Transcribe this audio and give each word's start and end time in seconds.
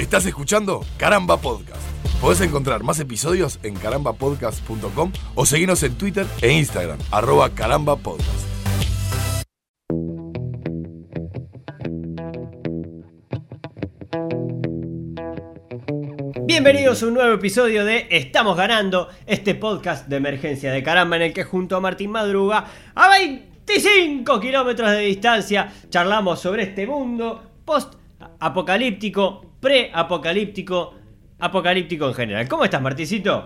Estás 0.00 0.24
escuchando 0.24 0.80
Caramba 0.96 1.36
Podcast. 1.36 1.82
Podés 2.22 2.40
encontrar 2.40 2.82
más 2.82 2.98
episodios 3.00 3.60
en 3.62 3.74
carambapodcast.com 3.74 5.12
o 5.34 5.44
seguirnos 5.44 5.82
en 5.82 5.94
Twitter 5.98 6.26
e 6.40 6.50
Instagram, 6.52 6.98
arroba 7.10 7.50
carambapodcast. 7.50 8.46
Bienvenidos 16.46 17.02
a 17.02 17.06
un 17.06 17.12
nuevo 17.12 17.34
episodio 17.34 17.84
de 17.84 18.06
Estamos 18.10 18.56
Ganando, 18.56 19.10
este 19.26 19.54
podcast 19.54 20.08
de 20.08 20.16
emergencia 20.16 20.72
de 20.72 20.82
caramba 20.82 21.16
en 21.16 21.22
el 21.22 21.34
que 21.34 21.44
junto 21.44 21.76
a 21.76 21.80
Martín 21.80 22.10
Madruga, 22.10 22.64
a 22.94 23.10
25 23.10 24.40
kilómetros 24.40 24.92
de 24.92 25.00
distancia, 25.00 25.70
charlamos 25.90 26.40
sobre 26.40 26.62
este 26.62 26.86
mundo 26.86 27.42
post-apocalíptico, 27.66 29.49
pre-apocalíptico, 29.60 30.94
apocalíptico 31.38 32.08
en 32.08 32.14
general. 32.14 32.48
¿Cómo 32.48 32.64
estás, 32.64 32.82
Marticito? 32.82 33.44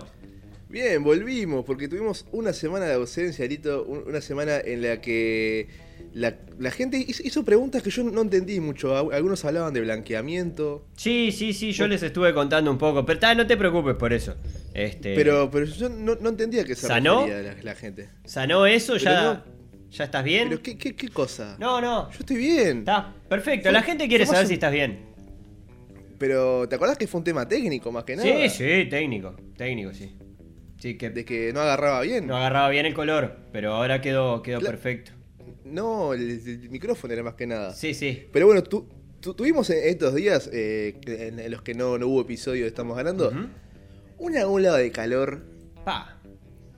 Bien, 0.69 1.03
volvimos, 1.03 1.63
porque 1.63 1.87
tuvimos 1.87 2.25
una 2.31 2.51
semana 2.51 2.85
de 2.85 2.93
ausencia, 2.95 3.45
Arito, 3.45 3.83
un- 3.85 4.03
una 4.07 4.19
semana 4.19 4.57
en 4.57 4.81
la 4.81 4.99
que 4.99 5.67
la, 6.13 6.35
la 6.59 6.71
gente 6.71 6.97
hizo, 6.97 7.45
preguntas 7.45 7.81
que 7.81 7.89
yo 7.91 8.03
no 8.03 8.21
entendí 8.21 8.59
mucho. 8.59 8.97
Al- 8.97 9.13
Algunos 9.13 9.45
hablaban 9.45 9.73
de 9.73 9.81
blanqueamiento, 9.81 10.85
Sí, 10.97 11.31
sí, 11.31 11.53
sí, 11.53 11.71
yo 11.71 11.87
les 11.87 12.03
estuve 12.03 12.33
contando 12.33 12.71
un 12.71 12.77
poco, 12.77 13.05
pero 13.05 13.19
ta, 13.19 13.33
no 13.35 13.47
te 13.47 13.55
preocupes 13.55 13.95
por 13.95 14.11
eso. 14.11 14.35
Este, 14.73 15.15
pero, 15.15 15.49
pero 15.49 15.65
yo 15.65 15.87
no, 15.87 16.15
no 16.15 16.29
entendía 16.29 16.63
a 16.63 16.65
qué 16.65 16.75
se 16.75 16.87
¿Sanó? 16.87 17.25
la, 17.27 17.55
la 17.61 17.75
gente. 17.75 18.09
¿Sanó 18.25 18.65
eso? 18.65 18.97
¿Ya, 18.97 19.43
Pero 19.43 19.55
¿Ya 19.91 20.03
estás 20.05 20.23
bien? 20.25 20.49
¿Pero 20.49 20.61
qué, 20.61 20.77
qué, 20.77 20.95
qué 20.95 21.07
cosa? 21.07 21.55
No, 21.59 21.79
no. 21.79 22.11
Yo 22.11 22.17
estoy 22.19 22.35
bien. 22.37 22.79
Está, 22.79 23.13
perfecto. 23.29 23.71
La 23.71 23.81
gente 23.83 24.09
quiere 24.09 24.25
saber 24.25 24.41
un- 24.41 24.47
si 24.49 24.55
estás 24.55 24.73
bien. 24.73 25.04
Pero, 26.17 26.67
¿te 26.69 26.75
acordás 26.75 26.97
que 26.97 27.07
fue 27.07 27.19
un 27.19 27.23
tema 27.25 27.47
técnico 27.47 27.91
más 27.91 28.03
que 28.03 28.15
nada? 28.15 28.27
Sí, 28.27 28.49
sí, 28.49 28.89
técnico. 28.89 29.35
Técnico, 29.57 29.93
sí. 29.93 30.15
Sí, 30.77 30.97
que 30.97 31.09
De 31.09 31.25
que 31.25 31.51
no 31.53 31.61
agarraba 31.61 32.01
bien. 32.01 32.27
no 32.27 32.35
agarraba 32.37 32.69
bien 32.69 32.85
el 32.85 32.93
color, 32.93 33.37
pero 33.51 33.73
ahora 33.73 34.01
quedó, 34.01 34.41
quedó 34.41 34.59
perfecto. 34.59 35.11
No, 35.63 36.13
el, 36.13 36.29
el 36.45 36.69
micrófono 36.69 37.13
era 37.13 37.23
más 37.23 37.33
que 37.35 37.47
nada. 37.47 37.73
Sí, 37.73 37.93
sí. 37.93 38.27
Pero 38.31 38.45
bueno, 38.45 38.61
tu- 38.63 38.87
tu- 39.19 39.33
tuvimos 39.33 39.69
en 39.71 39.79
estos 39.89 40.13
días, 40.13 40.49
eh, 40.53 40.99
en, 41.07 41.49
los 41.51 41.61
que 41.63 41.73
no, 41.73 41.97
no 41.97 42.07
hubo 42.07 42.21
episodio 42.21 42.67
Estamos 42.67 42.95
Ganando, 42.95 43.29
Ujú. 43.29 43.47
una 44.19 44.45
ola 44.47 44.75
de 44.77 44.91
calor 44.91 45.43
Pa. 45.83 46.19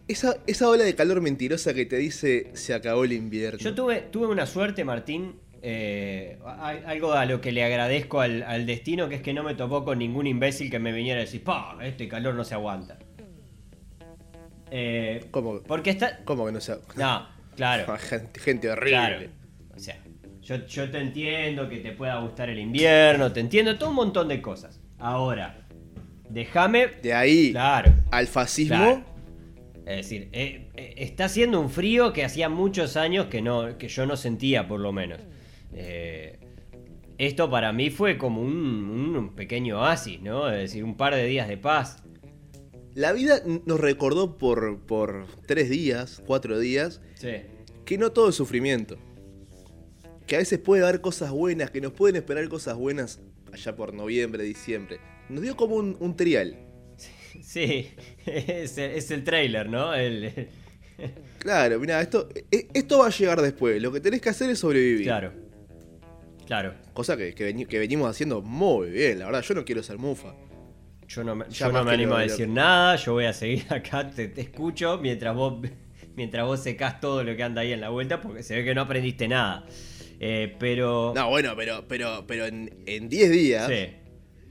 Esa, 0.07 0.37
esa 0.47 0.69
ola 0.69 0.85
de 0.85 0.95
calor 0.95 1.19
mentirosa 1.19 1.73
que 1.73 1.85
te 1.85 1.97
dice 1.97 2.51
se 2.53 2.73
acabó 2.73 3.03
el 3.03 3.11
invierno. 3.11 3.59
Yo 3.59 3.75
tuve, 3.75 4.03
tuve 4.09 4.27
una 4.27 4.45
suerte, 4.45 4.85
Martín. 4.85 5.35
Eh, 5.61 6.37
algo 6.85 7.13
a 7.13 7.25
lo 7.25 7.41
que 7.41 7.51
le 7.51 7.63
agradezco 7.63 8.21
al, 8.21 8.43
al 8.43 8.65
destino, 8.65 9.09
que 9.09 9.15
es 9.15 9.21
que 9.21 9.33
no 9.33 9.43
me 9.43 9.55
topó 9.55 9.83
con 9.83 9.99
ningún 9.99 10.27
imbécil 10.27 10.69
que 10.69 10.79
me 10.79 10.91
viniera 10.91 11.19
a 11.19 11.23
decir, 11.23 11.43
pa, 11.43 11.77
este 11.81 12.07
calor 12.07 12.35
no 12.35 12.43
se 12.43 12.53
aguanta. 12.55 12.97
Eh, 14.71 15.25
¿Cómo, 15.31 15.61
porque 15.63 15.91
está. 15.91 16.19
cómo 16.25 16.45
que 16.45 16.51
no 16.51 16.59
se 16.61 16.75
No, 16.95 17.27
claro. 17.55 17.97
gente, 17.99 18.39
gente 18.39 18.69
horrible. 18.69 18.89
Claro. 18.97 19.19
O 19.75 19.79
sea, 19.79 19.97
yo, 20.41 20.65
yo 20.65 20.89
te 20.91 20.99
entiendo 20.99 21.69
que 21.69 21.77
te 21.77 21.91
pueda 21.91 22.19
gustar 22.19 22.49
el 22.49 22.59
invierno, 22.59 23.31
te 23.31 23.39
entiendo 23.39 23.77
todo 23.77 23.89
un 23.91 23.95
montón 23.95 24.27
de 24.27 24.41
cosas. 24.41 24.79
Ahora, 24.99 25.57
déjame. 26.29 26.87
De 27.01 27.13
ahí 27.13 27.51
Claro. 27.51 27.93
al 28.11 28.27
fascismo. 28.27 28.75
claro. 28.77 29.17
Es 29.85 29.95
decir, 29.97 30.27
eh, 30.33 30.67
eh, 30.75 30.95
está 30.97 31.25
haciendo 31.25 31.61
un 31.61 31.69
frío 31.69 32.11
que 32.11 32.25
hacía 32.25 32.49
muchos 32.49 32.97
años 32.97 33.27
que, 33.27 33.41
no, 33.41 33.77
que 33.77 33.87
yo 33.87 34.05
no 34.05 34.17
sentía, 34.17 34.67
por 34.67 34.81
lo 34.81 34.91
menos. 34.91 35.19
Eh, 35.79 36.39
esto 37.17 37.49
para 37.49 37.71
mí 37.73 37.89
fue 37.89 38.17
como 38.17 38.41
un, 38.41 38.53
un 39.15 39.35
pequeño 39.35 39.79
oasis, 39.79 40.21
¿no? 40.21 40.49
Es 40.51 40.57
decir, 40.59 40.83
un 40.83 40.97
par 40.97 41.13
de 41.15 41.25
días 41.25 41.47
de 41.47 41.57
paz. 41.57 42.03
La 42.93 43.11
vida 43.13 43.41
nos 43.65 43.79
recordó 43.79 44.37
por, 44.37 44.79
por 44.85 45.25
tres 45.45 45.69
días, 45.69 46.21
cuatro 46.25 46.57
días, 46.59 47.01
Sí. 47.15 47.29
que 47.85 47.97
no 47.97 48.11
todo 48.11 48.29
es 48.29 48.35
sufrimiento. 48.35 48.97
Que 50.25 50.35
a 50.35 50.39
veces 50.39 50.59
puede 50.59 50.83
haber 50.83 50.99
cosas 51.01 51.31
buenas, 51.31 51.69
que 51.71 51.79
nos 51.79 51.93
pueden 51.93 52.15
esperar 52.17 52.47
cosas 52.49 52.75
buenas 52.75 53.19
allá 53.53 53.75
por 53.75 53.93
noviembre, 53.93 54.43
diciembre. 54.43 54.99
Nos 55.29 55.41
dio 55.43 55.55
como 55.55 55.75
un, 55.75 55.95
un 55.99 56.15
trial. 56.15 56.57
Sí, 57.41 57.89
es, 58.25 58.79
el- 58.79 58.91
es 58.91 59.11
el 59.11 59.23
trailer, 59.23 59.69
¿no? 59.69 59.93
El, 59.93 60.47
Claro, 61.37 61.79
mira, 61.79 62.01
esto, 62.01 62.27
e- 62.51 62.67
esto 62.73 62.97
va 62.99 63.07
a 63.07 63.09
llegar 63.11 63.39
después. 63.41 63.79
Lo 63.79 63.91
que 63.91 63.99
tenés 63.99 64.21
que 64.21 64.29
hacer 64.29 64.49
es 64.49 64.57
sobrevivir. 64.59 65.03
claro. 65.05 65.31
Claro. 66.47 66.73
Cosa 66.93 67.15
que, 67.17 67.35
que 67.35 67.53
veni- 67.53 67.67
que 67.67 67.77
venimos 67.77 68.09
haciendo 68.09 68.41
muy 68.41 68.89
bien. 68.89 69.19
La 69.19 69.25
verdad, 69.25 69.41
yo 69.43 69.53
no 69.53 69.63
quiero 69.65 69.83
ser 69.83 69.97
mufa. 69.99 70.33
Yo 71.07 71.23
no 71.23 71.35
me, 71.35 71.45
yo 71.49 71.71
no 71.71 71.83
me 71.85 71.91
animo 71.91 72.15
a 72.15 72.21
decir 72.23 72.47
nada, 72.49 72.95
yo 72.97 73.13
voy 73.13 73.25
a 73.25 73.33
seguir 73.33 73.65
acá, 73.69 74.09
te, 74.09 74.27
te 74.29 74.41
escucho 74.41 74.97
mientras 74.97 75.35
vos, 75.35 75.61
mientras 76.15 76.45
vos 76.45 76.61
secás 76.63 76.99
todo 76.99 77.23
lo 77.23 77.35
que 77.35 77.43
anda 77.43 77.61
ahí 77.61 77.71
en 77.71 77.79
la 77.81 77.89
vuelta, 77.89 78.19
porque 78.21 78.43
se 78.43 78.55
ve 78.55 78.65
que 78.65 78.73
no 78.75 78.81
aprendiste 78.81 79.27
nada. 79.27 79.65
Eh, 80.19 80.55
pero... 80.59 81.13
No, 81.15 81.29
bueno, 81.29 81.53
pero, 81.55 81.85
pero, 81.87 82.25
pero 82.27 82.45
en 82.45 82.73
en 82.87 83.07
10 83.07 83.31
días. 83.31 83.67
Sí. 83.67 83.89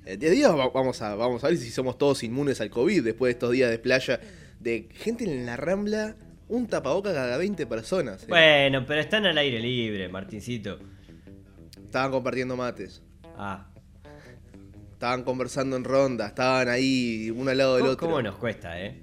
En 0.07 0.21
10 0.21 0.33
días 0.33 0.51
va- 0.57 0.69
vamos 0.71 1.03
a, 1.03 1.15
vamos 1.17 1.43
a 1.45 1.49
ver 1.49 1.57
si 1.59 1.71
somos 1.71 1.99
todos 1.99 2.23
inmunes 2.23 2.61
al 2.61 2.71
COVID 2.71 3.03
después 3.03 3.29
de 3.29 3.33
estos 3.33 3.53
días 3.53 3.71
de 3.71 3.79
playa. 3.79 4.21
De 4.61 4.89
gente 4.95 5.25
en 5.25 5.45
la 5.45 5.57
rambla, 5.57 6.17
un 6.49 6.69
tapaboca 6.69 7.13
cada 7.13 7.37
20 7.37 7.67
personas. 7.67 8.23
eh. 8.23 8.27
Bueno, 8.29 8.85
pero 8.87 9.01
están 9.01 9.27
al 9.27 9.37
aire 9.37 9.59
libre, 9.61 10.09
Martincito. 10.09 10.79
Estaban 11.97 12.13
compartiendo 12.13 12.57
mates. 12.59 13.03
Ah, 13.39 13.69
Estaban 14.93 15.23
conversando 15.25 15.77
en 15.77 15.85
ronda. 15.85 16.27
Estaban 16.27 16.69
ahí 16.69 17.31
uno 17.35 17.51
al 17.51 17.57
lado 17.57 17.77
del 17.77 17.85
¿cómo, 17.85 17.93
otro. 17.95 18.07
cómo 18.09 18.21
nos 18.23 18.35
cuesta, 18.37 18.79
eh? 18.83 19.03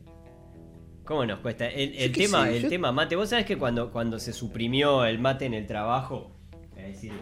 ¿Cómo 1.04 1.26
nos 1.26 1.40
cuesta? 1.40 1.68
El, 1.68 2.12
tema, 2.12 2.46
sé, 2.46 2.58
el 2.58 2.62
yo- 2.64 2.70
tema 2.70 2.92
mate, 2.92 3.16
vos 3.16 3.30
sabés 3.30 3.48
que 3.48 3.58
cuando, 3.58 3.92
cuando 3.92 4.20
se 4.20 4.32
suprimió 4.32 5.06
el 5.06 5.18
mate 5.18 5.46
en 5.46 5.56
el 5.56 5.66
trabajo, 5.66 6.36
es 6.78 6.86
decir, 6.94 7.14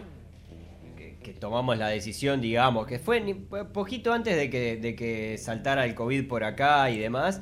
que, 0.94 1.16
que 1.18 1.32
tomamos 1.32 1.78
la 1.78 1.88
decisión, 1.88 2.42
digamos, 2.42 2.86
que 2.86 2.98
fue 2.98 3.22
ni- 3.22 3.32
poquito 3.32 4.12
antes 4.12 4.36
de 4.36 4.50
que, 4.50 4.76
de 4.76 4.94
que 4.94 5.38
saltara 5.38 5.86
el 5.86 5.94
COVID 5.94 6.28
por 6.28 6.44
acá 6.44 6.90
y 6.90 6.98
demás, 6.98 7.40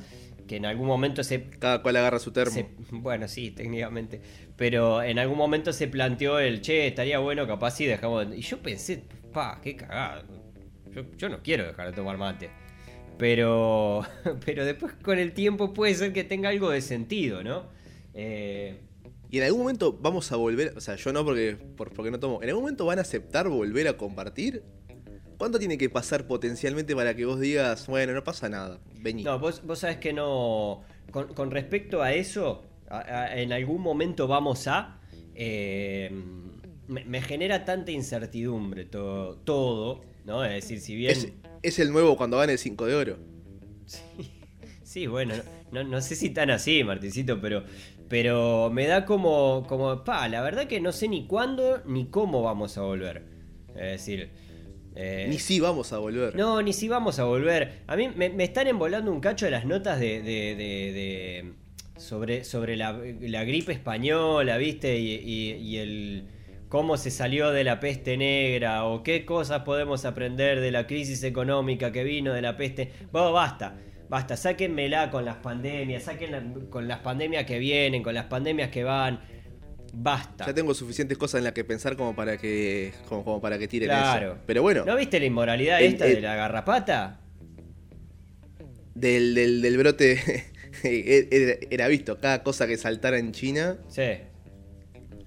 que 0.51 0.57
en 0.57 0.65
algún 0.65 0.85
momento 0.85 1.23
se 1.23 1.43
Cada 1.59 1.81
cual 1.81 1.95
agarra 1.95 2.19
su 2.19 2.33
termo. 2.33 2.51
se- 2.51 2.67
bueno, 2.91 3.29
sí, 3.29 3.51
técnicamente. 3.51 4.19
Pero 4.57 5.01
en 5.01 5.17
algún 5.17 5.37
momento 5.37 5.71
se 5.71 5.87
planteó 5.87 6.39
el, 6.39 6.59
che, 6.59 6.87
estaría 6.87 7.19
bueno, 7.19 7.47
capaz 7.47 7.71
si 7.77 7.85
dejamos... 7.85 8.29
de-". 8.29 8.37
Y 8.37 8.41
yo 8.41 8.57
pensé, 8.61 9.03
pa, 9.31 9.61
qué 9.63 9.77
cagada. 9.77 10.25
Yo, 10.93 11.03
yo 11.17 11.29
no 11.29 11.41
quiero 11.41 11.65
dejar 11.65 11.87
de 11.87 11.93
tomar 11.93 12.17
mate. 12.17 12.49
Pero, 13.17 14.05
pero 14.45 14.65
después 14.65 14.93
con 15.01 15.19
el 15.19 15.31
tiempo 15.31 15.73
puede 15.73 15.95
ser 15.95 16.11
que 16.11 16.25
tenga 16.25 16.49
algo 16.49 16.69
de 16.69 16.81
sentido, 16.81 17.43
¿no? 17.43 17.63
Eh, 18.13 18.75
Y 19.29 19.37
en 19.37 19.43
algún 19.45 19.61
momento 19.61 19.97
vamos 20.01 20.31
a 20.33 20.35
volver. 20.35 20.73
O 20.75 20.81
sea, 20.81 20.95
yo 20.97 21.13
no 21.13 21.23
porque, 21.23 21.55
por- 21.77 21.93
porque 21.93 22.11
no 22.11 22.19
tomo. 22.19 22.41
¿En 22.43 22.49
algún 22.49 22.63
momento 22.63 22.85
van 22.85 22.97
a 22.99 23.03
aceptar 23.03 23.47
volver 23.47 23.87
a 23.87 23.93
compartir? 23.95 24.63
¿Cuánto 25.41 25.57
tiene 25.57 25.75
que 25.75 25.89
pasar 25.89 26.27
potencialmente 26.27 26.95
para 26.95 27.15
que 27.15 27.25
vos 27.25 27.39
digas, 27.39 27.87
bueno, 27.87 28.13
no 28.13 28.23
pasa 28.23 28.47
nada? 28.47 28.79
Vení. 28.93 29.23
no, 29.23 29.39
vos, 29.39 29.65
vos 29.65 29.79
sabés 29.79 29.97
que 29.97 30.13
no... 30.13 30.83
Con, 31.09 31.33
con 31.33 31.49
respecto 31.49 32.03
a 32.03 32.13
eso, 32.13 32.63
a- 32.87 32.99
a- 32.99 33.41
en 33.41 33.51
algún 33.51 33.81
momento 33.81 34.27
vamos 34.27 34.67
a... 34.67 34.99
eh, 35.33 36.11
me, 36.87 37.05
me 37.05 37.21
genera 37.23 37.65
tanta 37.65 37.89
incertidumbre 37.91 38.85
todo, 38.85 39.37
todo, 39.37 40.05
¿no? 40.25 40.43
Es 40.45 40.51
decir, 40.53 40.79
si 40.79 40.95
bien... 40.95 41.17
es, 41.17 41.33
es 41.63 41.79
el 41.79 41.91
nuevo 41.91 42.15
cuando 42.17 42.37
gane 42.37 42.53
el 42.53 42.59
5 42.59 42.85
de 42.85 42.93
oro. 42.95 43.17
Sí, 44.83 45.07
bueno, 45.07 45.33
no, 45.71 45.83
no 45.83 46.01
sé 46.01 46.15
si 46.15 46.29
tan 46.29 46.49
así, 46.51 46.83
Martincito, 46.83 47.39
pero, 47.41 47.63
pero 48.07 48.69
me 48.71 48.87
da 48.87 49.05
como, 49.05 49.65
como, 49.67 50.03
pa, 50.03 50.27
la 50.27 50.41
verdad 50.41 50.67
que 50.67 50.79
no 50.81 50.91
sé 50.91 51.07
ni 51.07 51.25
cuándo 51.27 51.81
ni 51.85 52.07
cómo 52.09 52.41
vamos 52.43 52.77
a 52.77 52.81
volver. 52.81 53.23
Es 53.69 53.91
decir, 53.91 54.31
eh, 54.95 55.27
Ni 55.29 55.39
si 55.39 55.59
vamos 55.59 55.93
a 55.93 55.97
volver. 55.99 56.35
no, 56.35 56.61
ni 56.61 56.73
si 56.73 56.87
vamos 56.87 57.19
a 57.19 57.23
volver. 57.25 57.79
A 57.87 57.95
mí 57.95 58.09
me, 58.15 58.29
me 58.29 58.43
están 58.43 58.67
embolando 58.67 59.11
un 59.11 59.19
cacho 59.21 59.45
de 59.45 59.51
las 59.51 59.65
notas 59.65 59.99
de, 59.99 60.21
de- 60.21 60.55
de- 60.55 60.91
de- 60.93 61.53
sobre, 61.97 62.43
sobre 62.43 62.75
la, 62.75 62.99
la 63.21 63.43
gripe 63.43 63.71
española, 63.73 64.57
¿viste? 64.57 64.97
Y, 64.99 65.13
y- 65.13 65.53
y 65.53 65.77
el 65.77 66.23
cómo 66.67 66.97
se 66.97 67.11
salió 67.11 67.51
de 67.51 67.63
la 67.63 67.79
peste 67.79 68.17
negra 68.17 68.85
o 68.85 69.03
qué 69.03 69.25
cosas 69.25 69.61
podemos 69.63 70.05
aprender 70.05 70.61
de 70.61 70.71
la 70.71 70.87
crisis 70.87 71.23
económica 71.23 71.91
que 71.91 72.03
vino 72.03 72.33
de 72.33 72.41
la 72.41 72.55
peste. 72.57 72.91
Bueno, 73.11 73.33
basta. 73.33 73.77
Basta, 74.09 74.35
sáquenmela 74.35 75.09
con 75.11 75.23
las 75.25 75.37
pandemias, 75.37 76.03
sáquenla 76.03 76.43
con 76.69 76.87
las 76.87 76.99
pandemias 76.99 77.45
que 77.45 77.59
vienen, 77.59 78.03
con 78.03 78.13
las 78.13 78.25
pandemias 78.25 78.69
que 78.69 78.83
van. 78.83 79.21
Basta. 79.93 80.45
Ya 80.47 80.53
tengo 80.53 80.73
suficientes 80.73 81.17
cosas 81.17 81.39
en 81.39 81.43
las 81.45 81.53
que 81.53 81.63
pensar 81.63 81.95
como 81.97 82.15
para 82.15 82.37
que 82.37 82.93
como, 83.09 83.23
como 83.25 83.41
para 83.41 83.57
que 83.59 83.67
tiren 83.67 83.89
Claro. 83.89 84.33
eso. 84.33 84.41
Pero 84.45 84.61
bueno, 84.61 84.85
¿No 84.85 84.95
viste 84.95 85.19
la 85.19 85.25
inmoralidad 85.25 85.81
El- 85.81 85.93
esta 85.93 86.07
el- 86.07 86.15
de 86.15 86.21
la 86.21 86.35
garrapata? 86.35 87.19
del, 88.95 89.33
del, 89.35 89.61
del 89.61 89.77
brote 89.77 90.19
era, 90.83 91.55
era 91.69 91.87
visto. 91.87 92.19
Cada 92.19 92.43
cosa 92.43 92.67
que 92.67 92.77
saltara 92.77 93.17
en 93.17 93.31
China, 93.31 93.77
Sí. 93.87 94.03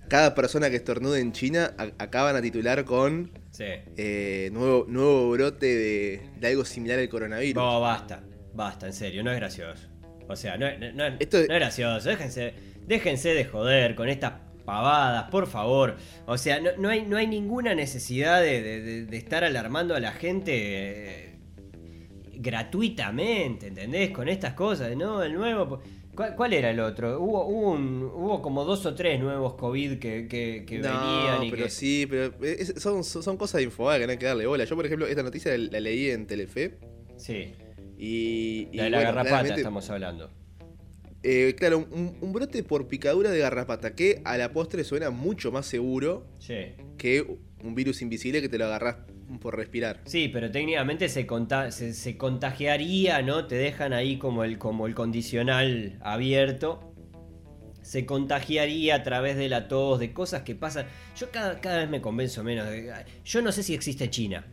cada 0.08 0.34
persona 0.34 0.70
que 0.70 0.76
estornude 0.76 1.20
en 1.20 1.32
China 1.32 1.75
a- 1.78 1.93
acaban 2.02 2.37
a 2.37 2.43
titular 2.43 2.84
con 2.84 3.32
Sí. 3.50 3.64
Eh, 3.96 4.50
nuevo, 4.52 4.84
nuevo 4.88 5.31
brote 5.31 5.66
de, 5.66 6.20
de 6.40 6.46
algo 6.49 6.64
similar 6.64 6.99
al 6.99 7.08
coronavirus. 7.08 7.62
No, 7.62 7.81
basta. 7.81 8.20
Basta, 8.52 8.87
en 8.87 8.93
serio, 8.93 9.22
no 9.22 9.31
es 9.31 9.37
gracioso. 9.37 9.88
O 10.28 10.34
sea, 10.37 10.56
no, 10.56 10.66
no- 10.78 10.93
no- 10.93 11.16
Esto- 11.20 11.37
no 11.37 11.43
es 11.43 11.49
gracioso. 11.61 12.08
Déjense, 12.08 12.55
déjense 12.87 13.28
de 13.34 13.44
joder 13.44 13.94
con 13.94 14.08
estas 14.08 14.32
pavadas, 14.64 15.31
por 15.31 15.46
favor. 15.46 15.96
O 16.26 16.37
sea, 16.38 16.61
no, 16.61 16.70
no 16.78 16.88
hay, 16.88 17.02
no 17.06 17.16
hay 17.16 17.26
ninguna 17.26 17.75
necesidad 17.75 18.40
de, 18.43 18.62
de- 19.06 19.16
estar 19.16 19.44
alarmando 19.44 19.94
a 19.94 20.00
la 20.00 20.12
gente 20.12 20.52
eh, 20.55 21.38
gratuitamente, 22.37 23.69
¿entendés? 23.69 24.11
Con 24.11 24.28
estas 24.28 24.55
cosas, 24.55 24.96
¿no? 24.96 25.22
El 25.22 25.34
nuevo... 25.34 25.81
¿Cuál, 26.14 26.37
cuál 26.37 26.52
era 26.52 26.70
el 26.70 26.78
otro? 26.78 27.20
Hubo, 27.20 27.44
hubo, 27.46 27.72
un- 27.72 28.02
hubo 28.14 28.40
como 28.40 28.64
dos 28.64 28.87
o 28.87 28.94
tres 28.94 29.19
nuevos 29.19 29.55
COVID 29.55 29.99
que, 29.99 30.28
que, 30.28 30.64
que 30.64 30.78
no, 30.78 30.84
venían 30.88 31.43
y 31.44 31.50
pero 31.50 31.64
que... 31.64 31.70
sí, 31.70 32.06
pero 32.08 32.32
es- 32.40 32.75
son, 32.76 33.02
son 33.02 33.37
cosas 33.37 33.58
de 33.58 33.64
Infobae 33.64 33.99
que 33.99 34.06
no 34.06 34.12
hay 34.12 34.19
que 34.19 34.26
darle 34.26 34.46
bola. 34.46 34.62
Yo, 34.64 34.76
por 34.76 34.87
ejemplo, 34.87 35.06
esta 35.08 35.25
noticia 35.25 35.56
la, 35.58 35.81
leí 35.81 36.11
en 36.11 36.26
Telefe. 36.28 36.78
Sí, 37.16 37.52
Y, 37.99 38.69
y 38.70 38.76
la 38.76 38.84
de 38.84 38.90
la 38.90 38.99
bueno, 38.99 39.12
garrapata 39.14 39.55
estamos 39.56 39.90
hablando. 39.90 40.31
Eh, 41.25 41.55
claro, 41.59 41.79
un, 41.91 42.17
un 42.21 42.32
brote 42.32 42.62
por 42.62 42.87
picadura 42.87 43.31
de 43.31 43.38
garrapata 43.41 43.94
que 43.97 44.21
a 44.25 44.37
la 44.37 44.53
postre 44.53 44.85
suena 44.85 45.11
mucho 45.11 45.50
más 45.50 45.67
seguro 45.67 46.26
Sí. 46.38 46.55
que 46.99 47.38
un 47.62 47.75
virus 47.75 48.03
invisible 48.03 48.41
que 48.43 48.49
te 48.49 48.59
lo 48.59 48.67
agarras 48.67 48.97
por 49.41 49.56
respirar. 49.56 50.03
Sí, 50.05 50.29
pero 50.29 50.50
técnicamente 50.50 51.09
se, 51.09 51.26
conta- 51.26 51.71
se, 51.73 51.94
se 51.94 52.17
contagiaría, 52.19 53.23
¿no? 53.23 53.47
Te 53.47 53.55
dejan 53.56 53.93
ahí 53.94 54.19
como 54.19 54.44
el, 54.44 54.59
como 54.59 54.87
el 54.87 54.94
condicional 54.94 55.99
abierto. 56.03 56.93
Se 57.81 58.06
contagiaría 58.06 58.97
a 58.97 59.03
través 59.03 59.37
de 59.37 59.49
la 59.49 59.67
tos, 59.69 59.99
de 60.00 60.12
cosas 60.12 60.43
que 60.43 60.55
pasan. 60.55 60.87
Yo 61.19 61.31
cada, 61.31 61.61
cada 61.61 61.79
vez 61.79 61.88
me 61.91 62.00
convenzo 62.00 62.43
menos. 62.44 62.67
Yo 63.25 63.43
no 63.43 63.50
sé 63.53 63.62
si 63.62 63.75
existe 63.75 64.09
China. 64.11 64.47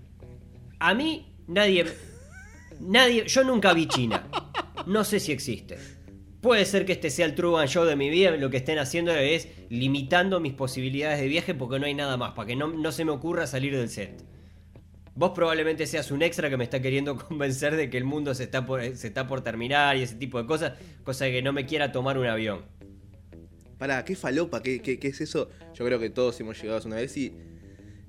A 0.80 0.94
mí, 0.94 1.34
nadie. 1.48 1.86
Nadie. 2.80 3.26
Yo 3.28 3.44
nunca 3.44 3.74
vi 3.74 3.88
China. 3.88 4.28
No 4.88 5.04
sé 5.04 5.20
si 5.20 5.32
existe. 5.32 5.78
Puede 6.42 6.66
ser 6.66 6.86
que 6.86 6.94
este 6.94 7.10
sea 7.12 7.28
el 7.28 7.36
Truman 7.36 7.68
Show 7.68 7.86
de 7.86 7.96
mi 7.96 8.10
vida. 8.10 8.32
Lo 8.32 8.50
que 8.50 8.58
estén 8.58 8.80
haciendo 8.80 9.12
es 9.14 9.48
limitando 9.70 10.40
mis 10.40 10.54
posibilidades 10.54 11.20
de 11.22 11.28
viaje 11.28 11.54
porque 11.54 11.80
no 11.80 11.86
hay 11.86 11.94
nada 11.94 12.18
más. 12.18 12.32
Para 12.34 12.48
que 12.48 12.56
no, 12.56 12.68
no 12.68 12.92
se 12.92 13.06
me 13.06 13.12
ocurra 13.12 13.46
salir 13.46 13.76
del 13.78 13.90
set. 13.90 14.24
Vos 15.14 15.32
probablemente 15.36 15.86
seas 15.86 16.10
un 16.10 16.24
extra 16.24 16.50
que 16.50 16.58
me 16.58 16.64
está 16.64 16.82
queriendo 16.82 17.16
convencer 17.28 17.76
de 17.76 17.90
que 17.92 17.98
el 17.98 18.06
mundo 18.06 18.34
se 18.34 18.44
está 18.46 18.66
por, 18.66 18.82
se 18.96 19.08
está 19.08 19.28
por 19.28 19.42
terminar 19.42 19.98
y 19.98 20.02
ese 20.02 20.16
tipo 20.16 20.40
de 20.42 20.48
cosas. 20.48 20.74
Cosa 21.04 21.26
que 21.26 21.44
no 21.44 21.54
me 21.54 21.66
quiera 21.68 21.92
tomar 21.92 22.18
un 22.18 22.26
avión. 22.26 22.62
Pará, 23.78 24.04
¿qué 24.06 24.16
falopa? 24.16 24.64
¿Qué, 24.64 24.82
qué, 24.82 24.98
qué 25.00 25.08
es 25.10 25.22
eso? 25.22 25.50
Yo 25.76 25.86
creo 25.86 26.00
que 26.00 26.10
todos 26.10 26.40
hemos 26.40 26.60
llegado 26.62 26.80
a 26.80 26.86
una 26.88 26.96
vez 26.98 27.12
si, 27.12 27.34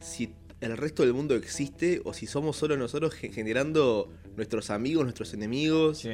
si 0.00 0.31
el 0.61 0.76
resto 0.76 1.02
del 1.02 1.12
mundo 1.14 1.35
existe 1.35 2.00
o 2.05 2.12
si 2.14 2.26
somos 2.26 2.56
solo 2.56 2.76
nosotros 2.76 3.14
ge- 3.14 3.31
generando 3.32 4.11
nuestros 4.37 4.70
amigos, 4.70 5.05
nuestros 5.05 5.32
enemigos, 5.35 5.99
Sí, 5.99 6.08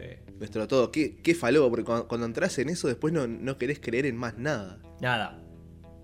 sí. 0.00 0.32
nuestro 0.38 0.66
todo. 0.68 0.90
¿Qué, 0.92 1.16
qué 1.22 1.34
falopa? 1.34 1.68
Porque 1.70 1.84
cuando, 1.84 2.08
cuando 2.08 2.26
entras 2.26 2.58
en 2.58 2.68
eso 2.68 2.88
después 2.88 3.12
no, 3.12 3.26
no 3.26 3.58
querés 3.58 3.80
creer 3.80 4.06
en 4.06 4.16
más 4.16 4.38
nada. 4.38 4.80
Nada. 5.00 5.42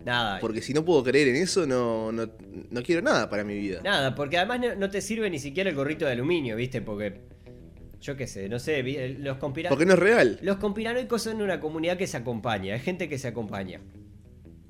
Nada. 0.04 0.38
Porque 0.40 0.60
si 0.60 0.74
no 0.74 0.84
puedo 0.84 1.02
creer 1.02 1.28
en 1.28 1.36
eso, 1.36 1.66
no, 1.66 2.12
no, 2.12 2.28
no 2.70 2.82
quiero 2.82 3.00
nada 3.00 3.30
para 3.30 3.42
mi 3.42 3.56
vida. 3.56 3.80
Nada, 3.82 4.14
porque 4.14 4.36
además 4.36 4.60
no, 4.60 4.74
no 4.76 4.90
te 4.90 5.00
sirve 5.00 5.30
ni 5.30 5.38
siquiera 5.38 5.70
el 5.70 5.76
gorrito 5.76 6.04
de 6.04 6.12
aluminio, 6.12 6.56
¿viste? 6.56 6.82
Porque. 6.82 7.22
Yo 8.00 8.14
qué 8.16 8.26
sé, 8.26 8.50
no 8.50 8.58
sé. 8.58 8.82
vi- 8.82 9.14
Los 9.14 9.38
conspira- 9.38 9.70
Porque 9.70 9.86
no 9.86 9.94
es 9.94 9.98
real. 9.98 10.38
Los 10.42 10.58
conspiranoicos 10.58 11.22
son 11.22 11.40
una 11.40 11.58
comunidad 11.58 11.96
que 11.96 12.06
se 12.06 12.18
acompaña. 12.18 12.74
Hay 12.74 12.80
gente 12.80 13.08
que 13.08 13.16
se 13.18 13.28
acompaña. 13.28 13.80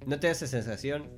¿No 0.06 0.20
te 0.20 0.29
da 0.29 0.32
esa 0.35 0.47
sensación? 0.47 1.09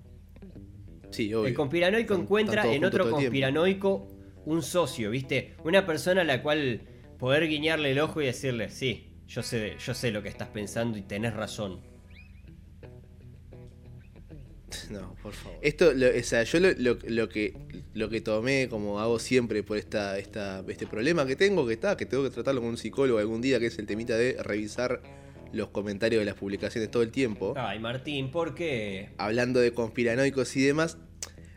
Sí, 1.11 1.33
obvio. 1.35 1.49
El 1.49 1.55
conspiranoico 1.55 2.15
encuentra 2.15 2.73
en 2.73 2.85
otro 2.87 3.11
conspiranoico 3.11 4.09
un 4.47 4.63
socio, 4.63 5.11
¿viste? 5.11 5.57
Una 5.65 5.85
persona 5.85 6.23
a 6.23 6.25
la 6.25 6.43
cual 6.43 6.81
poder 7.19 7.49
guiñarle 7.49 7.93
el 7.93 7.99
ojo 8.01 8.21
y 8.23 8.27
decirle, 8.27 8.71
sí, 8.71 9.13
yo 9.27 9.43
sé, 9.43 9.77
yo 9.79 9.95
sé 9.95 10.11
lo 10.11 10.23
que 10.23 10.29
estás 10.29 10.49
pensando 10.49 10.99
y 10.99 11.03
tenés 11.03 11.35
razón. 11.35 11.81
No, 14.91 15.15
Por 15.23 15.33
favor. 15.33 15.59
Esto, 15.63 15.93
lo, 15.95 16.09
o 16.09 16.23
sea, 16.23 16.43
yo 16.43 16.61
lo, 16.61 16.71
lo- 16.73 16.99
lo 17.09 17.29
que 17.29 17.55
lo 17.95 18.09
que 18.09 18.21
tomé 18.21 18.69
como 18.69 19.01
hago 19.01 19.19
siempre 19.19 19.63
por 19.63 19.79
esta, 19.79 20.19
esta, 20.19 20.63
este 20.69 20.87
problema 20.87 21.27
que 21.27 21.35
tengo, 21.35 21.67
que 21.67 21.73
está, 21.75 21.97
que 21.97 22.05
tengo 22.07 22.23
que 22.25 22.31
tratarlo 22.31 22.61
con 22.61 22.71
un 22.71 22.77
psicólogo 22.77 23.19
algún 23.19 23.41
día, 23.41 23.59
que 23.59 23.67
es 23.67 23.79
el 23.79 23.87
temita 23.87 24.17
de 24.17 24.37
revisar 24.43 25.01
los 25.53 25.71
comentarios 25.71 26.21
de 26.21 26.27
las 26.27 26.35
publicaciones 26.35 26.91
todo 26.91 27.03
el 27.03 27.11
tiempo, 27.11 27.55
Ay, 27.57 27.79
Martín, 27.79 28.31
¿por 28.31 28.55
qué? 28.55 29.11
hablando 29.17 29.61
de 29.61 29.73
conspiranoicos 29.73 30.55
y 30.57 30.63
demás, 30.65 30.99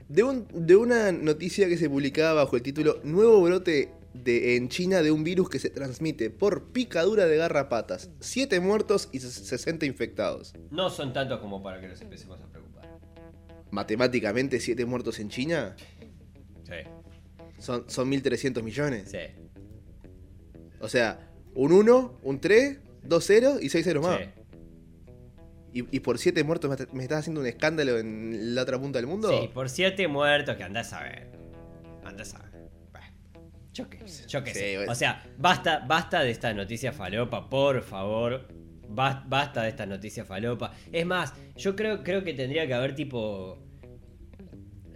de, 0.07 0.23
un, 0.23 0.47
de 0.53 0.75
una 0.77 1.11
noticia 1.11 1.67
que 1.67 1.75
se 1.77 1.89
publicaba 1.89 2.43
bajo 2.43 2.55
el 2.55 2.61
título 2.61 3.01
Nuevo 3.03 3.41
brote 3.41 3.89
de, 4.13 4.55
en 4.55 4.69
China 4.69 5.01
de 5.01 5.11
un 5.11 5.23
virus 5.23 5.49
que 5.49 5.59
se 5.59 5.69
transmite 5.69 6.29
por 6.29 6.71
picadura 6.71 7.25
de 7.27 7.37
garrapatas, 7.37 8.09
7 8.19 8.59
muertos 8.59 9.09
y 9.11 9.19
60 9.19 9.85
infectados. 9.85 10.53
No 10.71 10.89
son 10.89 11.13
tantos 11.13 11.39
como 11.39 11.61
para 11.61 11.79
que 11.79 11.87
nos 11.87 12.01
empecemos 12.01 12.39
a 12.41 12.47
preocupar. 12.47 12.99
Matemáticamente, 13.71 14.59
7 14.59 14.85
muertos 14.85 15.19
en 15.19 15.29
China 15.29 15.75
Sí, 16.63 16.73
son, 17.59 17.89
son 17.89 18.11
1.300 18.11 18.61
millones. 18.63 19.09
sí. 19.11 19.17
O 20.81 20.87
sea, 20.87 21.29
un 21.55 21.73
1, 21.73 22.19
un 22.23 22.39
3, 22.39 22.79
dos 23.03 23.25
ceros 23.25 23.61
y 23.61 23.67
seis 23.69 23.83
ceros 23.83 24.05
más. 24.05 24.19
sí. 24.19 24.25
Y, 25.73 25.97
y 25.97 25.99
por 25.99 26.17
7 26.17 26.43
muertos 26.45 26.69
me, 26.69 26.97
me 26.97 27.03
estás 27.03 27.19
haciendo 27.19 27.41
un 27.41 27.47
escándalo 27.47 27.97
en 27.99 28.55
la 28.55 28.61
otra 28.63 28.79
punta 28.79 28.97
del 28.97 29.05
mundo. 29.07 29.29
Sí, 29.29 29.49
por 29.53 29.69
siete 29.69 30.07
muertos 30.07 30.55
que 30.55 30.63
andás 30.63 30.93
a 30.93 31.03
ver. 31.03 31.27
Andás 32.05 32.33
a 32.33 32.39
ver. 32.39 32.48
Bah, 33.83 33.89
Yo 33.89 33.89
qué 33.89 34.07
sé, 34.07 34.27
yo 34.27 34.43
qué 34.43 34.53
Sí, 34.53 34.59
sé. 34.59 34.75
bueno. 34.77 34.91
O 34.91 34.95
sea, 34.95 35.23
basta, 35.37 35.79
basta 35.87 36.21
de 36.21 36.31
esta 36.31 36.53
noticia 36.53 36.91
falopa, 36.91 37.49
por 37.49 37.81
favor. 37.81 38.47
Bas- 38.89 39.23
Basta 39.29 39.61
de 39.63 39.69
esta 39.69 39.85
noticia 39.85 40.25
falopa. 40.25 40.73
Es 40.91 41.05
más, 41.05 41.33
yo 41.55 41.75
creo, 41.75 42.03
creo 42.03 42.23
que 42.23 42.33
tendría 42.33 42.65
que 42.65 42.73
haber 42.73 42.95
tipo. 42.95 43.59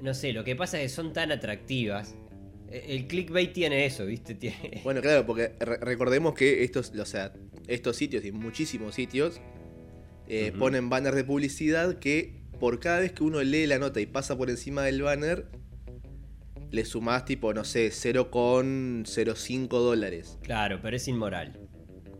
No 0.02 0.14
sé, 0.14 0.34
lo 0.34 0.44
que 0.44 0.56
pasa 0.56 0.78
es 0.78 0.84
que 0.84 0.90
son 0.90 1.14
tan 1.14 1.32
atractivas. 1.32 2.16
E- 2.70 2.96
El 2.96 3.08
clickbait 3.08 3.54
tiene 3.54 3.86
eso, 3.86 4.06
¿viste? 4.06 4.34
Tiene... 4.40 4.82
Bueno, 4.84 5.02
claro, 5.02 5.26
porque 5.26 5.54
re- 5.60 5.78
recordemos 5.78 6.34
que 6.34 6.64
estos, 6.64 6.92
o 6.96 7.06
sea, 7.06 7.34
estos 7.68 7.96
sitios 7.96 8.26
y 8.26 8.32
muchísimos 8.32 8.96
sitios 8.96 9.40
eh, 10.28 10.52
ponen 10.58 10.90
banners 10.90 11.16
de 11.16 11.24
publicidad 11.24 12.00
que 12.00 12.42
por 12.60 12.80
cada 12.80 13.00
vez 13.00 13.12
que 13.12 13.24
uno 13.24 13.42
lee 13.44 13.68
la 13.68 13.78
nota 13.78 14.00
y 14.02 14.06
pasa 14.06 14.38
por 14.38 14.50
encima 14.50 14.84
del 14.84 15.02
banner, 15.04 15.46
le 16.74 16.84
sumás 16.86 17.24
tipo, 17.24 17.54
no 17.54 17.64
sé, 17.64 17.92
0,05 17.92 19.68
dólares. 19.70 20.38
Claro, 20.42 20.80
pero 20.82 20.96
es 20.98 21.08
inmoral. 21.08 21.60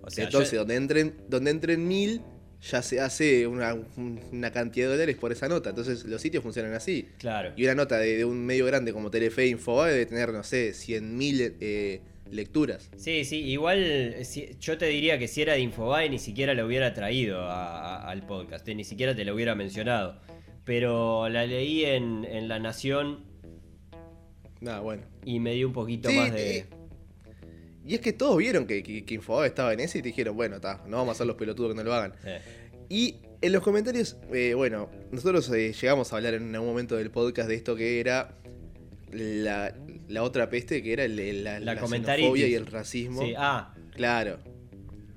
O 0.04 0.10
sea, 0.10 0.26
Entonces, 0.26 0.52
yo- 0.54 0.60
donde 0.60 0.76
entren, 0.76 1.16
donde 1.28 1.52
entren 1.52 1.88
mil, 1.88 2.22
ya 2.62 2.82
se 2.82 3.02
hace 3.02 3.48
una, 3.48 3.76
una 4.32 4.52
cantidad 4.52 4.88
de 4.88 4.94
dólares 4.94 5.18
por 5.18 5.32
esa 5.32 5.48
nota. 5.48 5.70
Entonces, 5.72 6.06
los 6.06 6.22
sitios 6.22 6.44
funcionan 6.44 6.74
así. 6.74 7.08
Claro. 7.18 7.52
Y 7.56 7.64
una 7.66 7.76
nota 7.76 7.98
de, 7.98 8.18
de 8.18 8.26
un 8.26 8.46
medio 8.46 8.66
grande 8.66 8.94
como 8.94 9.10
Telefe 9.12 9.48
Infobae 9.48 9.92
debe 9.92 10.06
tener, 10.06 10.32
no 10.32 10.44
sé, 10.44 10.74
100.000 10.74 11.56
eh, 11.60 12.02
lecturas. 12.30 12.90
Sí, 12.96 13.26
sí, 13.26 13.38
igual 13.42 14.16
si- 14.24 14.56
yo 14.60 14.78
te 14.78 14.86
diría 14.86 15.18
que 15.20 15.28
si 15.28 15.42
era 15.42 15.54
de 15.54 15.60
Infobae 15.62 16.10
ni 16.10 16.20
siquiera 16.20 16.54
lo 16.54 16.66
hubiera 16.66 16.94
traído 16.94 17.42
a- 17.42 17.98
a- 17.98 18.10
al 18.10 18.26
podcast, 18.26 18.68
ni 18.68 18.84
siquiera 18.84 19.16
te 19.16 19.26
lo 19.26 19.34
hubiera 19.34 19.56
mencionado. 19.56 20.22
Pero 20.64 21.28
la 21.28 21.46
leí 21.46 21.84
en, 21.86 22.24
en 22.24 22.48
La 22.48 22.60
Nación 22.60 23.26
Nada, 24.64 24.80
bueno. 24.80 25.04
y 25.26 25.40
me 25.40 25.54
dio 25.54 25.68
un 25.68 25.74
poquito 25.74 26.10
Sí, 26.10 26.16
más 26.18 26.32
de... 26.34 26.58
eh, 26.60 26.66
Y 27.86 27.96
es 27.96 28.00
que 28.02 28.14
todos 28.14 28.38
vieron 28.38 28.66
que, 28.66 28.82
que, 28.82 29.04
que 29.06 29.14
Infobae 29.16 29.48
estaba 29.48 29.74
en 29.74 29.80
ese 29.82 30.00
y 30.00 30.02
te 30.02 30.08
dijeron, 30.10 30.36
bueno, 30.36 30.56
está, 30.56 30.82
no 30.88 30.98
vamos 30.98 31.10
a 31.10 31.12
hacer 31.14 31.28
los 31.28 31.36
pelotudos 31.36 31.72
que 31.72 31.76
no 31.76 31.84
lo 31.84 31.94
hagan. 31.94 32.14
eh, 32.26 32.40
Y 32.90 33.18
en 33.42 33.52
los 33.52 33.62
comentarios, 33.62 34.16
eh, 34.32 34.54
bueno, 34.54 34.90
nosotros 35.12 35.50
eh, 35.52 35.74
llegamos 35.74 36.14
a 36.14 36.16
hablar 36.16 36.34
en 36.36 36.54
algún 36.56 36.70
momento 36.70 36.96
del 36.96 37.12
podcast 37.12 37.50
de 37.50 37.56
esto 37.56 37.76
que 37.76 38.00
era 38.00 38.36
la, 39.12 39.76
la 40.08 40.24
otra 40.24 40.50
peste, 40.50 40.82
que 40.82 40.94
era 40.94 41.04
el- 41.04 41.44
la, 41.44 41.60
La 41.60 41.74
la 41.76 41.82
comentaritis. 41.82 42.24
xenofobia 42.26 42.48
y 42.48 42.54
el 42.56 42.66
racismo. 42.68 43.22
sí, 43.22 43.34
ah, 43.38 43.74
Claro. 43.92 44.40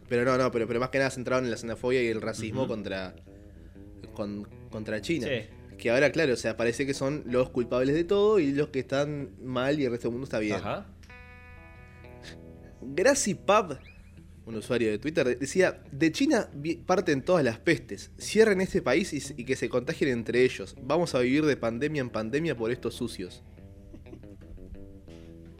Pero 0.08 0.24
no, 0.24 0.36
no, 0.36 0.50
pero, 0.50 0.66
pero 0.66 0.78
más 0.80 0.90
que 0.90 0.98
nada 0.98 1.10
centrado 1.10 1.42
en 1.42 1.50
la 1.50 1.56
xenofobia 1.56 2.02
y 2.02 2.08
el 2.08 2.20
racismo 2.20 2.66
contra, 2.68 3.14
con- 4.12 4.46
contra 4.70 5.00
China. 5.00 5.28
Sí. 5.28 5.46
Que 5.78 5.90
ahora, 5.90 6.10
claro, 6.10 6.32
o 6.32 6.36
sea, 6.36 6.56
parece 6.56 6.86
que 6.86 6.94
son 6.94 7.22
los 7.26 7.50
culpables 7.50 7.94
de 7.94 8.04
todo 8.04 8.38
y 8.38 8.52
los 8.52 8.68
que 8.68 8.78
están 8.80 9.30
mal 9.42 9.78
y 9.78 9.84
el 9.84 9.90
resto 9.90 10.08
del 10.08 10.12
mundo 10.12 10.24
está 10.24 10.38
bien. 10.38 10.56
ajá. 10.56 10.86
Gracie 12.80 13.34
Pub, 13.34 13.78
un 14.44 14.54
usuario 14.56 14.90
de 14.90 14.98
Twitter, 14.98 15.38
decía: 15.38 15.82
De 15.92 16.12
China 16.12 16.48
parten 16.86 17.22
todas 17.22 17.44
las 17.44 17.58
pestes. 17.58 18.10
Cierren 18.18 18.60
este 18.60 18.80
país 18.80 19.12
y, 19.36 19.44
que 19.44 19.56
se 19.56 19.68
contagien 19.68 20.10
entre 20.10 20.44
ellos. 20.44 20.76
Vamos 20.82 21.14
a 21.14 21.18
vivir 21.20 21.44
de 21.44 21.56
pandemia 21.56 22.00
en 22.00 22.10
pandemia 22.10 22.56
por 22.56 22.70
estos 22.70 22.94
sucios. 22.94 23.42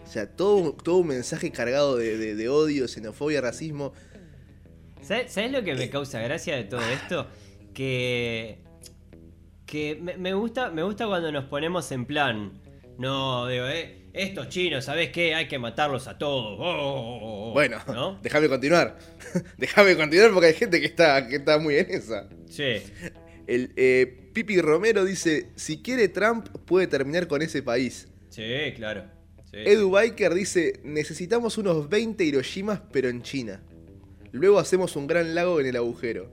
O 0.05 0.09
sea, 0.09 0.31
todo, 0.31 0.73
todo 0.73 0.99
un 0.99 1.09
mensaje 1.09 1.51
cargado 1.51 1.97
de, 1.97 2.17
de- 2.17 2.37
de 2.37 2.49
odio, 2.49 2.87
xenofobia, 2.87 3.41
racismo. 3.41 3.93
¿Sabes, 5.03 5.33
sabes 5.33 5.51
lo 5.53 5.63
que 5.65 5.75
me 5.75 5.91
causa 5.91 6.21
gracia 6.21 6.55
de 6.57 6.65
todo 6.65 6.81
esto? 6.83 7.27
Que. 7.75 8.61
Que 9.67 9.99
me, 10.01 10.17
me 10.17 10.33
gusta, 10.33 10.71
me 10.71 10.83
gusta 10.83 11.07
cuando 11.07 11.31
nos 11.33 11.45
ponemos 11.45 11.91
en 11.93 12.07
plan. 12.07 12.53
No, 12.99 13.47
digo, 13.47 13.67
eh, 13.67 14.07
estos 14.17 14.49
chinos, 14.49 14.87
¿sabes 14.87 15.11
qué? 15.11 15.35
Hay 15.35 15.47
que 15.47 15.59
matarlos 15.59 16.09
a 16.09 16.17
todos. 16.17 16.59
Oh, 16.59 16.65
oh, 16.65 17.51
oh. 17.51 17.53
Bueno, 17.53 17.79
¿no? 17.89 18.19
déjame 18.23 18.49
continuar. 18.49 18.99
déjame 19.59 19.97
continuar 19.97 20.33
porque 20.33 20.47
hay 20.49 20.55
gente 20.55 20.81
que 20.81 20.87
está, 20.87 21.29
que 21.29 21.37
está 21.37 21.59
muy 21.59 21.77
en 21.77 21.91
esa. 21.91 22.29
Sí. 22.49 22.83
El 23.47 23.73
eh, 23.77 24.31
Pipi 24.33 24.61
Romero 24.61 25.05
dice, 25.05 25.51
si 25.57 25.83
quiere 25.83 26.09
Trump 26.09 26.49
puede 26.65 26.87
terminar 26.87 27.29
con 27.29 27.43
ese 27.43 27.63
país. 27.63 28.09
Sí, 28.31 28.73
claro. 28.75 29.05
Sí. 29.51 29.59
Edu 29.59 29.91
Biker 29.91 30.33
dice, 30.33 30.81
necesitamos 30.83 31.59
unos 31.59 31.89
20 31.89 32.25
Hiroshimas 32.25 32.81
pero 32.91 33.09
en 33.09 33.23
China. 33.23 33.63
Luego 34.33 34.59
hacemos 34.59 34.97
un 34.97 35.07
gran 35.07 35.35
lago 35.35 35.61
en 35.61 35.67
el 35.67 35.77
agujero. 35.77 36.31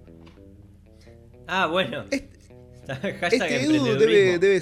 Ah, 1.47 1.67
bueno. 1.67 2.05
este 3.31 3.63
Edu 3.63 3.83
debe, 3.97 4.39
debe- 4.39 4.55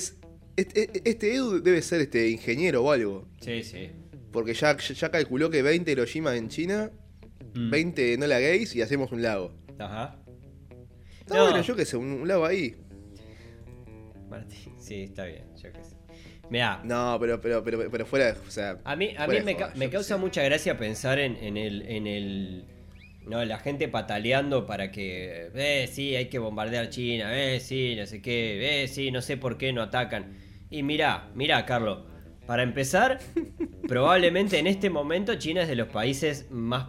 este, 0.56 0.90
este 1.10 1.34
Edu 1.34 1.62
debe 1.62 1.82
ser 1.82 2.02
este 2.02 2.30
ingeniero 2.30 2.84
o 2.84 2.92
algo. 2.92 3.28
Sí, 3.42 3.64
sí. 3.64 3.90
Porque 4.32 4.54
ya, 4.54 4.78
ya 4.78 5.10
calculó 5.12 5.50
que 5.50 5.62
20 5.62 5.92
Hiroshimas 5.92 6.36
en 6.38 6.50
China, 6.50 6.92
Mm. 7.54 7.70
20 7.70 8.18
no 8.18 8.28
la 8.28 8.40
gays 8.40 8.74
y 8.78 8.82
hacemos 8.82 9.12
un 9.12 9.22
lago. 9.22 9.54
Ajá. 9.78 10.16
Está 11.20 11.36
No. 11.36 11.44
bueno, 11.50 11.62
yo 11.62 11.76
qué 11.76 11.84
sé, 11.84 11.98
un, 11.98 12.06
un 12.12 12.26
lago 12.28 12.46
ahí. 12.46 12.76
Martín, 14.30 14.74
sí, 14.80 15.04
está 15.04 15.26
bien, 15.26 15.44
yo 15.62 15.72
qué 15.74 15.84
sé. 15.84 15.96
Mirá, 16.50 16.82
No, 16.86 17.18
pero, 17.20 17.42
pero, 17.42 17.64
pero, 17.64 17.90
pero 17.92 18.06
fuera, 18.06 18.36
o 18.48 18.52
sea. 18.52 18.80
a 18.86 18.96
mí, 18.96 19.14
a 19.18 19.28
mí 19.28 19.38
me, 19.44 19.56
ca- 19.58 19.74
causa 19.92 20.16
mucha 20.18 20.44
gracia 20.44 20.78
pensar 20.78 21.20
en, 21.20 21.36
en 21.38 21.58
el, 21.58 21.82
en 21.84 22.08
el. 22.08 22.66
No, 23.28 23.44
la 23.46 23.60
gente 23.60 23.88
pataleando 23.88 24.66
para 24.66 24.92
que. 24.92 25.50
Eh, 25.56 25.88
sí, 25.92 26.16
hay 26.16 26.26
que 26.28 26.40
bombardear 26.40 26.90
China. 26.90 27.32
Eh, 27.38 27.60
sí, 27.60 27.96
no 27.96 28.06
sé 28.06 28.22
qué. 28.22 28.84
Eh, 28.84 28.88
sí, 28.88 29.12
no 29.12 29.22
sé 29.22 29.38
por 29.38 29.58
qué 29.58 29.72
no 29.74 29.82
atacan. 29.84 30.38
Y 30.70 30.84
mirá, 30.84 31.30
mirá, 31.36 31.66
Carlos. 31.66 32.00
Para 32.48 32.64
empezar, 32.64 33.20
probablemente 33.88 34.58
en 34.58 34.68
este 34.68 34.90
momento 34.90 35.36
China 35.36 35.62
es 35.62 35.68
de 35.68 35.76
los 35.76 35.88
países 35.90 36.50
más 36.50 36.88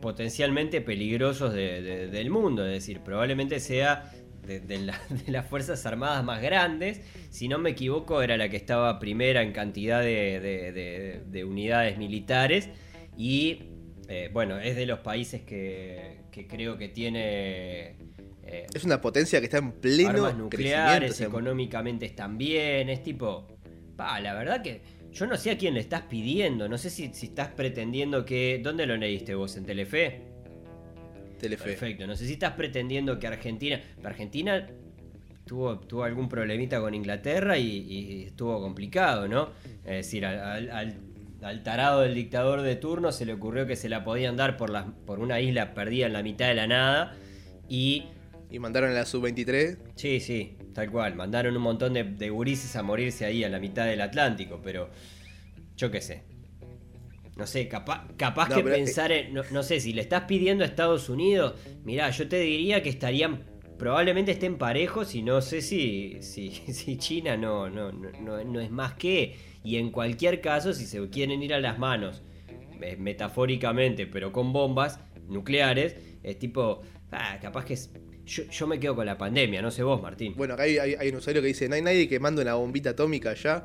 potencialmente 0.00 0.80
peligrosos 0.80 1.52
de- 1.54 1.82
de- 1.82 2.06
del 2.08 2.30
mundo. 2.30 2.64
Es 2.66 2.72
decir, 2.72 3.00
probablemente 3.00 3.60
sea 3.60 4.12
de, 4.46 4.60
de 4.60 4.78
la- 4.78 5.00
de 5.26 5.32
las 5.32 5.46
Fuerzas 5.46 5.84
Armadas 5.86 6.22
más 6.22 6.42
grandes. 6.42 7.00
Si 7.30 7.48
no 7.48 7.58
me 7.58 7.70
equivoco, 7.70 8.22
era 8.22 8.36
la 8.36 8.48
que 8.50 8.56
estaba 8.56 8.98
primera 8.98 9.42
en 9.42 9.52
cantidad 9.52 10.02
de 10.02 11.44
unidades 11.46 11.96
militares. 11.98 12.68
Y 13.16 13.64
eh, 14.12 14.28
bueno, 14.32 14.58
es 14.58 14.74
de 14.74 14.86
los 14.86 14.98
países 14.98 15.42
que, 15.42 16.22
que 16.32 16.46
creo 16.48 16.76
que 16.76 16.88
tiene... 16.88 17.94
eh, 18.42 18.66
Es 18.74 18.82
una 18.84 19.00
potencia 19.00 19.38
que 19.38 19.44
está 19.46 19.58
en 19.58 19.70
pleno 19.72 20.08
armas 20.10 20.36
nucleares, 20.36 21.12
o 21.12 21.14
sea, 21.14 21.26
económicamente 21.28 22.06
están 22.06 22.36
bien, 22.36 22.88
es 22.88 23.02
tipo, 23.04 23.46
pa, 23.96 24.18
la 24.20 24.34
verdad 24.34 24.62
que 24.62 24.80
yo 25.12 25.26
no 25.26 25.36
sé 25.36 25.52
a 25.52 25.56
quién 25.58 25.74
le 25.74 25.80
estás 25.80 26.02
pidiendo, 26.02 26.68
no 26.68 26.76
sé 26.76 26.90
si, 26.90 27.12
si 27.14 27.26
estás 27.26 27.48
pretendiendo 27.48 28.24
que, 28.24 28.60
¿dónde 28.62 28.84
lo 28.86 28.96
leíste 28.96 29.34
vos? 29.36 29.56
¿En 29.56 29.64
Telefe? 29.64 30.22
Telefe. 31.38 31.64
Perfecto, 31.64 32.06
no 32.06 32.16
sé 32.16 32.26
si 32.26 32.32
estás 32.34 32.52
pretendiendo 32.52 33.18
que 33.18 33.26
Argentina, 33.26 33.80
Argentina 34.04 34.66
tuvo, 35.46 35.78
tuvo 35.80 36.04
algún 36.04 36.28
problemita 36.28 36.80
con 36.80 36.94
Inglaterra 36.94 37.56
y, 37.58 37.66
y 37.66 38.22
estuvo 38.24 38.60
complicado, 38.60 39.26
¿no? 39.26 39.50
Es 39.84 40.06
decir, 40.06 40.26
al, 40.26 40.38
al- 40.38 40.70
al- 40.70 40.96
al 41.42 41.62
tarado 41.62 42.00
del 42.02 42.14
dictador 42.14 42.62
de 42.62 42.76
turno 42.76 43.12
se 43.12 43.24
le 43.26 43.32
ocurrió 43.32 43.66
que 43.66 43.76
se 43.76 43.88
la 43.88 44.04
podían 44.04 44.36
dar 44.36 44.56
por, 44.56 44.70
las, 44.70 44.86
por 45.06 45.20
una 45.20 45.40
isla 45.40 45.74
perdida 45.74 46.06
en 46.06 46.12
la 46.12 46.22
mitad 46.22 46.48
de 46.48 46.54
la 46.54 46.66
nada 46.66 47.16
y 47.68 48.04
Y 48.50 48.58
mandaron 48.58 48.90
a 48.90 48.94
la 48.94 49.06
sub-23. 49.06 49.78
Sí, 49.94 50.20
sí, 50.20 50.56
tal 50.74 50.90
cual. 50.90 51.14
Mandaron 51.14 51.56
un 51.56 51.62
montón 51.62 51.94
de, 51.94 52.04
de 52.04 52.30
gurises 52.30 52.74
a 52.76 52.82
morirse 52.82 53.24
ahí 53.24 53.44
a 53.44 53.48
la 53.48 53.58
mitad 53.60 53.86
del 53.86 54.00
Atlántico, 54.00 54.60
pero 54.62 54.90
yo 55.76 55.90
qué 55.90 56.00
sé. 56.00 56.24
No 57.36 57.46
sé, 57.46 57.68
capa- 57.68 58.06
capaz 58.18 58.48
No, 58.50 58.56
que 58.56 58.60
eh, 58.60 58.64
pensar 58.74 59.12
en. 59.12 59.32
No, 59.32 59.42
no 59.50 59.62
sé, 59.62 59.80
si 59.80 59.92
le 59.94 60.02
estás 60.02 60.24
pidiendo 60.24 60.62
a 60.64 60.66
Estados 60.66 61.08
Unidos, 61.08 61.54
mirá, 61.84 62.10
yo 62.10 62.28
te 62.28 62.38
diría 62.40 62.82
que 62.82 62.90
estarían. 62.90 63.44
Probablemente 63.78 64.32
estén 64.32 64.58
parejos 64.58 65.14
y 65.14 65.22
no 65.22 65.40
sé 65.40 65.62
si, 65.62 66.18
si, 66.20 66.50
si 66.72 66.98
China 66.98 67.38
no, 67.38 67.70
no, 67.70 67.92
no- 67.92 68.44
no 68.44 68.60
es 68.60 68.70
más 68.70 68.94
que. 68.94 69.36
Y 69.62 69.76
en 69.76 69.90
cualquier 69.90 70.40
caso, 70.40 70.72
si 70.72 70.86
se 70.86 71.08
quieren 71.10 71.42
ir 71.42 71.52
a 71.54 71.60
las 71.60 71.78
manos, 71.78 72.22
eh, 72.80 72.96
metafóricamente, 72.98 74.06
pero 74.06 74.32
con 74.32 74.52
bombas 74.52 75.00
nucleares, 75.28 75.96
es 76.22 76.38
tipo. 76.38 76.82
Ah, 77.12 77.38
capaz 77.40 77.64
que 77.64 77.74
es. 77.74 77.90
Yo, 78.24 78.44
yo 78.44 78.66
me 78.66 78.78
quedo 78.78 78.94
con 78.94 79.06
la 79.06 79.18
pandemia, 79.18 79.60
no 79.60 79.70
sé 79.70 79.82
vos, 79.82 80.00
Martín. 80.00 80.34
Bueno, 80.36 80.54
acá 80.54 80.62
hay, 80.62 80.78
hay- 80.78 80.94
hay 80.94 81.08
un 81.08 81.16
usuario 81.16 81.42
que 81.42 81.48
dice, 81.48 81.68
no 81.68 81.74
hay 81.74 81.82
nadie 81.82 82.08
que 82.08 82.20
mande 82.20 82.42
una 82.42 82.54
bombita 82.54 82.90
atómica 82.90 83.30
allá. 83.30 83.64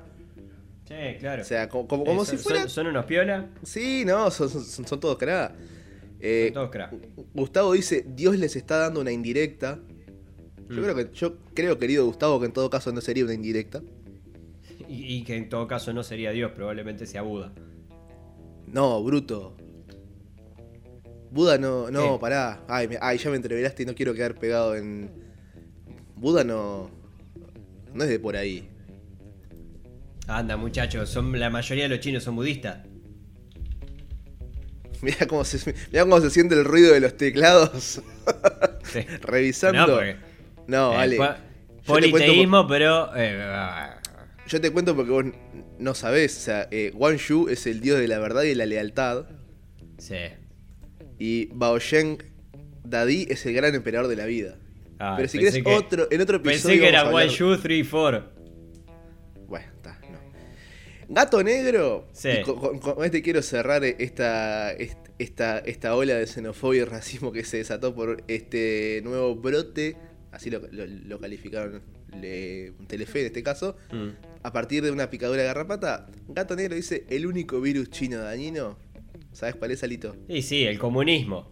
Sí, 0.88 0.94
claro. 1.20 1.42
O 1.42 1.46
sea, 1.46 1.70
como, 1.70 1.88
como, 1.88 2.04
como 2.04 2.24
Eh, 2.24 2.25
si 2.25 2.38
fuera... 2.38 2.62
Son, 2.62 2.70
son 2.70 2.88
unos 2.88 3.06
piola. 3.06 3.50
Sí, 3.64 4.04
no, 4.06 4.30
son, 4.32 4.50
son- 4.50 4.86
son 4.88 5.00
todos. 5.00 5.18
Eh, 6.20 6.46
Son 6.48 6.54
todos 6.54 6.70
crack. 6.72 6.94
Gustavo 7.34 7.74
dice, 7.74 8.06
Dios 8.08 8.38
les 8.38 8.56
está 8.56 8.78
dando 8.78 9.02
una 9.02 9.12
indirecta. 9.12 9.80
Yo 10.70 10.82
Mm. 10.82 10.84
creo 10.84 10.96
que, 10.96 11.10
yo 11.14 11.38
creo, 11.54 11.78
querido 11.78 12.06
Gustavo, 12.06 12.40
que 12.40 12.48
en 12.48 12.54
todo 12.54 12.70
caso 12.70 12.92
no 12.92 13.02
sería 13.02 13.24
una 13.24 13.34
indirecta. 13.34 13.82
Y, 14.88 15.15
y 15.15 15.24
que 15.24 15.36
en 15.36 15.50
todo 15.50 15.68
caso 15.68 15.92
no 15.94 16.04
sería 16.04 16.32
Dios, 16.32 16.51
probablemente 16.51 17.06
sea 17.06 17.22
Buda. 17.24 17.51
No, 18.68 19.04
bruto. 19.04 19.56
Buda 21.32 21.58
no, 21.58 21.92
no, 21.92 22.13
¿Qué? 22.13 22.20
pará. 22.22 22.63
Ay, 22.68 22.88
me- 22.88 22.98
ay, 23.01 23.18
ya 23.18 23.30
me 23.30 23.36
entreveraste 23.36 23.84
y 23.84 23.86
no 23.86 23.96
quiero 23.96 24.13
quedar 24.13 24.36
pegado 24.36 24.75
en. 24.75 25.12
Buda 26.15 26.44
no. 26.44 26.89
No 27.94 28.04
es 28.04 28.10
de 28.10 28.20
por 28.20 28.36
ahí. 28.38 28.68
Anda, 30.27 30.58
muchachos, 30.58 31.10
son, 31.10 31.38
la 31.39 31.50
mayoría 31.50 31.84
de 31.84 31.89
los 31.89 32.00
chinos 32.00 32.24
son 32.24 32.36
budistas. 32.36 32.80
Mira 35.01 35.27
cómo 35.27 35.44
se, 35.44 35.74
mirá 35.92 36.04
cómo 36.04 36.20
se 36.22 36.30
siente 36.30 36.56
el 36.56 36.65
ruido 36.65 36.94
de 36.94 37.00
los 37.00 37.18
teclados. 37.18 38.01
Sí. 38.84 39.00
Revisando. 39.22 39.88
No, 39.88 39.94
porque- 39.94 40.15
No, 40.68 40.94
eh, 40.94 41.18
vale. 41.18 41.36
politeísmo, 41.86 42.68
pero. 42.68 43.15
eh, 43.15 43.95
Yo 44.48 44.62
te 44.62 44.70
cuento 44.72 44.96
porque 44.96 45.12
vos 45.12 45.25
no 45.80 45.94
sabés. 45.96 46.38
O 46.38 46.40
sea, 46.40 46.68
eh, 46.72 46.92
Wang 46.96 47.18
Yu 47.18 47.48
es 47.50 47.66
el 47.68 47.80
dios 47.82 48.00
de 48.00 48.08
la 48.08 48.20
verdad 48.20 48.44
y 48.44 48.50
de 48.50 48.56
la 48.56 48.66
lealtad. 48.66 49.25
sí. 49.98 50.16
Y 51.18 51.46
Bao 51.54 51.80
Sheng 51.80 52.18
Dadi 52.84 53.25
es 53.30 53.46
el 53.46 53.54
gran 53.54 53.74
emperador 53.74 54.10
de 54.10 54.18
la 54.18 54.25
vida. 54.25 54.58
Ah, 55.00 55.14
Pero 55.16 55.30
si 55.30 55.40
querés 55.40 55.64
que- 55.64 55.74
otro, 55.74 56.08
en 56.12 56.20
otro 56.22 56.38
episodio. 56.38 56.64
Pensé 56.75 56.80
que 56.80 56.88
era 56.90 57.02
hablar- 57.02 57.30
Shoe 57.30 57.58
3 57.58 57.88
4. 57.90 58.30
Bueno, 59.48 59.66
está, 59.75 59.98
no. 60.12 60.20
Gato 61.08 61.42
Negro. 61.42 62.08
Sí. 62.12 62.30
y 62.30 62.42
con, 62.44 62.60
con- 62.60 62.80
con 62.80 63.06
este 63.06 63.22
quiero 63.22 63.42
cerrar 63.42 63.84
esta, 63.86 64.74
est- 64.74 64.98
esta, 65.20 65.60
esta 65.60 65.96
ola 65.96 66.16
de 66.16 66.28
xenofobia 66.28 66.82
y 66.82 66.86
racismo 66.86 67.32
que 67.32 67.46
se 67.46 67.58
desató 67.58 67.96
por 67.96 68.22
este 68.28 69.00
nuevo 69.06 69.36
brote. 69.36 69.96
Así 70.32 70.50
lo, 70.50 70.60
lo- 70.72 70.86
lo 70.86 71.20
calificaron 71.20 71.82
le- 72.22 72.74
Telefe 72.88 73.22
en 73.22 73.26
este 73.28 73.44
caso. 73.44 73.78
Mm. 73.92 74.10
A 74.44 74.52
partir 74.54 74.84
de 74.84 74.92
una 74.92 75.10
picadura 75.10 75.42
de 75.42 75.48
garrapata. 75.48 76.08
Gato 76.28 76.56
Negro 76.56 76.76
dice: 76.76 77.06
el 77.10 77.26
único 77.26 77.60
virus 77.62 77.90
chino 77.90 78.20
dañino. 78.20 78.78
¿Sabes 79.32 79.56
cuál 79.56 79.72
es, 79.72 79.84
Alito? 79.84 80.16
Y 80.30 80.42
sí, 80.44 80.64
el 80.66 80.78
comunismo. 80.80 81.52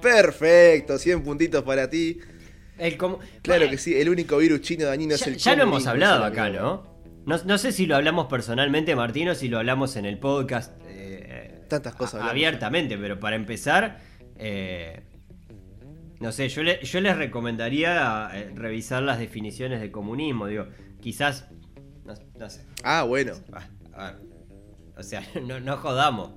Perfecto, 0.00 0.98
100 0.98 1.22
puntitos 1.22 1.62
para 1.64 1.88
ti. 1.88 2.18
El 2.76 2.96
Claro 2.98 3.18
Bueno, 3.46 3.70
que 3.70 3.78
sí, 3.78 3.94
el 3.94 4.08
único 4.08 4.36
virus 4.38 4.60
chino 4.60 4.84
dañino 4.86 5.14
es 5.14 5.20
Ya, 5.20 5.26
el 5.30 5.36
ya 5.36 5.56
lo 5.56 5.62
hemos 5.62 5.84
comunismo, 5.84 5.90
hablado 5.92 6.26
es 6.26 6.32
acá. 6.32 6.50
¿no? 6.50 6.86
¿no? 7.24 7.38
no 7.44 7.58
sé 7.58 7.72
si 7.72 7.86
lo 7.86 7.96
hablamos 7.96 8.26
personalmente, 8.26 8.94
Martín, 8.96 9.28
o 9.28 9.34
si 9.34 9.48
lo 9.48 9.58
hablamos 9.58 9.96
en 9.96 10.04
el 10.04 10.18
podcast. 10.18 10.72
eh, 10.86 11.62
Tantas 11.68 11.94
cosas 11.94 12.14
hablamos. 12.14 12.32
abiertamente, 12.32 12.98
pero 12.98 13.18
para 13.20 13.36
empezar, 13.36 14.00
eh, 14.36 15.00
no 16.20 16.32
sé, 16.32 16.48
yo, 16.48 16.62
le- 16.62 16.82
yo 16.84 17.00
les 17.00 17.16
recomendaría 17.16 18.30
eh, 18.34 18.52
revisar 18.54 19.02
las 19.02 19.18
definiciones 19.18 19.80
de 19.80 19.90
comunismo, 19.90 20.46
digo, 20.46 20.66
quizás, 21.00 21.48
no, 22.04 22.14
no 22.38 22.50
sé, 22.50 22.64
Ah, 22.82 23.02
bueno. 23.04 23.32
Ah, 23.52 23.66
a 23.94 24.12
ver, 24.12 24.20
o 24.96 25.02
sea, 25.02 25.22
no, 25.42 25.60
no 25.60 25.76
jodamos. 25.76 26.32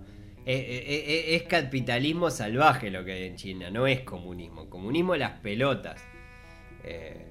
Eh, 0.45 0.85
eh, 0.87 1.35
es 1.35 1.43
capitalismo 1.43 2.29
salvaje 2.31 2.89
lo 2.89 3.03
que 3.03 3.11
hay 3.11 3.23
en 3.23 3.35
China, 3.35 3.69
no 3.69 3.85
es 3.85 4.01
comunismo. 4.01 4.69
Comunismo 4.69 5.15
las 5.17 5.39
pelotas. 5.41 6.01
Eh, 6.85 7.25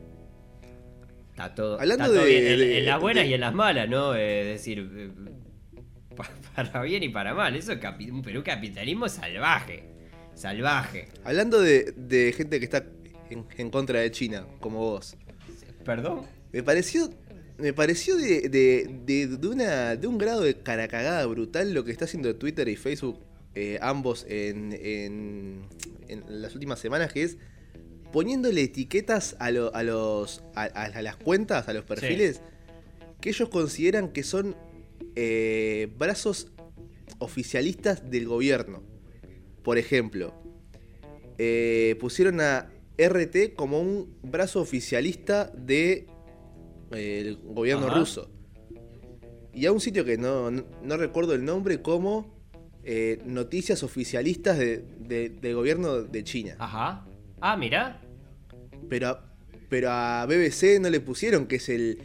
está 1.31 1.55
todo, 1.55 1.81
Hablando 1.81 2.05
está 2.05 2.15
todo 2.15 2.25
de- 2.25 2.31
bien, 2.31 2.47
en, 2.53 2.59
de- 2.59 2.79
en 2.79 2.87
las 2.87 3.01
buenas 3.01 3.25
de- 3.25 3.31
y 3.31 3.35
en 3.35 3.41
las 3.41 3.55
malas, 3.55 3.89
¿no? 3.89 4.15
Eh, 4.15 4.41
es 4.43 4.47
decir, 4.49 5.13
pa- 6.15 6.29
para 6.73 6.83
bien 6.83 7.03
y 7.05 7.09
para 7.09 7.33
mal. 7.35 7.57
Eso 7.57 7.73
es 7.73 7.81
capi- 7.81 8.11
un 8.11 8.21
Perú 8.23 8.43
capitalismo 8.45 9.09
salvaje. 9.09 9.96
Salvaje. 10.37 11.09
Hablando 11.25 11.61
de, 11.61 11.93
de 11.97 12.33
gente 12.33 12.59
que 12.61 12.65
está 12.67 12.85
en, 13.31 13.45
en 13.57 13.71
contra 13.71 14.01
de 14.01 14.11
China, 14.11 14.47
como 14.61 14.79
vos, 14.79 15.17
¿Perdón? 15.85 16.23
me 16.53 16.63
pareció. 16.63 17.11
Me 17.59 17.73
pareció 17.73 18.17
de, 18.17 18.51
de, 18.51 18.87
de, 19.07 19.47
una, 19.49 19.97
de 19.97 20.07
un 20.07 20.19
grado 20.19 20.43
de 20.43 20.57
caracagada 20.59 21.25
brutal 21.25 21.73
lo 21.73 21.85
que 21.85 21.91
está 21.91 22.05
haciendo 22.05 22.37
Twitter 22.37 22.69
y 22.69 22.77
Facebook, 22.77 23.19
eh, 23.55 23.79
ambos 23.81 24.27
en, 24.29 24.75
en, 24.79 25.63
en 26.09 26.43
las 26.43 26.53
últimas 26.55 26.79
semanas, 26.81 27.15
que 27.15 27.23
es 27.23 27.39
poniéndole 28.13 28.61
etiquetas 28.63 29.37
a, 29.39 29.51
lo- 29.51 29.75
a 29.75 29.83
los 29.83 30.43
a, 30.55 30.65
a- 30.65 30.85
a 30.99 31.01
las 31.03 31.17
cuentas, 31.17 31.67
a 31.69 31.73
los 31.73 31.85
perfiles, 31.87 32.43
que 33.23 33.31
ellos 33.31 33.49
consideran 33.49 34.11
que 34.13 34.23
son 34.23 34.55
eh, 35.15 35.89
brazos 35.99 36.49
oficialistas 37.21 38.11
del 38.11 38.27
gobierno. 38.29 38.83
Por 39.67 39.79
ejemplo, 39.79 40.33
eh, 41.39 41.97
pusieron 41.99 42.41
a 42.41 42.71
RT 42.97 43.55
como 43.57 43.81
un 43.81 44.17
brazo 44.23 44.61
oficialista 44.61 45.47
del 45.47 46.07
de, 46.93 47.37
gobierno 47.43 47.89
Ajá. 47.89 47.99
ruso. 47.99 48.31
Y 49.53 49.67
a 49.67 49.73
un 49.73 49.81
sitio 49.81 50.05
que 50.05 50.19
no, 50.19 50.53
no- 50.53 50.67
no 50.85 50.97
recuerdo 50.97 51.35
el 51.35 51.45
nombre 51.45 51.83
como 51.83 52.37
eh, 52.85 53.19
Noticias 53.27 53.83
Oficialistas 53.83 54.57
de- 54.57 54.85
de- 55.01 55.31
del 55.31 55.57
gobierno 55.57 56.01
de 56.03 56.23
China. 56.23 56.55
Ajá. 56.61 57.05
Ah, 57.41 57.57
mira. 57.57 58.01
Pero, 58.89 59.09
a- 59.09 59.35
pero 59.69 59.91
a 59.91 60.25
BBC 60.27 60.79
no 60.79 60.89
le 60.91 61.01
pusieron 61.01 61.49
que 61.49 61.57
es 61.57 61.69
el, 61.69 61.99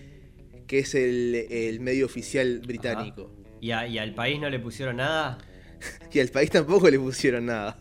que 0.65 0.79
es 0.79 0.95
el, 0.95 1.35
el 1.51 1.79
medio 1.79 2.07
oficial 2.07 2.61
británico. 2.65 3.31
¿Y, 3.59 3.69
a- 3.69 3.85
y 3.87 3.99
al 3.99 4.15
país 4.15 4.39
no 4.41 4.49
le 4.49 4.57
pusieron 4.57 4.95
nada? 4.95 5.37
Y 6.11 6.19
al 6.19 6.29
país 6.29 6.49
tampoco 6.49 6.89
le 6.89 6.99
pusieron 6.99 7.45
nada. 7.47 7.79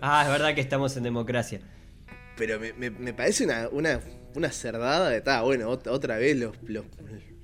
Ah, 0.00 0.22
es 0.24 0.30
verdad 0.30 0.54
que 0.54 0.60
estamos 0.60 0.96
en 0.96 1.02
democracia. 1.02 1.60
Pero 2.36 2.58
me, 2.60 2.72
me- 2.72 2.90
me 2.90 3.12
parece 3.12 3.44
una, 3.44 3.68
una, 3.68 4.00
una 4.34 4.50
cerdada 4.50 5.10
de, 5.10 5.20
ta, 5.20 5.42
bueno, 5.42 5.70
ot- 5.70 5.88
otra 5.88 6.16
vez 6.18 6.36
los, 6.36 6.56
los, 6.62 6.84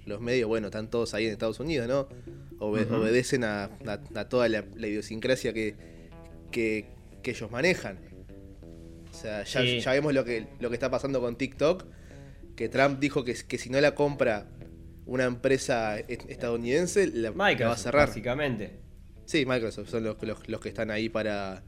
los 0.06 0.20
medios, 0.20 0.48
bueno, 0.48 0.68
están 0.68 0.88
todos 0.88 1.14
ahí 1.14 1.26
en 1.26 1.32
Estados 1.32 1.60
Unidos, 1.60 1.88
¿no? 1.88 2.08
Obe-. 2.60 2.86
Obedecen 2.90 3.44
a, 3.44 3.64
a- 3.64 4.00
a 4.14 4.28
toda 4.28 4.48
la, 4.48 4.64
la 4.76 4.86
idiosincrasia 4.86 5.52
que, 5.52 5.74
que, 6.50 6.86
que 7.22 7.30
ellos 7.32 7.50
manejan. 7.50 7.98
O 9.10 9.12
sea, 9.16 9.44
ya, 9.44 9.60
Sí. 9.60 9.80
ya 9.80 9.92
vemos 9.92 10.14
lo 10.14 10.24
que, 10.24 10.46
lo 10.60 10.70
que 10.70 10.74
está 10.74 10.90
pasando 10.90 11.20
con 11.20 11.36
TikTok, 11.36 11.84
que 12.56 12.68
Trump 12.68 12.98
dijo 13.00 13.24
que, 13.24 13.34
que 13.34 13.58
si 13.58 13.68
no 13.70 13.80
la 13.80 13.94
compra 13.94 14.46
una 15.06 15.24
empresa 15.24 15.98
est- 15.98 16.28
estadounidense, 16.30 17.08
la, 17.08 17.30
la 17.30 17.66
va 17.66 17.72
a 17.72 17.76
cerrar. 17.76 18.06
básicamente. 18.08 18.80
Sí, 19.26 19.44
Microsoft 19.46 19.88
son 19.90 20.04
los, 20.04 20.22
los, 20.22 20.48
los 20.48 20.60
que 20.60 20.68
están 20.68 20.90
ahí 20.90 21.08
para, 21.08 21.62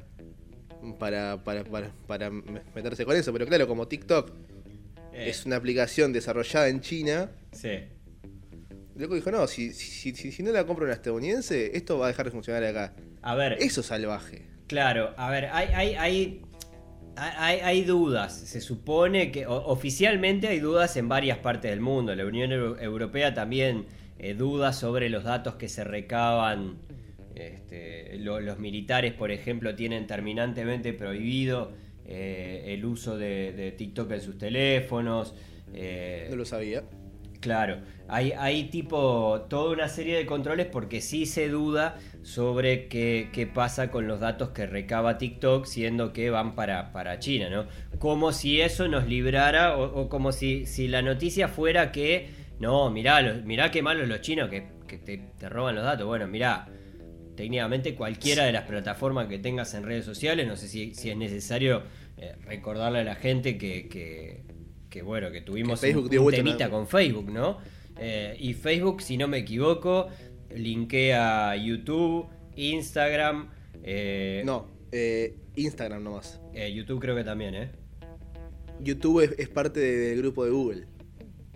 para, 0.99 1.43
para, 1.43 1.65
para, 1.65 1.91
para 2.07 2.31
meterse 2.31 3.05
con 3.05 3.17
eso. 3.17 3.33
Pero 3.33 3.47
claro, 3.47 3.67
como 3.67 3.87
TikTok 3.89 4.31
Eh, 5.13 5.31
es 5.31 5.47
una 5.47 5.57
aplicación 5.57 6.13
desarrollada 6.13 6.69
en 6.69 6.81
China, 6.83 7.31
Sí. 7.53 7.71
loco 8.97 9.15
dijo, 9.15 9.31
no, 9.31 9.47
si, 9.47 9.73
si, 9.73 10.15
si, 10.15 10.31
si 10.33 10.43
no 10.43 10.53
la 10.53 10.65
compra 10.67 10.85
una 10.85 10.93
estadounidense, 10.95 11.75
esto 11.77 11.99
va 11.99 12.05
a 12.07 12.09
dejar 12.09 12.27
de 12.27 12.33
funcionar 12.33 12.63
acá. 12.65 12.93
A 13.23 13.35
ver. 13.35 13.55
Eso 13.61 13.81
es 13.81 13.87
salvaje. 13.87 14.47
Claro, 14.67 15.15
a 15.17 15.31
ver, 15.31 15.47
hay, 15.53 15.69
hay, 15.73 15.95
hay, 15.95 16.43
hay, 17.17 17.61
hay 17.61 17.85
dudas. 17.85 18.35
Se 18.37 18.61
supone 18.61 19.31
que 19.33 19.47
o- 19.47 19.65
oficialmente 19.67 20.49
hay 20.49 20.61
dudas 20.61 20.97
en 20.99 21.09
varias 21.09 21.39
partes 21.39 21.71
del 21.71 21.81
mundo. 21.81 22.15
La 22.15 22.27
Unión 22.27 22.51
Eu- 22.51 22.79
Europea 22.81 23.33
también 23.33 23.87
eh, 24.19 24.35
duda 24.35 24.73
sobre 24.75 25.09
los 25.09 25.25
datos 25.25 25.55
que 25.55 25.69
se 25.71 25.83
recaban. 25.85 26.77
Este, 27.37 28.17
lo- 28.19 28.41
los 28.41 28.59
militares, 28.59 29.13
por 29.13 29.31
ejemplo, 29.31 29.75
tienen 29.75 30.07
terminantemente 30.07 30.93
prohibido 30.93 31.73
eh, 32.07 32.65
el 32.75 32.85
uso 32.85 33.17
de, 33.19 33.53
de 33.53 33.73
TikTok 33.73 34.11
en 34.13 34.21
sus 34.21 34.39
teléfonos. 34.39 35.35
eh, 35.75 36.27
No 36.31 36.37
lo 36.37 36.45
sabía. 36.45 36.83
Claro, 37.41 37.79
hay, 38.09 38.33
hay 38.33 38.65
tipo 38.71 39.43
toda 39.49 39.73
una 39.73 39.89
serie 39.89 40.17
de 40.17 40.27
controles 40.27 40.67
porque 40.67 41.01
sí 41.01 41.27
se 41.27 41.49
duda 41.49 41.97
sobre 42.23 42.89
qué, 42.89 43.29
qué 43.33 43.47
pasa 43.47 43.91
con 43.91 44.09
los 44.09 44.19
datos 44.21 44.49
que 44.51 44.67
recaba 44.67 45.19
TikTok, 45.19 45.65
siendo 45.67 46.13
que 46.13 46.31
van 46.31 46.55
para, 46.57 46.93
para 46.93 47.19
China, 47.21 47.49
¿no? 47.51 47.67
Como 47.99 48.33
si 48.33 48.61
eso 48.63 48.89
nos 48.89 49.07
librara, 49.07 49.77
o, 49.77 50.01
o 50.01 50.09
como 50.09 50.33
si, 50.33 50.65
si 50.67 50.89
la 50.89 51.03
noticia 51.03 51.47
fuera 51.47 51.93
que, 51.93 52.31
no, 52.59 52.91
mirá, 52.91 53.21
los- 53.21 53.45
mirá 53.45 53.71
qué 53.71 53.83
malos 53.83 54.09
los 54.09 54.23
chinos 54.23 54.49
que, 54.49 54.67
que 54.89 54.99
te, 54.99 55.19
te 55.39 55.49
roban 55.49 55.75
los 55.77 55.85
datos. 55.85 56.07
Bueno, 56.07 56.27
mirá, 56.27 56.67
técnicamente 57.37 57.95
cualquiera 57.95 58.45
de 58.45 58.53
las 58.53 58.65
plataformas 58.65 59.29
que 59.29 59.39
tengas 59.39 59.75
en 59.75 59.85
redes 59.85 60.05
sociales, 60.05 60.47
no 60.47 60.57
sé 60.57 60.69
si, 60.69 60.95
si 60.95 61.11
es 61.11 61.17
necesario 61.17 61.83
eh, 62.17 62.35
recordarle 62.47 63.01
a 63.01 63.05
la 63.05 63.15
gente 63.15 63.59
que, 63.59 63.89
que, 63.89 64.43
que, 64.91 65.03
bueno, 65.03 65.31
que 65.31 65.43
tuvimos 65.43 65.81
Que 65.81 65.95
un, 65.97 66.31
temita 66.31 66.71
con 66.71 66.89
Facebook, 66.89 67.31
¿no? 67.31 67.59
Eh, 67.99 68.37
y 68.41 68.55
Facebook, 68.55 69.03
si 69.03 69.17
no 69.17 69.29
me 69.29 69.39
equivoco, 69.39 70.09
linkea 70.55 71.57
YouTube, 71.57 72.27
Instagram, 72.57 73.51
eh, 73.83 74.43
No, 74.45 74.69
eh, 74.93 75.37
Instagram 75.57 76.03
nomás. 76.03 76.41
YouTube 76.73 77.01
creo 77.01 77.15
que 77.15 77.25
también, 77.25 77.55
¿eh? 77.55 77.71
YouTube 78.81 79.21
es, 79.21 79.35
es 79.39 79.49
parte 79.49 79.81
de- 79.81 79.97
del 80.11 80.19
grupo 80.19 80.45
de 80.45 80.51
Google. 80.51 80.85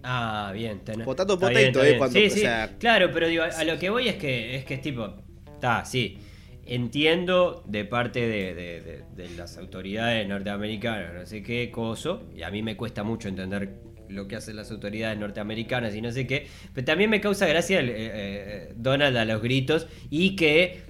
Ah, 0.03 0.51
bien. 0.55 0.81
ten- 0.81 1.03
Potato, 1.05 1.39
potato, 1.39 1.59
bien, 1.59 1.73
eh, 1.95 1.99
cuando- 1.99 2.19
sí, 2.19 2.27
o 2.27 2.31
sí, 2.31 2.41
sea- 2.41 2.77
claro, 2.79 3.11
pero 3.13 3.29
digo, 3.29 3.45
a 3.45 3.65
lo 3.65 3.79
que 3.79 3.91
voy 3.91 4.09
es 4.09 4.17
que 4.17 4.57
es 4.57 4.65
que 4.65 4.75
es 4.75 4.81
tipo, 4.83 5.15
está, 5.61 5.85
sí, 5.85 6.17
entiendo 6.65 7.63
de 7.67 7.85
parte 7.85 8.27
de, 8.27 9.05
las 9.37 9.59
autoridades 9.59 10.27
norteamericanas, 10.27 11.13
no 11.13 11.27
sé 11.27 11.43
qué 11.43 11.71
coso, 11.71 12.23
y 12.35 12.43
a 12.43 12.51
mí 12.51 12.63
me 12.63 12.77
cuesta 12.77 13.03
mucho 13.03 13.29
entender 13.29 13.75
lo 14.09 14.27
que 14.27 14.37
hacen 14.37 14.57
las 14.57 14.71
autoridades 14.71 15.19
norteamericanas 15.19 15.95
y 15.95 16.01
no 16.01 16.11
sé 16.11 16.27
qué, 16.27 16.47
pero 16.75 16.85
también 16.87 17.11
me 17.11 17.21
causa 17.21 17.47
gracia 17.47 17.79
el, 17.81 17.91
eh, 17.91 17.95
eh, 17.99 18.75
Donald 18.75 19.17
a 19.19 19.25
los 19.27 19.43
gritos 19.43 19.87
y 20.09 20.35
que 20.35 20.81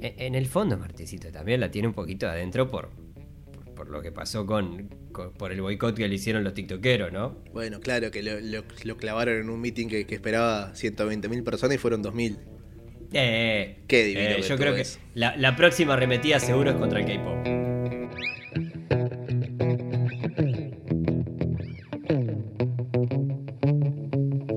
eh, 0.00 0.14
en 0.16 0.34
el 0.34 0.46
fondo 0.46 0.78
Martecito 0.78 1.30
también 1.30 1.60
la 1.60 1.70
tiene 1.70 1.86
un 1.88 1.94
poquito 1.94 2.26
adentro 2.26 2.70
por, 2.70 2.88
por, 3.76 3.90
lo 3.90 4.00
que 4.00 4.10
pasó 4.10 4.46
con, 4.46 4.88
por 5.36 5.52
el 5.52 5.60
boicot 5.60 5.94
que 5.94 6.08
le 6.08 6.14
hicieron 6.14 6.42
los 6.42 6.54
tiktokeros, 6.54 7.12
¿no? 7.12 7.36
Bueno, 7.52 7.78
claro, 7.80 8.10
que 8.10 8.22
lo 8.22 8.96
clavaron 8.96 9.36
en 9.36 9.50
un 9.50 9.60
meeting 9.60 9.86
que, 9.86 10.06
que 10.06 10.14
esperaba 10.14 10.72
120.000 10.72 11.44
personas 11.44 11.76
y 11.76 11.78
fueron 11.78 12.02
2.000. 12.02 12.57
Eh, 13.12 13.78
Qué 13.88 14.04
divino 14.04 14.20
eh, 14.20 14.42
yo 14.46 14.56
creo 14.58 14.74
que 14.74 14.82
eso. 14.82 14.98
la, 15.14 15.34
la 15.36 15.56
próxima 15.56 15.94
arremetida 15.94 16.38
seguro 16.40 16.70
es 16.70 16.76
contra 16.76 17.00
el 17.00 17.06
K-pop. 17.06 18.48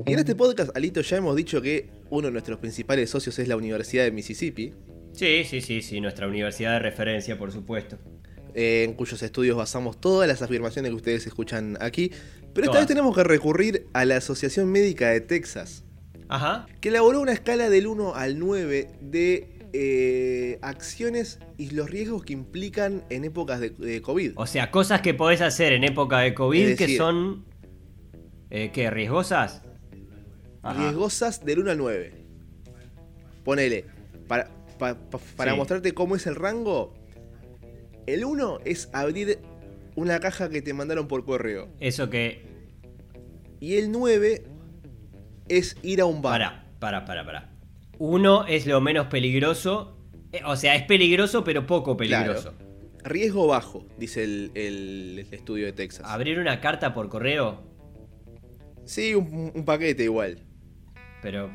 Y 0.06 0.14
en 0.14 0.20
este 0.20 0.36
podcast, 0.36 0.76
Alito, 0.76 1.02
ya 1.02 1.18
hemos 1.18 1.36
dicho 1.36 1.62
que 1.62 1.90
uno 2.10 2.28
de 2.28 2.32
nuestros 2.32 2.58
principales 2.60 3.10
socios 3.10 3.38
es 3.40 3.48
la 3.48 3.56
Universidad 3.56 4.04
de 4.04 4.12
Mississippi, 4.12 4.74
Sí, 5.14 5.44
sí, 5.44 5.60
sí, 5.60 5.82
sí, 5.82 6.00
nuestra 6.00 6.26
universidad 6.26 6.72
de 6.74 6.80
referencia, 6.80 7.38
por 7.38 7.52
supuesto. 7.52 7.98
eh, 8.56 8.84
en 8.86 8.94
cuyos 8.94 9.22
estudios 9.22 9.58
basamos 9.58 10.00
todas 10.00 10.28
las 10.28 10.42
afirmaciones 10.42 10.90
que 10.90 10.96
ustedes 10.96 11.28
escuchan 11.28 11.78
aquí. 11.82 12.12
Pero 12.54 12.66
esta 12.68 12.80
vez 12.80 12.88
tenemos 12.88 13.16
que 13.16 13.24
recurrir 13.24 13.88
a 13.94 14.04
la 14.06 14.18
Asociación 14.18 14.72
Médica 14.72 15.10
de 15.10 15.20
Texas, 15.22 15.84
Ajá. 16.32 16.66
que 16.80 16.90
elaboró 16.90 17.22
una 17.22 17.34
escala 17.34 17.70
del 17.70 17.88
1 17.88 18.16
al 18.16 18.40
9 18.40 18.88
de 19.02 19.50
eh, 19.74 20.60
acciones 20.62 21.40
y 21.58 21.72
los 21.72 21.90
riesgos 21.90 22.24
que 22.24 22.34
implican 22.34 23.04
en 23.10 23.24
épocas 23.26 23.60
de, 23.60 23.70
de 23.72 24.02
COVID. 24.02 24.34
O 24.36 24.46
sea, 24.48 24.72
cosas 24.72 25.02
que 25.02 25.14
podés 25.14 25.42
hacer 25.42 25.74
en 25.74 25.84
época 25.84 26.20
de 26.20 26.34
COVID 26.34 26.68
Es 26.70 26.78
que 26.78 26.86
decir- 26.86 26.98
son. 26.98 27.46
Eh, 28.50 28.72
¿Qué? 28.74 28.90
¿Riesgosas? 28.90 29.62
Ajá. 30.64 30.80
riesgosas 30.84 31.44
del 31.46 31.60
1 31.60 31.72
al 31.72 31.78
9. 31.78 32.14
Ponele, 33.44 33.86
para, 34.28 34.50
pa- 34.78 34.96
pa- 35.10 35.20
para 35.36 35.52
Sí. 35.54 35.58
mostrarte 35.58 35.94
cómo 35.94 36.16
es 36.16 36.28
el 36.28 36.36
rango, 36.36 36.94
el 38.08 38.26
1 38.26 38.60
es 38.66 38.90
abrir 38.94 39.40
una 39.96 40.20
caja 40.20 40.50
que 40.50 40.62
te 40.62 40.74
mandaron 40.74 41.08
por 41.08 41.26
correo. 41.26 41.68
Eso 41.80 42.10
que. 42.10 42.42
Y 43.60 43.76
el 43.78 43.92
9 43.92 44.44
es 45.58 45.78
ir 45.84 46.02
a 46.02 46.06
un 46.06 46.22
bar. 46.22 46.40
Para, 46.80 46.80
para, 46.80 47.06
para, 47.06 47.26
para. 47.26 47.50
Uno 48.00 48.46
es 48.48 48.66
lo 48.66 48.82
menos 48.82 49.08
peligroso. 49.08 49.98
eh, 50.32 50.42
O 50.46 50.56
sea, 50.56 50.76
es 50.76 50.84
peligroso, 50.84 51.44
pero 51.44 51.66
poco 51.68 51.96
peligroso. 51.98 52.54
Claro. 52.58 52.72
Riesgo 53.04 53.48
bajo, 53.48 53.88
dice 53.98 54.24
el, 54.24 54.52
el- 54.56 55.20
el 55.28 55.34
estudio 55.34 55.66
de 55.66 55.74
Texas. 55.74 56.06
Abrir 56.08 56.38
una 56.40 56.60
carta 56.62 56.94
por 56.94 57.10
correo. 57.10 57.64
Sí, 58.86 59.14
un, 59.16 59.52
un 59.56 59.66
paquete 59.66 60.04
igual. 60.04 60.44
Pero. 61.22 61.52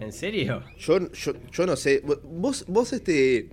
¿En 0.00 0.12
serio? 0.12 0.62
Yo, 0.78 1.10
yo, 1.12 1.32
yo 1.50 1.66
no 1.66 1.76
sé. 1.76 2.02
Vos, 2.24 2.64
vos 2.68 2.92
este. 2.92 3.48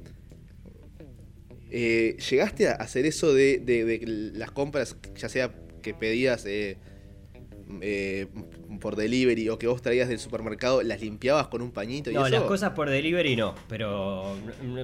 eh, 1.71 2.17
¿Llegaste 2.29 2.67
a 2.67 2.73
hacer 2.73 3.05
eso 3.05 3.33
de, 3.33 3.59
de- 3.59 3.85
de 3.85 4.31
las 4.35 4.51
compras, 4.51 4.97
ya 5.15 5.29
sea 5.29 5.53
que 5.81 5.93
pedías 5.93 6.45
eh, 6.45 6.77
eh, 7.81 8.27
por 8.79 8.95
delivery 8.95 9.49
o 9.49 9.57
que 9.57 9.67
vos 9.67 9.81
traías 9.81 10.09
del 10.09 10.19
supermercado, 10.19 10.81
las 10.83 11.01
limpiabas 11.01 11.47
con 11.47 11.61
un 11.61 11.71
pañito 11.71 12.11
y 12.11 12.13
No, 12.13 12.25
eso? 12.27 12.35
las 12.35 12.43
cosas 12.43 12.71
por 12.71 12.89
delivery 12.89 13.35
no, 13.35 13.55
pero 13.67 14.35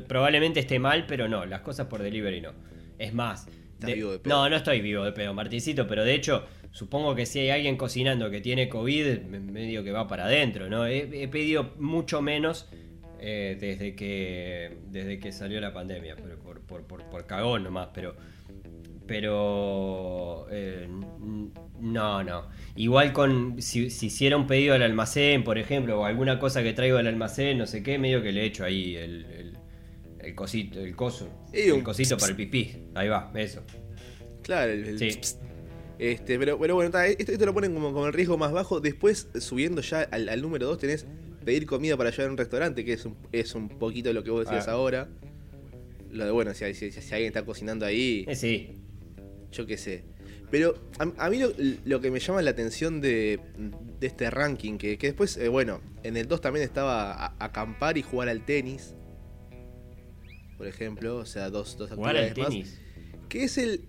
probablemente 0.07 0.59
esté 0.59 0.79
mal, 0.79 1.05
pero 1.07 1.27
no, 1.27 1.45
las 1.45 1.61
cosas 1.61 1.87
por 1.87 2.01
delivery 2.01 2.41
no. 2.41 2.51
Es 2.97 3.13
más, 3.13 3.47
Estás 3.73 3.93
vivo 3.93 4.11
de 4.11 4.19
pedo. 4.19 4.33
no, 4.33 4.49
no 4.49 4.55
estoy 4.55 4.81
vivo 4.81 5.03
de 5.05 5.11
pedo, 5.13 5.33
Martincito, 5.33 5.87
pero 5.87 6.03
de 6.03 6.13
hecho, 6.13 6.45
supongo 6.71 7.15
que 7.15 7.25
si 7.25 7.39
hay 7.39 7.49
alguien 7.51 7.77
cocinando 7.77 8.29
que 8.29 8.41
tiene 8.41 8.67
COVID, 8.69 9.21
me- 9.21 9.39
medio 9.39 9.83
que 9.83 9.91
va 9.91 10.07
para 10.07 10.25
adentro, 10.25 10.69
¿no? 10.69 10.85
He, 10.85 11.23
he 11.23 11.27
pedido 11.29 11.73
mucho 11.77 12.21
menos 12.21 12.67
eh, 13.21 13.57
desde 13.59 13.95
que 13.95 14.77
desde 14.89 15.19
que 15.19 15.31
salió 15.31 15.59
la 15.61 15.73
pandemia, 15.73 16.15
pero 16.21 16.37
por, 16.39 16.61
por, 16.61 16.83
por, 16.83 17.03
por 17.09 17.25
cagón 17.25 17.63
nomás, 17.63 17.89
pero 17.93 18.15
pero 19.09 20.47
eh, 20.51 20.87
no, 21.79 22.23
no. 22.23 22.43
Igual 22.75 23.11
con 23.13 23.61
si, 23.61 23.89
si 23.89 24.05
hiciera 24.07 24.37
un 24.37 24.47
pedido 24.47 24.73
al 24.75 24.81
almacén, 24.83 25.43
por 25.43 25.57
ejemplo, 25.57 25.99
o 25.99 26.05
alguna 26.05 26.39
cosa 26.39 26.63
que 26.63 26.73
traigo 26.73 26.97
al 26.97 27.07
almacén, 27.07 27.57
no 27.57 27.65
sé 27.67 27.83
qué, 27.83 27.97
medio 27.99 28.21
que 28.21 28.31
le 28.31 28.45
echo 28.45 28.63
ahí 28.63 28.95
el, 28.95 29.25
el, 29.25 29.57
el 30.19 30.35
cosito, 30.35 30.79
el 30.79 30.95
coso, 30.95 31.27
Y 31.53 31.69
el 31.69 31.83
cosito 31.83 32.17
para 32.17 32.31
el 32.31 32.35
pipí. 32.37 32.71
Ahí 32.95 33.09
va, 33.09 33.31
eso. 33.35 33.61
Claro, 34.43 34.71
el, 34.71 34.97
Sí. 34.97 35.19
Este, 35.97 36.39
pero, 36.39 36.57
pero 36.57 36.75
bueno, 36.75 36.91
ta, 36.91 37.05
esto, 37.07 37.33
esto 37.33 37.45
lo 37.45 37.53
ponen 37.53 37.73
como, 37.73 37.91
como 37.91 38.07
el 38.07 38.13
riesgo 38.13 38.37
más 38.37 38.53
bajo. 38.53 38.79
Después, 38.79 39.27
subiendo 39.37 39.81
ya 39.81 40.03
al, 40.03 40.29
al 40.29 40.41
número 40.41 40.65
2, 40.67 40.77
tenés 40.77 41.05
pedir 41.43 41.65
comida 41.65 41.97
para 41.97 42.09
llevar 42.11 42.27
a 42.27 42.31
un 42.31 42.37
restaurante, 42.37 42.85
que 42.85 42.93
es 42.93 43.03
un, 43.05 43.17
es 43.33 43.53
un 43.53 43.67
poquito 43.67 44.13
lo 44.13 44.23
que 44.23 44.29
vos 44.31 44.45
decías 44.45 44.67
Ah. 44.69 44.73
ahora. 44.73 45.09
Lo 46.09 46.23
de, 46.25 46.31
bueno, 46.31 46.53
si, 46.53 46.73
si- 46.73 46.91
si 46.91 47.13
alguien 47.13 47.27
está 47.27 47.43
cocinando 47.43 47.85
ahí, 47.85 48.23
Eh, 48.29 48.35
sí. 48.35 48.78
Yo 49.51 49.65
qué 49.65 49.77
sé. 49.77 50.03
Pero 50.51 50.75
a, 50.97 51.25
a 51.25 51.29
mí 51.29 51.37
lo, 51.37 51.51
lo 51.85 52.01
que 52.01 52.09
me 52.11 52.19
llama 52.19 52.41
la 52.41 52.49
atención 52.51 53.01
de, 53.01 53.39
de 53.99 54.07
este 54.07 54.29
ranking, 54.31 54.77
que, 54.77 54.97
que 54.97 55.07
después, 55.07 55.37
eh, 55.37 55.47
bueno, 55.47 55.79
en 56.03 56.17
el 56.17 56.27
2 56.27 56.41
también 56.41 56.63
estaba 56.65 57.13
a- 57.13 57.35
acampar 57.39 57.97
y 57.97 58.01
jugar 58.01 58.29
al 58.29 58.43
tenis. 58.45 58.95
Por 60.57 60.67
ejemplo, 60.67 61.17
o 61.17 61.25
sea, 61.25 61.49
dos, 61.49 61.77
dos 61.77 61.91
Jugar 61.91 62.17
al 62.17 62.25
actividades 62.25 62.57
más. 62.59 62.79
¿Qué 63.29 63.43
es 63.43 63.57
el. 63.57 63.85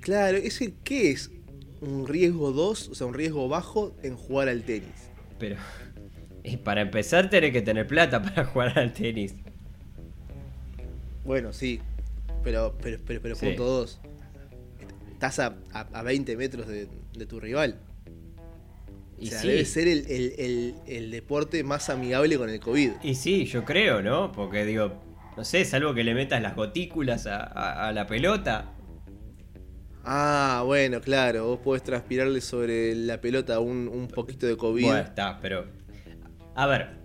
Claro, 0.00 0.36
es 0.36 0.60
el. 0.60 0.74
¿Qué 0.84 1.10
es 1.12 1.30
un 1.80 2.06
riesgo 2.08 2.52
2? 2.52 2.88
O 2.88 2.94
sea, 2.94 3.06
un 3.06 3.14
riesgo 3.14 3.48
bajo 3.48 3.96
en 4.02 4.16
jugar 4.16 4.48
al 4.48 4.64
tenis. 4.64 4.90
Pero 5.38 5.56
y 6.44 6.56
para 6.56 6.80
empezar 6.82 7.30
tenés 7.30 7.52
que 7.52 7.62
tener 7.62 7.86
plata 7.86 8.20
para 8.22 8.44
jugar 8.44 8.78
al 8.78 8.92
tenis. 8.92 9.34
Bueno, 11.24 11.52
sí. 11.52 11.80
Pero, 12.42 12.76
pero, 12.82 12.98
pero, 13.06 13.20
pero 13.22 13.34
Sí. 13.36 13.46
punto 13.46 13.64
2. 13.64 14.00
Estás 15.18 15.40
a, 15.40 15.56
a, 15.72 15.80
a 15.80 16.02
20 16.04 16.36
metros 16.36 16.68
de, 16.68 16.86
de 17.12 17.26
tu 17.26 17.40
rival. 17.40 17.80
O 19.18 19.20
Y 19.20 19.26
sea, 19.26 19.40
sí. 19.40 19.48
debe 19.48 19.64
ser 19.64 19.88
el, 19.88 20.06
el- 20.06 20.34
el- 20.38 20.74
el 20.86 21.10
deporte 21.10 21.64
más 21.64 21.90
amigable 21.90 22.38
con 22.38 22.48
el 22.48 22.60
COVID. 22.60 22.92
Y 23.02 23.16
sí, 23.16 23.44
yo 23.46 23.64
creo, 23.64 24.00
¿no? 24.00 24.30
Porque 24.30 24.64
digo, 24.64 25.02
no 25.36 25.42
sé, 25.44 25.64
salvo 25.64 25.92
que 25.92 26.04
le 26.04 26.14
metas 26.14 26.40
las 26.40 26.54
gotículas 26.54 27.26
a, 27.26 27.38
a- 27.42 27.88
a 27.88 27.92
la 27.92 28.06
pelota. 28.06 28.74
Ah, 30.04 30.62
bueno, 30.64 31.00
claro. 31.00 31.46
Vos 31.48 31.58
podés 31.64 31.82
transpirarle 31.82 32.40
sobre 32.40 32.94
la 32.94 33.20
pelota 33.20 33.58
un, 33.58 33.88
un 33.88 34.06
poquito 34.06 34.46
de 34.46 34.56
COVID. 34.56 34.84
Bueno, 34.84 34.98
está, 35.00 35.40
pero. 35.42 35.66
A 36.54 36.66
ver. 36.68 36.97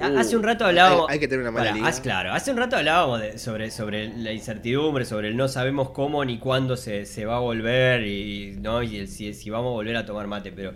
Ha- 0.00 0.10
Uh, 0.10 0.18
hace 0.18 0.36
un 0.36 0.42
rato 0.42 0.64
hablábamos. 0.64 1.08
hay- 1.08 1.14
hay 1.14 1.20
que 1.20 1.28
tener 1.28 1.42
una 1.42 1.50
mala 1.50 1.72
liga. 1.72 1.86
haz- 1.88 2.00
claro, 2.00 2.32
hace 2.32 2.50
un 2.50 2.56
rato 2.56 2.76
hablábamos 2.76 3.20
de- 3.20 3.38
sobre, 3.38 3.70
sobre 3.70 4.08
la 4.16 4.32
incertidumbre, 4.32 5.04
sobre 5.04 5.28
el 5.28 5.36
no 5.36 5.48
sabemos 5.48 5.90
cómo 5.90 6.24
ni 6.24 6.38
cuándo 6.38 6.76
se, 6.76 7.04
se 7.06 7.24
va 7.26 7.36
a 7.36 7.40
volver 7.40 8.06
y, 8.06 8.56
¿no? 8.60 8.82
y 8.82 8.96
el- 8.96 9.08
si, 9.08 9.34
si 9.34 9.50
vamos 9.50 9.68
a 9.70 9.72
volver 9.74 9.96
a 9.96 10.04
tomar 10.06 10.26
mate, 10.26 10.52
pero. 10.52 10.74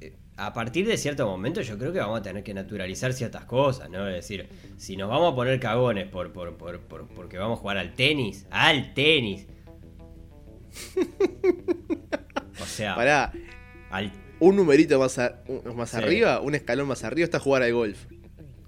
eh, 0.00 0.14
A 0.36 0.52
partir 0.52 0.86
de 0.86 0.96
cierto 0.96 1.26
momento 1.26 1.60
yo 1.62 1.76
creo 1.78 1.92
que 1.92 1.98
vamos 1.98 2.20
a 2.20 2.22
tener 2.22 2.42
que 2.44 2.54
naturalizar 2.54 3.12
ciertas 3.12 3.44
cosas, 3.44 3.90
¿no? 3.90 4.06
Es 4.08 4.14
decir, 4.14 4.48
si 4.76 4.96
nos 4.96 5.08
vamos 5.08 5.32
a 5.32 5.34
poner 5.36 5.58
cagones 5.58 6.06
por, 6.08 6.32
por, 6.32 6.56
por, 6.56 6.78
por- 6.80 7.08
porque 7.08 7.38
vamos 7.38 7.58
a 7.58 7.60
jugar 7.60 7.78
al 7.78 7.92
tenis, 7.94 8.46
al 8.50 8.94
tenis. 8.94 9.46
O 12.60 12.64
sea, 12.66 12.94
Pará, 12.94 13.32
al 13.90 14.12
un 14.40 14.56
numerito 14.56 14.98
más, 14.98 15.18
a- 15.18 15.42
más 15.74 15.90
Sí. 15.90 15.96
arriba, 15.96 16.40
un 16.40 16.54
escalón 16.54 16.88
más 16.88 17.04
arriba, 17.04 17.24
está 17.24 17.38
jugar 17.40 17.62
al 17.62 17.72
golf. 17.72 18.06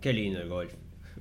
Qué 0.01 0.13
lindo 0.13 0.41
el 0.41 0.49
golf. 0.49 0.73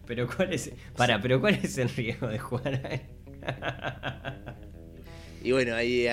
Pero 0.05 0.27
cuál 0.27 0.53
es. 0.53 0.71
Para, 0.97 1.21
pero 1.21 1.39
cuál 1.39 1.55
es 1.62 1.77
el 1.77 1.89
riesgo 1.89 2.27
de 2.27 2.39
jugar 2.39 2.73
a 2.85 2.88
él? 2.93 3.01
Y 5.41 5.53
bueno, 5.53 5.73
ahí, 5.73 6.05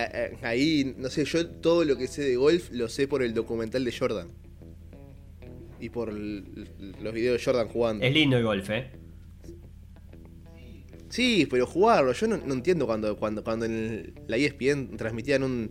ahí, 0.42 0.94
no 0.99 1.11
sé, 1.11 1.25
yo 1.25 1.49
todo 1.49 1.85
lo 1.85 1.96
que 1.99 2.07
sé 2.07 2.22
de 2.22 2.37
golf 2.37 2.70
lo 2.70 2.88
sé 2.88 3.09
por 3.09 3.25
el 3.25 3.35
documental 3.35 3.85
de 3.85 3.90
Jordan. 3.90 4.29
Y 5.81 5.88
por 5.88 6.12
los 6.12 7.12
videos 7.12 7.37
de 7.40 7.44
Jordan 7.44 7.66
jugando. 7.66 8.05
Es 8.05 8.14
lindo 8.14 8.37
el 8.37 8.44
golf, 8.44 8.70
¿eh? 8.70 8.88
Sí, 11.09 11.46
pero 11.51 11.66
jugarlo, 11.66 12.12
yo 12.12 12.29
no, 12.29 12.37
no 12.37 12.55
entiendo 12.55 12.87
cuando, 12.87 13.16
cuando, 13.16 13.42
cuando 13.42 13.64
en 13.66 14.14
la 14.29 14.37
ESPN 14.37 14.96
transmitían 14.96 15.42
un, 15.42 15.70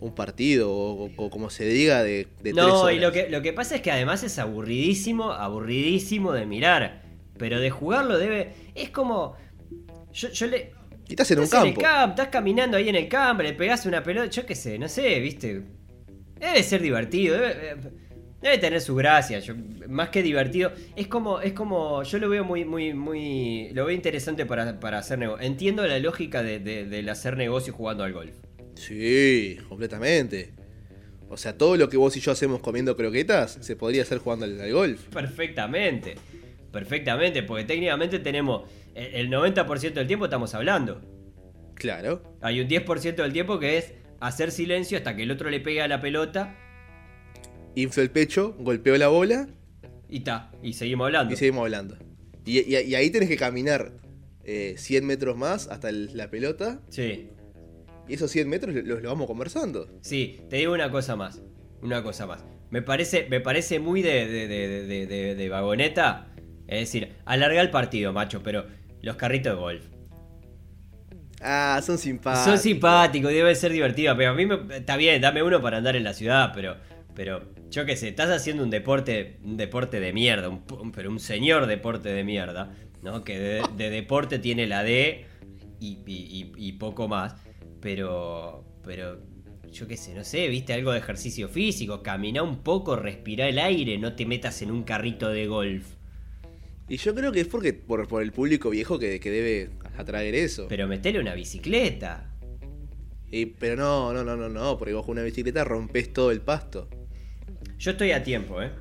un 0.00 0.14
partido 0.14 0.70
o, 0.70 1.10
o 1.16 1.30
como 1.30 1.50
se 1.50 1.64
diga 1.64 2.02
de, 2.02 2.28
de 2.42 2.52
tres 2.52 2.54
No, 2.54 2.82
horas. 2.82 2.96
y 2.96 3.00
lo 3.00 3.12
que, 3.12 3.28
lo 3.30 3.42
que 3.42 3.52
pasa 3.52 3.76
es 3.76 3.80
que 3.82 3.90
además 3.90 4.22
es 4.24 4.38
aburridísimo, 4.38 5.32
aburridísimo 5.32 6.32
de 6.32 6.46
mirar. 6.46 7.02
Pero 7.38 7.60
de 7.60 7.70
jugarlo 7.70 8.18
debe. 8.18 8.52
Es 8.74 8.90
como. 8.90 9.36
Yo, 10.12 10.28
yo 10.30 10.46
le. 10.46 10.72
Y 11.08 11.12
estás 11.12 11.30
en 11.30 11.38
un 11.40 11.46
campo. 11.48 11.80
el 11.80 12.10
estás 12.10 12.28
caminando 12.28 12.76
ahí 12.76 12.88
en 12.88 12.96
el 12.96 13.08
campo, 13.08 13.42
le 13.42 13.52
pegás 13.52 13.86
una 13.86 14.02
pelota, 14.02 14.26
yo 14.28 14.44
qué 14.46 14.54
sé, 14.54 14.78
no 14.78 14.88
sé, 14.88 15.20
viste. 15.20 15.62
Debe 16.40 16.62
ser 16.62 16.82
divertido, 16.82 17.34
debe, 17.34 17.50
eh, 17.70 17.76
debe 18.42 18.58
tener 18.58 18.80
su 18.80 18.94
gracia, 18.94 19.38
yo- 19.38 19.54
más 19.88 20.08
que 20.08 20.22
divertido. 20.22 20.72
Es 20.96 21.06
como, 21.06 21.40
es 21.40 21.52
como, 21.52 22.02
yo 22.02 22.18
lo 22.18 22.28
veo 22.28 22.44
muy, 22.44 22.64
muy, 22.64 22.92
muy, 22.92 23.70
lo 23.72 23.84
veo 23.86 23.94
interesante 23.94 24.46
para, 24.46 24.80
para 24.80 24.98
hacer 24.98 25.18
negocio. 25.18 25.46
Entiendo 25.46 25.86
la 25.86 25.98
lógica 25.98 26.42
de, 26.42 26.58
de- 26.58 26.86
del 26.86 27.08
hacer 27.08 27.36
negocio 27.36 27.72
jugando 27.72 28.02
al 28.02 28.12
golf. 28.12 28.34
Sí, 28.76 29.58
completamente. 29.68 30.52
O 31.28 31.36
sea, 31.36 31.58
todo 31.58 31.76
lo 31.76 31.88
que 31.88 31.96
vos 31.96 32.16
y 32.16 32.20
yo 32.20 32.30
hacemos 32.30 32.60
comiendo 32.60 32.96
croquetas 32.96 33.58
se 33.60 33.74
podría 33.74 34.02
hacer 34.02 34.18
jugando 34.18 34.44
al, 34.44 34.60
al 34.60 34.72
golf. 34.72 35.02
Perfectamente, 35.12 36.14
perfectamente, 36.70 37.42
porque 37.42 37.64
técnicamente 37.64 38.18
tenemos, 38.20 38.70
el 38.94 39.14
el 39.14 39.30
90% 39.30 39.92
del 39.94 40.06
tiempo 40.06 40.26
estamos 40.26 40.54
hablando. 40.54 41.00
Claro. 41.74 42.22
Hay 42.40 42.60
un 42.60 42.68
10% 42.68 43.16
del 43.16 43.32
tiempo 43.32 43.58
que 43.58 43.76
es 43.78 43.92
hacer 44.20 44.50
silencio 44.52 44.96
hasta 44.98 45.16
que 45.16 45.24
el 45.24 45.30
otro 45.30 45.50
le 45.50 45.60
pegue 45.60 45.82
a 45.82 45.88
la 45.88 46.00
pelota 46.00 46.56
Inflo 47.74 48.02
el 48.02 48.10
pecho, 48.10 48.54
golpeo 48.58 48.96
la 48.96 49.08
bola 49.08 49.48
y 50.08 50.20
ta, 50.20 50.50
y 50.62 50.72
seguimos 50.72 51.06
hablando. 51.06 51.34
y 51.34 51.36
seguimos 51.36 51.62
hablando. 51.64 51.98
Y, 52.46 52.60
y- 52.60 52.78
y 52.78 52.94
ahí 52.94 53.10
tenés 53.10 53.28
que 53.28 53.36
caminar 53.36 53.92
eh, 54.44 54.76
100 54.78 55.04
metros 55.04 55.36
más 55.36 55.66
hasta 55.68 55.88
el- 55.90 56.16
la 56.16 56.30
pelota. 56.30 56.80
Sí, 56.88 57.28
Y 58.08 58.14
esos 58.14 58.30
100 58.30 58.48
metros 58.48 58.74
los, 58.74 58.84
los 58.84 59.02
vamos 59.02 59.26
conversando. 59.26 59.88
sí, 60.00 60.40
te 60.48 60.56
digo 60.56 60.72
una 60.72 60.90
cosa 60.90 61.16
más, 61.16 61.40
una 61.82 62.02
cosa 62.02 62.26
más. 62.26 62.44
Me 62.70 62.82
parece, 62.82 63.26
me 63.30 63.40
parece 63.40 63.78
muy 63.80 64.02
de, 64.02 64.26
de, 64.26 64.48
de- 64.48 65.06
de- 65.06 65.34
de- 65.34 65.48
vagoneta, 65.48 66.28
es 66.66 66.80
decir, 66.80 67.14
alargar 67.24 67.64
el 67.64 67.70
partido, 67.70 68.12
macho, 68.12 68.42
pero 68.42 68.66
los 69.02 69.16
carritos 69.16 69.54
de 69.54 69.58
golf. 69.60 69.84
Ah, 71.40 71.80
son 71.84 71.98
simpáticos. 71.98 72.44
Son 72.44 72.58
simpáticos, 72.58 73.30
debe 73.30 73.54
ser 73.54 73.70
divertido, 73.72 74.16
pero 74.16 74.30
a 74.30 74.34
mí 74.34 74.46
me, 74.46 74.58
está 74.76 74.96
bien, 74.96 75.20
dame 75.20 75.42
uno 75.42 75.60
para 75.60 75.76
andar 75.78 75.94
en 75.94 76.02
la 76.04 76.14
ciudad, 76.14 76.52
pero, 76.54 76.76
pero 77.14 77.42
yo 77.70 77.84
qué 77.84 77.94
sé, 77.96 78.08
estás 78.08 78.30
haciendo 78.30 78.62
un 78.62 78.70
deporte, 78.70 79.38
un 79.44 79.56
deporte 79.56 80.00
de 80.00 80.12
mierda, 80.12 80.48
un, 80.48 80.62
un- 80.80 80.92
pero 80.92 81.10
un 81.10 81.20
señor 81.20 81.66
deporte 81.66 82.08
de 82.08 82.24
mierda, 82.24 82.72
¿no? 83.02 83.22
Que 83.22 83.38
de, 83.38 83.62
de 83.76 83.90
deporte 83.90 84.38
tiene 84.38 84.66
la 84.66 84.82
D 84.82 85.26
y, 85.78 85.98
y- 86.06 86.52
y- 86.56 86.68
y 86.68 86.72
poco 86.72 87.06
más, 87.06 87.36
pero, 87.86 88.64
pero 88.82 89.16
yo 89.70 89.86
qué 89.86 89.96
sé, 89.96 90.12
no 90.12 90.24
sé, 90.24 90.48
viste 90.48 90.72
algo 90.72 90.90
de 90.90 90.98
ejercicio 90.98 91.48
físico, 91.48 92.02
camina 92.02 92.42
un 92.42 92.64
poco, 92.64 92.96
respira 92.96 93.48
el 93.48 93.60
aire, 93.60 93.96
no 93.96 94.16
te 94.16 94.26
metas 94.26 94.60
en 94.62 94.72
un 94.72 94.82
carrito 94.82 95.28
de 95.28 95.46
golf. 95.46 95.86
Y 96.88 96.96
yo 96.96 97.14
creo 97.14 97.30
que 97.30 97.42
es 97.42 97.46
porque 97.46 97.74
por, 97.74 98.08
por 98.08 98.24
el 98.24 98.32
público 98.32 98.70
viejo 98.70 98.98
que, 98.98 99.20
que 99.20 99.30
debe 99.30 99.70
atraer 99.96 100.34
eso. 100.34 100.66
Pero 100.68 100.88
metele 100.88 101.20
una 101.20 101.34
bicicleta. 101.34 102.34
Y- 103.30 103.46
pero 103.46 103.76
no, 103.76 104.12
no, 104.12 104.24
no, 104.24 104.36
no, 104.36 104.48
no, 104.48 104.76
porque 104.78 104.92
vos 104.92 105.06
con 105.06 105.12
una 105.12 105.22
bicicleta 105.22 105.62
rompes 105.62 106.12
todo 106.12 106.32
el 106.32 106.40
pasto. 106.40 106.88
Yo 107.78 107.92
estoy 107.92 108.10
a 108.10 108.24
tiempo, 108.24 108.60
¿eh? 108.62 108.72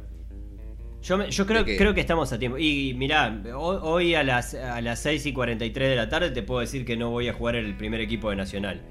Yo, 1.02 1.20
me- 1.20 1.30
yo 1.30 1.46
creo, 1.46 1.64
creo 1.66 1.94
que 1.94 2.02
estamos 2.02 2.34
a 2.34 2.40
tiempo. 2.40 2.58
Y 2.58 2.96
mirá, 2.96 3.40
ho- 3.54 3.82
hoy 3.84 4.16
a 4.16 4.24
las, 4.24 4.56
a 4.56 4.82
las 4.82 5.00
6 5.04 5.24
y 5.28 5.34
43 5.34 5.90
de 5.90 5.96
la 5.96 6.10
tarde 6.10 6.32
te 6.32 6.42
puedo 6.42 6.62
decir 6.62 6.84
que 6.84 6.98
no 6.98 7.12
voy 7.12 7.28
a 7.28 7.34
jugar 7.34 7.56
en 7.58 7.66
el 7.66 7.78
primer 7.78 8.02
equipo 8.02 8.32
de 8.32 8.36
Nacional. 8.38 8.82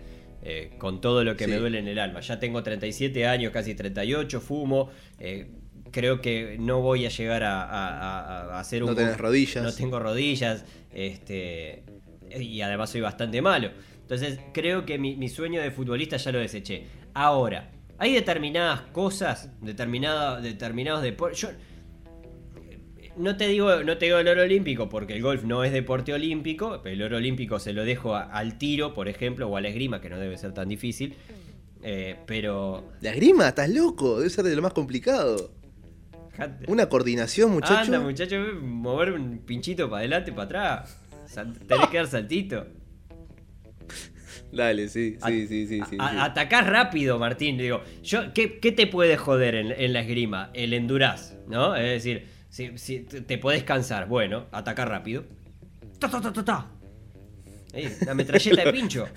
Eh, 0.45 0.75
con 0.79 1.01
todo 1.01 1.25
lo 1.25 1.37
que 1.37 1.47
me 1.47 1.57
duele 1.61 1.79
en 1.79 1.89
el 1.89 1.99
alma. 1.99 2.21
Ya 2.21 2.39
tengo 2.39 2.63
37 2.63 3.27
años, 3.27 3.51
casi 3.53 3.75
38, 3.75 4.41
fumo. 4.41 4.91
eh, 5.19 5.49
creo 5.91 6.21
que 6.21 6.57
no 6.59 6.81
voy 6.81 7.07
a 7.07 7.09
llegar 7.09 7.45
a, 7.45 7.63
a- 7.63 7.89
a- 8.21 8.57
a 8.57 8.61
hacer 8.61 8.83
un... 8.83 8.91
No 8.91 8.97
tenés 8.97 9.17
rodillas. 9.17 9.63
No 9.65 9.73
tengo 9.73 10.01
rodillas. 10.01 10.65
Este, 10.93 11.83
y 12.39 12.61
además 12.63 12.91
soy 12.91 13.01
bastante 13.01 13.41
malo. 13.43 13.71
Entonces 14.03 14.39
creo 14.53 14.85
que 14.85 14.99
mi, 14.99 15.17
mi 15.17 15.29
sueño 15.29 15.61
de 15.63 15.71
futbolista 15.71 16.17
ya 16.17 16.33
lo 16.33 16.39
deseché. 16.41 16.85
Ahora, 17.15 17.71
hay 17.99 18.13
determinadas 18.13 18.81
cosas, 18.93 19.51
determinada- 19.63 20.41
determinados 20.41 21.03
deportes. 21.03 21.49
No 23.16 23.37
te 23.37 23.46
digo, 23.48 23.83
no 23.85 23.96
te 23.96 24.07
digo 24.07 24.18
el 24.18 24.27
oro 24.29 24.42
olímpico 24.42 24.88
porque 24.88 25.14
el 25.14 25.22
golf 25.22 25.44
no 25.44 25.62
es 25.64 25.72
deporte 25.72 26.12
olímpico. 26.12 26.81
pero 26.83 26.94
El 26.94 27.03
oro 27.03 27.16
olímpico 27.18 27.59
se 27.61 27.72
lo 27.72 27.85
dejo 27.85 28.14
a- 28.16 28.22
al 28.24 28.59
tiro, 28.59 28.92
por 28.94 29.09
ejemplo, 29.09 29.48
o 29.48 29.57
a 29.57 29.61
la 29.61 29.68
esgrima, 29.68 30.00
que 30.00 30.09
no 30.11 30.18
debe 30.18 30.37
ser 30.37 30.53
tan 30.53 30.68
difícil. 30.68 31.14
Eh, 31.83 32.16
pero. 32.27 32.92
La 33.00 33.11
esgrima, 33.11 33.48
estás 33.48 33.68
loco, 33.70 34.18
debe 34.18 34.31
ser 34.31 34.44
de 34.44 34.57
lo 34.57 34.62
más 34.62 34.72
complicado. 34.72 35.53
Una 36.66 36.88
coordinación, 36.88 37.53
muchacho. 37.53 37.74
Anda, 37.74 38.00
muchacho, 38.00 38.37
mover 38.61 39.12
un 39.12 39.38
pinchito 39.38 39.88
para 39.88 40.00
adelante, 40.00 40.33
para 40.33 40.44
atrás. 40.44 40.98
Tenés 41.68 41.88
que 41.88 41.96
dar 41.98 42.07
saltito. 42.09 42.66
Dale, 44.50 44.88
sí, 44.88 45.16
sí, 45.24 45.46
sí, 45.48 45.66
sí. 45.68 45.96
Atacás 45.98 46.66
rápido, 46.66 47.18
Martín. 47.18 47.59
Digo, 47.59 47.83
yo, 48.03 48.33
¿qué, 48.33 48.59
qué 48.61 48.72
te 48.72 48.87
puede 48.87 49.16
joder 49.16 49.55
en, 49.57 49.72
en 49.72 49.92
la 49.92 50.00
esgrima? 50.00 50.50
El 50.55 50.72
endurás, 50.74 51.37
¿no? 51.48 51.74
Es 51.77 51.85
decir, 51.90 52.27
si, 52.55 52.79
si 52.79 53.01
te 53.01 53.38
podés 53.38 53.64
cansar, 53.64 54.07
bueno, 54.09 54.47
atacar 54.53 54.88
rápido. 54.88 55.25
Ta, 55.99 56.09
ta, 56.09 56.21
ta, 56.21 56.33
ta, 56.33 56.45
ta. 56.45 56.71
Ey, 57.73 57.88
la 58.07 58.14
metralleta 58.14 58.64
de 58.64 58.73
pincho. 58.73 59.09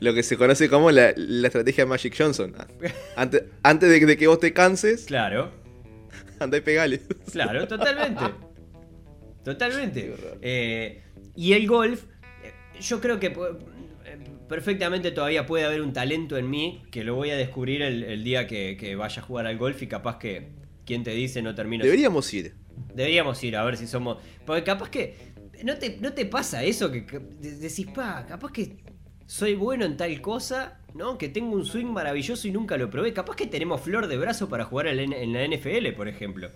Lo 0.00 0.12
que 0.12 0.22
se 0.22 0.36
conoce 0.36 0.68
como 0.68 0.90
la, 0.90 1.14
la 1.16 1.46
estrategia 1.48 1.86
Magic 1.86 2.14
Johnson. 2.16 2.54
Antes, 3.16 3.44
antes 3.62 3.88
de, 3.90 4.00
que- 4.00 4.06
de 4.06 4.16
que 4.18 4.26
vos 4.26 4.40
te 4.40 4.52
canses, 4.52 5.04
Claro, 5.06 5.50
andá 6.38 6.58
y 6.58 6.60
pegale. 6.60 7.00
claro, 7.32 7.66
totalmente. 7.66 8.24
Totalmente. 9.44 10.14
Eh, 10.42 11.02
y 11.34 11.52
el 11.54 11.66
golf, 11.66 12.04
eh, 12.44 12.52
yo 12.80 13.00
creo 13.00 13.18
que 13.18 13.28
eh, 13.28 14.18
perfectamente 14.48 15.10
todavía 15.12 15.46
puede 15.46 15.64
haber 15.64 15.80
un 15.82 15.92
talento 15.92 16.36
en 16.36 16.48
mí 16.50 16.82
que 16.90 17.04
lo 17.04 17.14
voy 17.14 17.30
a 17.30 17.36
descubrir 17.36 17.82
el, 17.82 18.04
el 18.04 18.22
día 18.24 18.46
que, 18.46 18.76
que 18.78 18.94
vaya 18.96 19.22
a 19.22 19.24
jugar 19.24 19.46
al 19.46 19.56
golf 19.58 19.82
y 19.82 19.86
capaz 19.86 20.18
que, 20.18 20.50
quien 20.84 21.02
te 21.04 21.10
dice, 21.12 21.42
no 21.42 21.54
termino. 21.54 21.84
Deberíamos 21.84 22.32
ir. 22.34 22.54
Deberíamos 22.94 23.42
ir 23.44 23.56
a 23.56 23.64
ver 23.64 23.76
si 23.76 23.86
somos. 23.86 24.18
Porque 24.46 24.64
capaz 24.64 24.90
que. 24.90 25.32
¿No 25.64 25.76
te, 25.78 25.98
no 26.00 26.12
te 26.12 26.26
pasa 26.26 26.64
eso? 26.64 26.90
Que, 26.90 27.06
que 27.06 27.18
de- 27.18 27.56
decís, 27.56 27.86
pa, 27.94 28.24
capaz 28.26 28.50
que 28.52 28.78
soy 29.26 29.54
bueno 29.54 29.84
en 29.84 29.96
tal 29.96 30.20
cosa, 30.20 30.80
¿no? 30.94 31.16
Que 31.18 31.28
tengo 31.28 31.54
un 31.54 31.64
swing 31.64 31.86
maravilloso 31.86 32.48
y 32.48 32.50
nunca 32.50 32.76
lo 32.76 32.90
probé. 32.90 33.12
Capaz 33.12 33.36
que 33.36 33.46
tenemos 33.46 33.80
flor 33.80 34.08
de 34.08 34.16
brazo 34.18 34.48
para 34.48 34.64
jugar 34.64 34.88
en 34.88 35.32
la, 35.32 35.46
NFL, 35.46 35.92
por 35.96 36.08
ejemplo. 36.08 36.48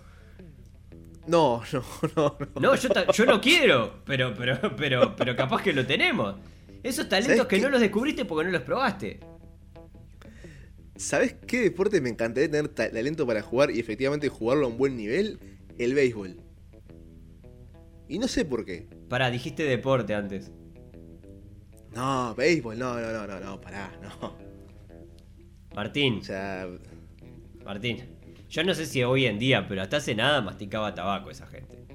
No, 1.27 1.61
no, 1.73 1.83
no, 2.15 2.37
no. 2.55 2.61
No, 2.61 2.75
yo, 2.75 2.89
ta- 2.89 3.11
yo 3.11 3.25
no 3.25 3.39
quiero, 3.41 4.01
pero, 4.05 4.33
pero, 4.33 4.59
pero, 4.75 5.15
pero 5.15 5.35
capaz 5.35 5.61
que 5.61 5.73
lo 5.73 5.85
tenemos. 5.85 6.35
Esos 6.83 7.09
talentos 7.09 7.37
¿Sabés 7.37 7.47
que 7.49 7.59
no 7.59 7.69
los 7.69 7.81
descubriste 7.81 8.25
porque 8.25 8.45
no 8.45 8.51
los 8.51 8.61
probaste. 8.61 9.19
¿Sabes 10.97 11.35
qué 11.45 11.61
deporte 11.61 12.01
me 12.01 12.09
encantaría 12.09 12.49
tener 12.49 12.69
ta- 12.69 12.91
talento 12.91 13.25
para 13.27 13.41
jugar 13.41 13.71
y 13.71 13.79
efectivamente 13.79 14.29
jugarlo 14.29 14.65
a 14.65 14.69
un 14.69 14.77
buen 14.77 14.95
nivel? 14.97 15.39
El 15.77 15.93
béisbol. 15.93 16.39
Y 18.07 18.19
no 18.19 18.27
sé 18.27 18.45
por 18.45 18.65
qué. 18.65 18.87
Pará, 19.09 19.29
dijiste 19.29 19.63
deporte 19.63 20.13
antes. 20.15 20.51
No, 21.93 22.33
béisbol, 22.35 22.77
no, 22.77 22.99
no, 22.99 23.11
no, 23.11 23.27
no, 23.27 23.39
no, 23.39 23.61
pará, 23.61 23.91
no. 24.01 24.35
Martín, 25.75 26.19
O 26.19 26.23
sea, 26.23 26.67
Martín. 27.63 28.15
Yo 28.49 28.63
no 28.63 28.73
sé 28.73 28.85
si 28.85 29.03
hoy 29.03 29.25
en 29.25 29.39
día, 29.39 29.67
pero 29.67 29.81
hasta 29.81 29.97
hace 29.97 30.15
nada 30.15 30.41
masticaba 30.41 30.95
tabaco 30.95 31.29
esa 31.29 31.45
gente. 31.47 31.85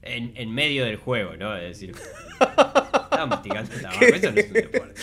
En, 0.00 0.32
en 0.36 0.54
medio 0.54 0.84
del 0.84 0.96
juego, 0.96 1.36
¿no? 1.36 1.56
Es 1.56 1.78
decir, 1.80 1.94
estaba 3.12 3.26
masticando 3.26 3.70
tabaco. 3.80 4.04
Eso 4.04 4.30
no 4.32 4.38
es 4.40 4.46
un 4.48 4.52
deporte. 4.52 5.00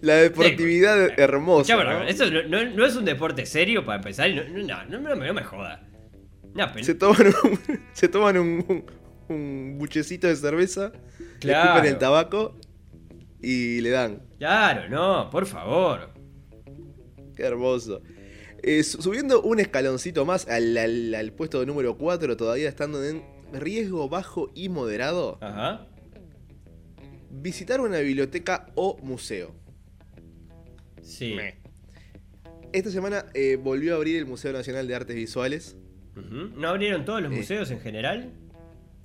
la 0.00 0.14
deportividad 0.16 1.06
Sí, 1.08 1.12
hermosa. 1.16 1.68
Ya, 1.68 1.76
bueno, 1.76 1.92
¿no? 2.00 2.02
Eso 2.04 2.24
no, 2.48 2.84
es 2.86 2.96
un 2.96 3.04
deporte 3.04 3.46
serio 3.46 3.84
para 3.84 3.98
empezar. 3.98 4.28
y 4.30 4.34
No, 4.36 4.84
no, 4.84 4.98
no, 5.00 5.14
no 5.14 5.34
me- 5.34 5.42
joda. 5.44 5.86
Se 6.82 6.94
toman 6.94 7.26
un, 7.42 7.58
se 7.92 8.08
toman 8.08 8.38
un, 8.38 8.64
un, 8.68 9.34
un 9.34 9.78
buchecito 9.78 10.28
de 10.28 10.36
cerveza, 10.36 10.92
le 11.42 11.52
escupen 11.52 11.84
el 11.86 11.98
tabaco 11.98 12.56
y 13.42 13.80
le 13.80 13.90
dan. 13.90 14.22
Claro, 14.38 14.88
no, 14.88 15.30
por 15.30 15.46
favor. 15.46 16.10
Qué 17.36 17.42
hermoso. 17.42 18.02
Eh, 18.62 18.82
su- 18.84 19.02
subiendo 19.02 19.42
un 19.42 19.58
escaloncito 19.58 20.24
más 20.24 20.46
al, 20.48 20.76
al- 20.78 21.14
al 21.14 21.32
puesto 21.32 21.66
número 21.66 21.98
4, 21.98 22.36
todavía 22.36 22.68
estando 22.68 23.04
en 23.04 23.22
riesgo 23.52 24.08
bajo 24.08 24.50
y 24.54 24.68
moderado, 24.68 25.38
Ajá. 25.40 25.86
Visitar 27.40 27.80
una 27.80 27.98
biblioteca 27.98 28.66
o 28.74 28.96
museo. 29.02 29.54
Sí. 31.02 31.36
Esta 32.72 32.90
semana 32.90 33.26
eh, 33.34 33.56
volvió 33.62 33.92
a 33.94 33.96
abrir 33.96 34.16
el 34.16 34.26
Museo 34.26 34.52
Nacional 34.52 34.88
de 34.88 34.94
Artes 34.94 35.16
Visuales. 35.16 35.76
¿No 36.16 36.68
abrieron 36.68 37.04
todos 37.04 37.22
los 37.22 37.32
Eh. 37.32 37.36
museos 37.36 37.70
en 37.70 37.80
general? 37.80 38.32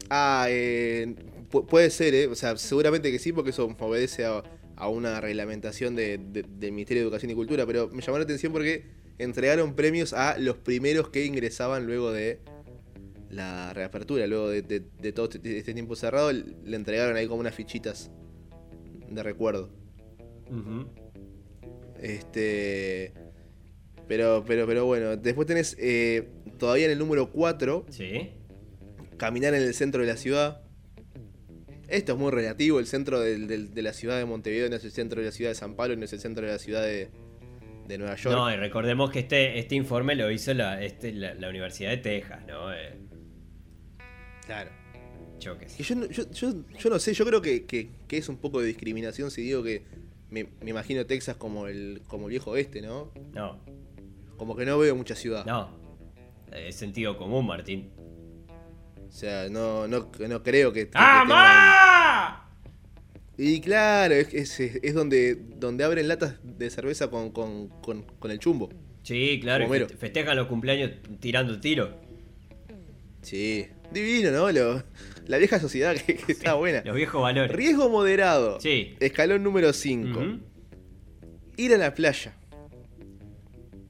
Ah, 0.10 0.48
eh, 0.50 1.16
pu- 1.52 1.68
puede 1.68 1.90
ser, 1.90 2.14
¿eh? 2.16 2.28
O 2.28 2.36
sea, 2.36 2.56
seguramente 2.58 3.12
que 3.12 3.20
sí, 3.20 3.32
porque 3.32 3.50
eso 3.52 3.66
obedece 3.80 4.26
a, 4.26 4.44
a 4.76 4.88
una 4.90 5.20
reglamentación 5.22 5.96
de- 5.96 6.18
de- 6.18 6.44
del 6.44 6.72
Ministerio 6.72 7.02
de 7.04 7.08
Educación 7.08 7.32
y 7.32 7.36
Cultura, 7.36 7.66
pero 7.66 7.90
me 7.90 8.02
llamó 8.02 8.18
la 8.18 8.24
atención 8.24 8.52
porque 8.54 8.86
entregaron 9.18 9.76
premios 9.76 10.14
a 10.14 10.38
los 10.38 10.58
primeros 10.58 11.10
que 11.10 11.26
ingresaban 11.26 11.86
luego 11.86 12.12
de 12.12 12.40
la 13.30 13.74
reapertura, 13.74 14.26
luego 14.28 14.50
de, 14.50 14.62
de- 14.64 14.80
de 15.00 15.12
todo 15.14 15.30
este, 15.32 15.58
este 15.60 15.74
tiempo 15.74 15.96
cerrado, 15.96 16.32
le 16.32 16.76
entregaron 16.76 17.16
ahí 17.16 17.28
como 17.28 17.40
unas 17.42 17.54
fichitas 17.56 18.12
de 19.10 19.24
recuerdo. 19.24 19.70
Este. 22.02 23.14
Pero, 24.08 24.44
pero, 24.48 24.66
pero 24.66 24.86
bueno, 24.86 25.16
después 25.18 25.48
tenés 25.48 25.76
eh, 25.80 26.28
todavía 26.58 26.86
en 26.86 26.92
el 26.92 27.00
número 27.00 27.32
4, 27.32 27.86
Sí. 27.90 28.32
caminar 29.18 29.54
en 29.54 29.62
el 29.62 29.74
centro 29.76 30.02
de 30.02 30.08
la 30.08 30.18
ciudad. 30.18 30.62
Esto 31.88 32.14
es 32.14 32.18
muy 32.20 32.32
relativo, 32.32 32.80
el 32.80 32.88
centro 32.88 33.20
del- 33.20 33.48
del- 33.48 33.74
de 33.74 33.82
la 33.84 33.94
ciudad 33.94 34.18
de 34.18 34.26
Montevideo 34.26 34.70
no 34.70 34.76
es 34.76 34.84
el 34.84 34.92
centro 34.92 35.20
de 35.22 35.28
la 35.28 35.32
ciudad 35.32 35.52
de 35.52 35.56
San 35.56 35.76
Pablo, 35.76 35.96
no 35.96 36.06
es 36.06 36.14
el 36.14 36.20
centro 36.20 36.46
de 36.46 36.52
la 36.54 36.60
ciudad 36.60 36.82
de, 36.84 37.10
de 37.88 37.98
Nueva 38.00 38.16
York. 38.16 38.36
No, 38.36 38.52
y 38.52 38.56
recordemos 38.56 39.12
que 39.12 39.20
este, 39.20 39.60
este 39.60 39.76
informe 39.76 40.16
lo 40.16 40.30
hizo 40.32 40.54
la, 40.56 40.82
este, 40.84 41.12
la, 41.14 41.34
la 41.36 41.50
Universidad 41.50 41.90
de 41.92 41.98
Texas, 41.98 42.42
¿no? 42.48 42.72
Eh, 42.74 42.98
Claro. 44.50 44.72
yo 45.40 45.58
qué 45.60 45.70
sé. 45.70 45.78
Que 45.78 45.84
yo, 45.84 45.96
no- 45.96 46.06
yo, 46.08 46.24
yo, 46.32 46.54
yo 46.80 46.90
no 46.90 46.98
sé, 47.00 47.14
yo 47.14 47.24
creo 47.26 47.40
que, 47.42 47.66
que- 47.66 47.90
que 48.08 48.18
es 48.18 48.28
un 48.30 48.38
poco 48.38 48.60
de 48.60 48.66
discriminación 48.68 49.30
si 49.30 49.44
digo 49.44 49.62
que 49.62 49.84
me, 50.32 50.46
me 50.62 50.72
imagino 50.72 51.06
Texas 51.06 51.36
como 51.38 51.68
el, 51.68 52.02
como 52.08 52.26
el 52.26 52.32
viejo 52.32 52.52
oeste, 52.52 52.82
¿no? 52.82 53.12
No, 53.34 53.60
Como 54.38 54.56
que 54.56 54.66
no 54.66 54.78
veo 54.80 54.96
mucha 54.96 55.14
ciudad. 55.16 55.46
no. 55.46 55.78
Es 56.52 56.76
sentido 56.78 57.16
común, 57.16 57.46
Martín. 57.46 57.92
O 59.08 59.12
sea, 59.12 59.50
no, 59.50 59.88
no, 59.88 60.10
no 60.28 60.42
creo 60.44 60.74
que... 60.74 60.86
que 60.90 60.98
¡Ama! 60.98 62.48
tengan- 63.38 63.48
Y 63.50 63.62
claro, 63.62 64.16
es, 64.16 64.34
es, 64.34 64.60
es 64.60 64.94
donde, 64.96 65.36
donde 65.36 65.84
abren 65.84 66.08
latas 66.08 66.36
de 66.44 66.70
cerveza 66.72 67.10
con, 67.12 67.30
con, 67.32 67.68
con, 67.82 68.02
con 68.02 68.32
el 68.32 68.40
chumbo. 68.40 68.70
Sí, 69.04 69.40
claro, 69.42 69.64
y 69.64 69.68
Homero. 69.68 69.88
feste- 69.88 69.98
festejan 69.98 70.36
los 70.38 70.48
cumpleaños 70.48 70.92
tirando 71.20 71.60
tiro. 71.60 72.00
Sí. 73.22 73.68
Divino, 73.92 74.32
¿no? 74.32 74.52
Lo- 74.52 74.84
la 75.28 75.38
vieja 75.38 75.60
sociedad 75.60 75.96
que, 75.96 76.16
que 76.16 76.32
está 76.32 76.54
buena. 76.56 76.82
Los 76.86 76.96
viejos 76.96 77.22
valores. 77.22 77.56
Riesgo 77.56 77.90
moderado. 77.90 78.60
Sí. 78.60 78.96
Escalón 79.00 79.44
número 79.44 79.74
5. 79.74 80.20
Ujú. 80.20 80.40
Ir 81.58 81.74
a 81.74 81.78
la 81.78 81.94
playa. 81.94 82.34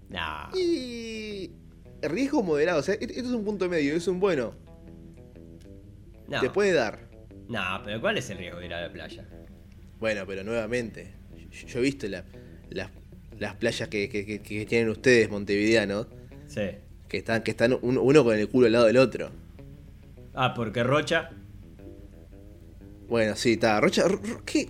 Nah. 0.09 0.49
Y. 0.55 1.51
Riesgo 2.01 2.43
moderado. 2.43 2.79
O 2.79 2.83
sea, 2.83 2.95
esto 2.95 3.13
es 3.13 3.25
un 3.27 3.43
punto 3.45 3.69
medio. 3.69 3.95
Es 3.95 4.07
un 4.07 4.19
bueno. 4.19 4.53
No. 6.27 6.39
Te 6.41 6.49
puede 6.49 6.73
dar. 6.73 7.07
No, 7.47 7.61
pero 7.83 7.99
¿cuál 8.01 8.17
es 8.17 8.29
el 8.29 8.37
riesgo 8.37 8.59
de 8.59 8.65
ir 8.67 8.73
a 8.73 8.81
la 8.81 8.91
playa? 8.93 9.25
Bueno, 9.99 10.23
pero 10.27 10.43
nuevamente. 10.43 11.13
Yo, 11.51 11.67
yo 11.67 11.79
he 11.79 11.81
visto 11.81 12.07
la- 12.07 12.23
las, 12.69 12.89
las 13.39 13.55
playas 13.55 13.87
que, 13.89 14.07
que- 14.09 14.25
que- 14.25 14.41
que 14.41 14.65
tienen 14.65 14.89
ustedes, 14.89 15.29
montevideanos. 15.29 16.07
Sí. 16.47 16.61
Que 17.07 17.17
están, 17.17 17.43
que 17.43 17.51
están 17.51 17.77
uno, 17.81 18.01
uno 18.01 18.23
con 18.23 18.37
el 18.37 18.47
culo 18.49 18.67
al 18.67 18.73
lado 18.73 18.85
del 18.85 18.97
otro. 18.97 19.31
Ah, 20.33 20.53
porque 20.53 20.83
Rocha. 20.83 21.31
Bueno, 23.07 23.35
sí, 23.35 23.53
está. 23.53 23.79
Rocha. 23.81 24.07
Ro- 24.07 24.21
Ro- 24.23 24.43
¿Qué? 24.45 24.69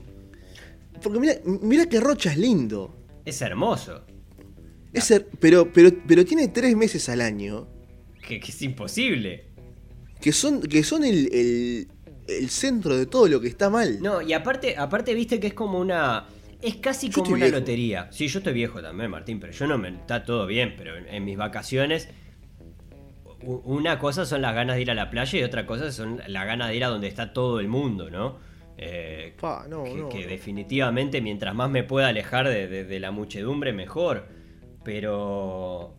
Porque 1.02 1.19
mira, 1.19 1.34
mira 1.45 1.86
que 1.88 2.00
Rocha 2.00 2.32
es 2.32 2.38
lindo. 2.38 2.95
Es 3.26 3.41
hermoso. 3.41 4.06
Es 4.93 5.12
her- 5.12 5.28
pero, 5.39 5.72
pero, 5.72 5.89
pero 6.08 6.26
tiene 6.26 6.48
tres 6.48 6.76
meses 6.76 7.10
al 7.10 7.22
año. 7.22 7.67
Que, 8.28 8.39
que 8.39 8.52
es 8.52 8.62
imposible. 8.62 9.45
Que 10.19 10.32
son, 10.32 10.62
que 10.62 10.84
son 10.84 11.04
el, 11.04 11.30
el, 11.34 11.88
el 12.28 12.50
centro 12.50 12.98
de 12.98 13.06
todo 13.06 13.28
lo 13.28 13.39
que 13.39 13.48
está 13.48 13.69
mal. 13.69 14.02
No, 14.02 14.22
y 14.22 14.34
aparte, 14.34 14.76
aparte 14.78 15.13
viste 15.13 15.39
que 15.39 15.48
es 15.48 15.54
como 15.54 15.80
una. 15.80 16.26
Es 16.62 16.76
casi 16.78 17.10
como 17.10 17.30
una 17.30 17.45
viejo. 17.45 17.60
lotería. 17.60 18.10
Sí, 18.12 18.28
yo 18.28 18.39
estoy 18.39 18.52
viejo 18.54 18.82
también, 18.82 19.10
Martín, 19.12 19.39
pero 19.39 19.54
yo 19.54 19.67
no 19.67 19.78
me. 19.78 19.89
Está 19.89 20.26
todo 20.26 20.45
bien, 20.45 20.74
pero 20.78 20.98
en, 20.98 21.08
en 21.08 21.24
mis 21.24 21.38
vacaciones. 21.38 22.10
Una 23.43 23.97
cosa 23.99 24.25
son 24.25 24.41
las 24.41 24.54
ganas 24.54 24.75
de 24.75 24.82
ir 24.82 24.91
a 24.91 24.93
la 24.95 25.10
playa 25.10 25.39
y 25.39 25.43
otra 25.43 25.65
cosa 25.65 25.91
son 25.91 26.21
las 26.28 26.45
ganas 26.45 26.69
de 26.69 26.75
ir 26.75 26.84
a 26.84 26.88
donde 26.89 27.08
está 27.08 27.32
todo 27.34 27.60
el 27.60 27.67
mundo, 27.69 28.10
¿no? 28.10 28.38
Eh, 28.78 29.34
Pa, 29.39 29.65
no, 29.69 29.84
que, 29.84 29.93
no, 29.95 30.10
que 30.10 30.21
no. 30.23 30.28
definitivamente 30.28 31.21
mientras 31.21 31.54
más 31.56 31.69
me 31.69 31.84
pueda 31.84 32.10
alejar 32.10 32.47
de, 32.47 32.67
de- 32.67 32.84
de 32.86 32.99
la 32.99 33.12
muchedumbre, 33.12 33.71
mejor. 33.73 34.28
Pero. 34.84 35.95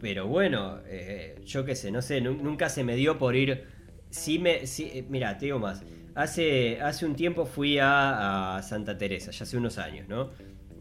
Pero 0.00 0.26
bueno, 0.26 0.80
eh, 0.86 1.40
yo 1.46 1.64
qué 1.64 1.74
sé, 1.74 1.90
no 1.90 2.02
sé, 2.02 2.20
nu- 2.20 2.34
nunca 2.34 2.68
se 2.68 2.84
me 2.84 2.94
dio 2.96 3.16
por 3.18 3.34
ir. 3.36 3.64
Sí 4.10 4.38
me. 4.38 4.66
Sí, 4.66 4.90
eh, 4.92 5.04
mira, 5.08 5.38
te 5.38 5.46
digo 5.46 5.58
más. 5.58 5.82
Hace, 6.14 6.80
hace 6.80 7.06
un 7.06 7.16
tiempo 7.16 7.46
fui 7.46 7.78
a, 7.78 8.56
a 8.56 8.62
Santa 8.62 8.96
Teresa, 8.98 9.30
ya 9.32 9.44
hace 9.44 9.56
unos 9.56 9.78
años, 9.78 10.08
¿no? 10.08 10.30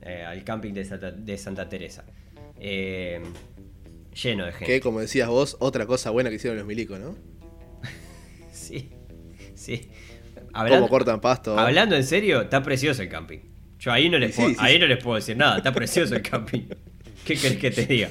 Eh, 0.01 0.23
al 0.23 0.43
camping 0.43 0.73
de 0.73 0.83
Santa, 0.85 1.11
de 1.11 1.37
Santa 1.37 1.67
Teresa. 1.69 2.03
Eh, 2.59 3.21
lleno 4.13 4.45
de 4.45 4.51
gente. 4.51 4.65
Que 4.65 4.79
como 4.81 4.99
decías 4.99 5.27
vos, 5.29 5.57
otra 5.59 5.85
cosa 5.85 6.09
buena 6.11 6.29
que 6.29 6.35
hicieron 6.37 6.57
los 6.57 6.65
milicos, 6.67 6.99
¿no? 6.99 7.15
Sí, 8.51 8.89
sí. 9.55 9.89
Cómo 10.53 10.87
cortan 10.87 11.19
pasto. 11.19 11.57
Hablando 11.57 11.95
en 11.95 12.03
serio, 12.03 12.41
está 12.41 12.61
precioso 12.61 13.01
el 13.01 13.09
camping. 13.09 13.39
Yo 13.79 13.91
ahí 13.91 14.09
no 14.09 14.17
les, 14.19 14.35
Sí, 14.35 14.41
puedo, 14.41 14.53
sí, 14.53 14.57
ahí 14.59 14.73
sí. 14.75 14.79
no 14.79 14.87
les 14.87 15.03
puedo 15.03 15.15
decir 15.15 15.35
nada, 15.35 15.57
está 15.57 15.73
precioso 15.73 16.15
el 16.15 16.21
camping. 16.21 16.61
¿Qué 17.25 17.35
querés 17.35 17.57
que 17.57 17.71
te 17.71 17.85
diga? 17.85 18.09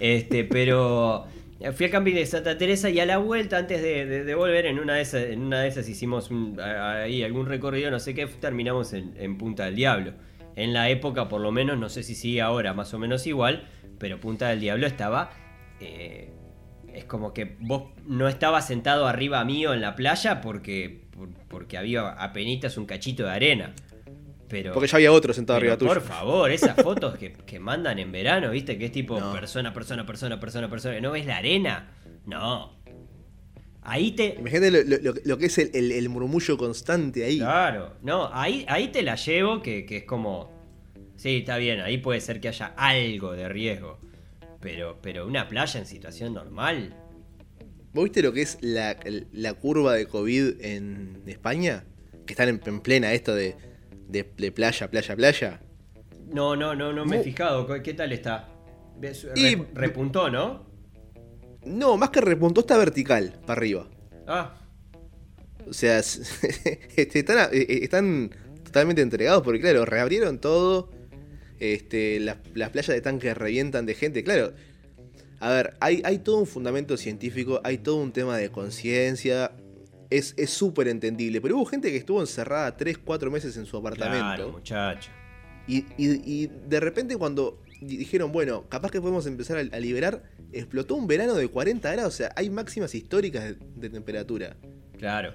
Este, 0.00 0.44
pero 0.44 1.26
fui 1.74 1.86
al 1.86 1.92
camping 1.92 2.14
de 2.14 2.26
Santa 2.26 2.58
Teresa 2.58 2.90
y 2.90 2.98
a 3.00 3.06
la 3.06 3.18
vuelta, 3.18 3.56
antes 3.58 3.80
de, 3.80 4.04
de- 4.06 4.24
de 4.24 4.34
volver, 4.34 4.66
en 4.66 4.78
una 4.80 4.94
de 4.96 5.02
esas, 5.02 5.22
en 5.24 5.40
una 5.42 5.62
de 5.62 5.68
esas 5.68 5.88
hicimos 5.88 6.30
un- 6.30 6.58
ahí 6.60 7.22
algún 7.22 7.46
recorrido, 7.46 7.90
no 7.90 8.00
sé 8.00 8.12
qué, 8.14 8.26
terminamos 8.26 8.92
en, 8.92 9.14
en 9.18 9.38
Punta 9.38 9.64
del 9.66 9.76
Diablo. 9.76 10.12
En 10.56 10.72
la 10.72 10.88
época, 10.88 11.28
por 11.28 11.40
lo 11.40 11.50
menos, 11.52 11.78
no 11.78 11.88
sé 11.88 12.02
si 12.02 12.14
sigue 12.14 12.40
ahora, 12.40 12.74
más 12.74 12.94
o 12.94 12.98
menos 12.98 13.26
igual, 13.26 13.68
pero 13.98 14.20
Punta 14.20 14.48
del 14.48 14.60
Diablo 14.60 14.86
estaba. 14.86 15.30
eh, 15.80 16.30
es 16.92 17.04
como 17.06 17.34
que 17.34 17.56
vos 17.58 17.90
no 18.06 18.28
estabas 18.28 18.68
sentado 18.68 19.08
arriba 19.08 19.44
mío 19.44 19.74
en 19.74 19.80
la 19.80 19.96
playa 19.96 20.40
porque, 20.40 21.08
por- 21.10 21.30
porque 21.48 21.76
había 21.76 22.08
apenitas 22.10 22.76
un 22.76 22.86
cachito 22.86 23.24
de 23.24 23.30
arena. 23.32 23.74
Pero, 24.48 24.72
Porque 24.72 24.86
ya 24.86 24.96
había 24.98 25.10
otro 25.10 25.32
sentado 25.32 25.56
arriba 25.56 25.76
tuyo. 25.76 25.92
Por 25.92 26.02
favor, 26.02 26.50
esas 26.52 26.76
fotos 26.82 27.18
que, 27.18 27.32
que 27.32 27.58
mandan 27.58 27.98
en 27.98 28.12
verano, 28.12 28.50
¿viste? 28.50 28.78
Que 28.78 28.84
es 28.84 28.92
tipo 28.92 29.18
No. 29.18 29.32
persona, 29.32 29.72
persona, 29.74 30.06
persona, 30.06 30.38
persona, 30.38 30.68
persona. 30.70 31.00
¿No 31.00 31.10
ves 31.10 31.26
la 31.26 31.38
arena? 31.38 31.88
No. 32.26 32.76
Ahí 33.84 34.12
te. 34.12 34.36
Imagínate 34.38 34.70
lo, 34.70 34.82
lo- 34.82 35.02
lo- 35.12 35.20
lo 35.24 35.38
que 35.38 35.46
es 35.46 35.58
el, 35.58 35.70
el- 35.74 35.92
el 35.92 36.08
murmullo 36.08 36.56
constante 36.56 37.22
ahí. 37.24 37.38
Claro. 37.38 37.94
No, 38.02 38.30
ahí, 38.32 38.64
ahí 38.68 38.88
te 38.88 39.02
la 39.02 39.14
llevo, 39.16 39.60
que, 39.62 39.84
que 39.84 39.98
es 39.98 40.04
como. 40.04 40.50
Sí, 41.16 41.36
está 41.38 41.58
bien, 41.58 41.80
ahí 41.80 41.98
puede 41.98 42.20
ser 42.20 42.40
que 42.40 42.48
haya 42.48 42.72
algo 42.76 43.32
de 43.32 43.48
riesgo. 43.48 43.98
Pero, 44.60 44.98
pero 45.02 45.26
una 45.26 45.48
playa 45.48 45.78
en 45.78 45.86
situación 45.86 46.32
normal. 46.34 46.96
¿Vos 47.92 48.04
viste 48.04 48.22
lo 48.22 48.32
que 48.32 48.42
es 48.42 48.58
la, 48.62 48.96
la 49.32 49.54
curva 49.54 49.92
de 49.94 50.06
COVID 50.06 50.60
en 50.62 51.22
España? 51.26 51.84
Que 52.26 52.32
están 52.32 52.48
en, 52.48 52.60
en 52.64 52.80
plena 52.80 53.12
esto 53.12 53.34
de, 53.34 53.54
de- 54.08 54.28
de 54.36 54.50
playa, 54.52 54.90
playa, 54.90 55.14
playa. 55.14 55.60
No, 56.32 56.56
no, 56.56 56.74
no, 56.74 56.92
no 56.92 57.04
me 57.04 57.16
he 57.16 57.18
Mu- 57.18 57.24
fijado. 57.24 57.66
¿Qué- 57.66 57.82
¿Qué 57.82 57.94
tal 57.94 58.12
está? 58.12 58.48
Repuntó, 59.74 60.30
¿no? 60.30 60.66
No, 61.66 61.96
más 61.96 62.10
que 62.10 62.20
repuntó 62.20 62.60
está 62.62 62.76
vertical, 62.76 63.38
para 63.46 63.58
arriba. 63.58 63.88
Ah, 64.26 64.54
O 65.68 65.72
sea, 65.72 65.98
este, 66.96 67.18
están, 67.18 67.48
eh, 67.52 67.80
están 67.82 68.30
totalmente 68.64 69.02
entregados 69.02 69.42
porque, 69.42 69.60
claro, 69.60 69.84
reabrieron 69.84 70.38
todo. 70.38 70.90
Este, 71.60 72.20
las, 72.20 72.38
las 72.54 72.70
playas 72.70 72.88
están 72.96 73.18
que 73.18 73.32
revientan 73.32 73.86
de 73.86 73.94
gente. 73.94 74.22
Claro, 74.24 74.52
a 75.40 75.50
ver, 75.50 75.76
hay, 75.80 76.02
hay 76.04 76.18
todo 76.18 76.38
un 76.38 76.46
fundamento 76.46 76.96
científico, 76.96 77.60
hay 77.64 77.78
todo 77.78 77.96
un 77.96 78.12
tema 78.12 78.36
de 78.36 78.50
conciencia. 78.50 79.52
Es 80.10 80.34
súper 80.50 80.86
entendible. 80.88 81.40
Pero 81.40 81.56
hubo 81.56 81.64
gente 81.64 81.90
que 81.90 81.96
estuvo 81.96 82.20
encerrada 82.20 82.76
3, 82.76 82.98
4 82.98 83.30
meses 83.32 83.56
en 83.56 83.66
su 83.66 83.76
apartamento. 83.76 84.18
claro, 84.36 84.52
muchacho. 84.52 85.10
Y, 85.66 85.78
y- 85.96 86.22
y 86.44 86.50
de 86.68 86.78
repente 86.78 87.16
cuando 87.16 87.62
dijeron, 87.86 88.32
bueno, 88.32 88.68
capaz 88.68 88.90
que 88.90 89.00
podemos 89.00 89.26
empezar 89.26 89.56
a, 89.58 89.76
a 89.76 89.80
liberar, 89.80 90.22
explotó 90.52 90.94
un 90.94 91.06
verano 91.06 91.34
de 91.34 91.48
40 91.48 91.92
grados, 91.92 92.14
o 92.14 92.16
sea, 92.16 92.32
hay 92.36 92.50
máximas 92.50 92.94
históricas 92.94 93.44
de, 93.44 93.56
de 93.76 93.90
temperatura. 93.90 94.56
Claro. 94.98 95.34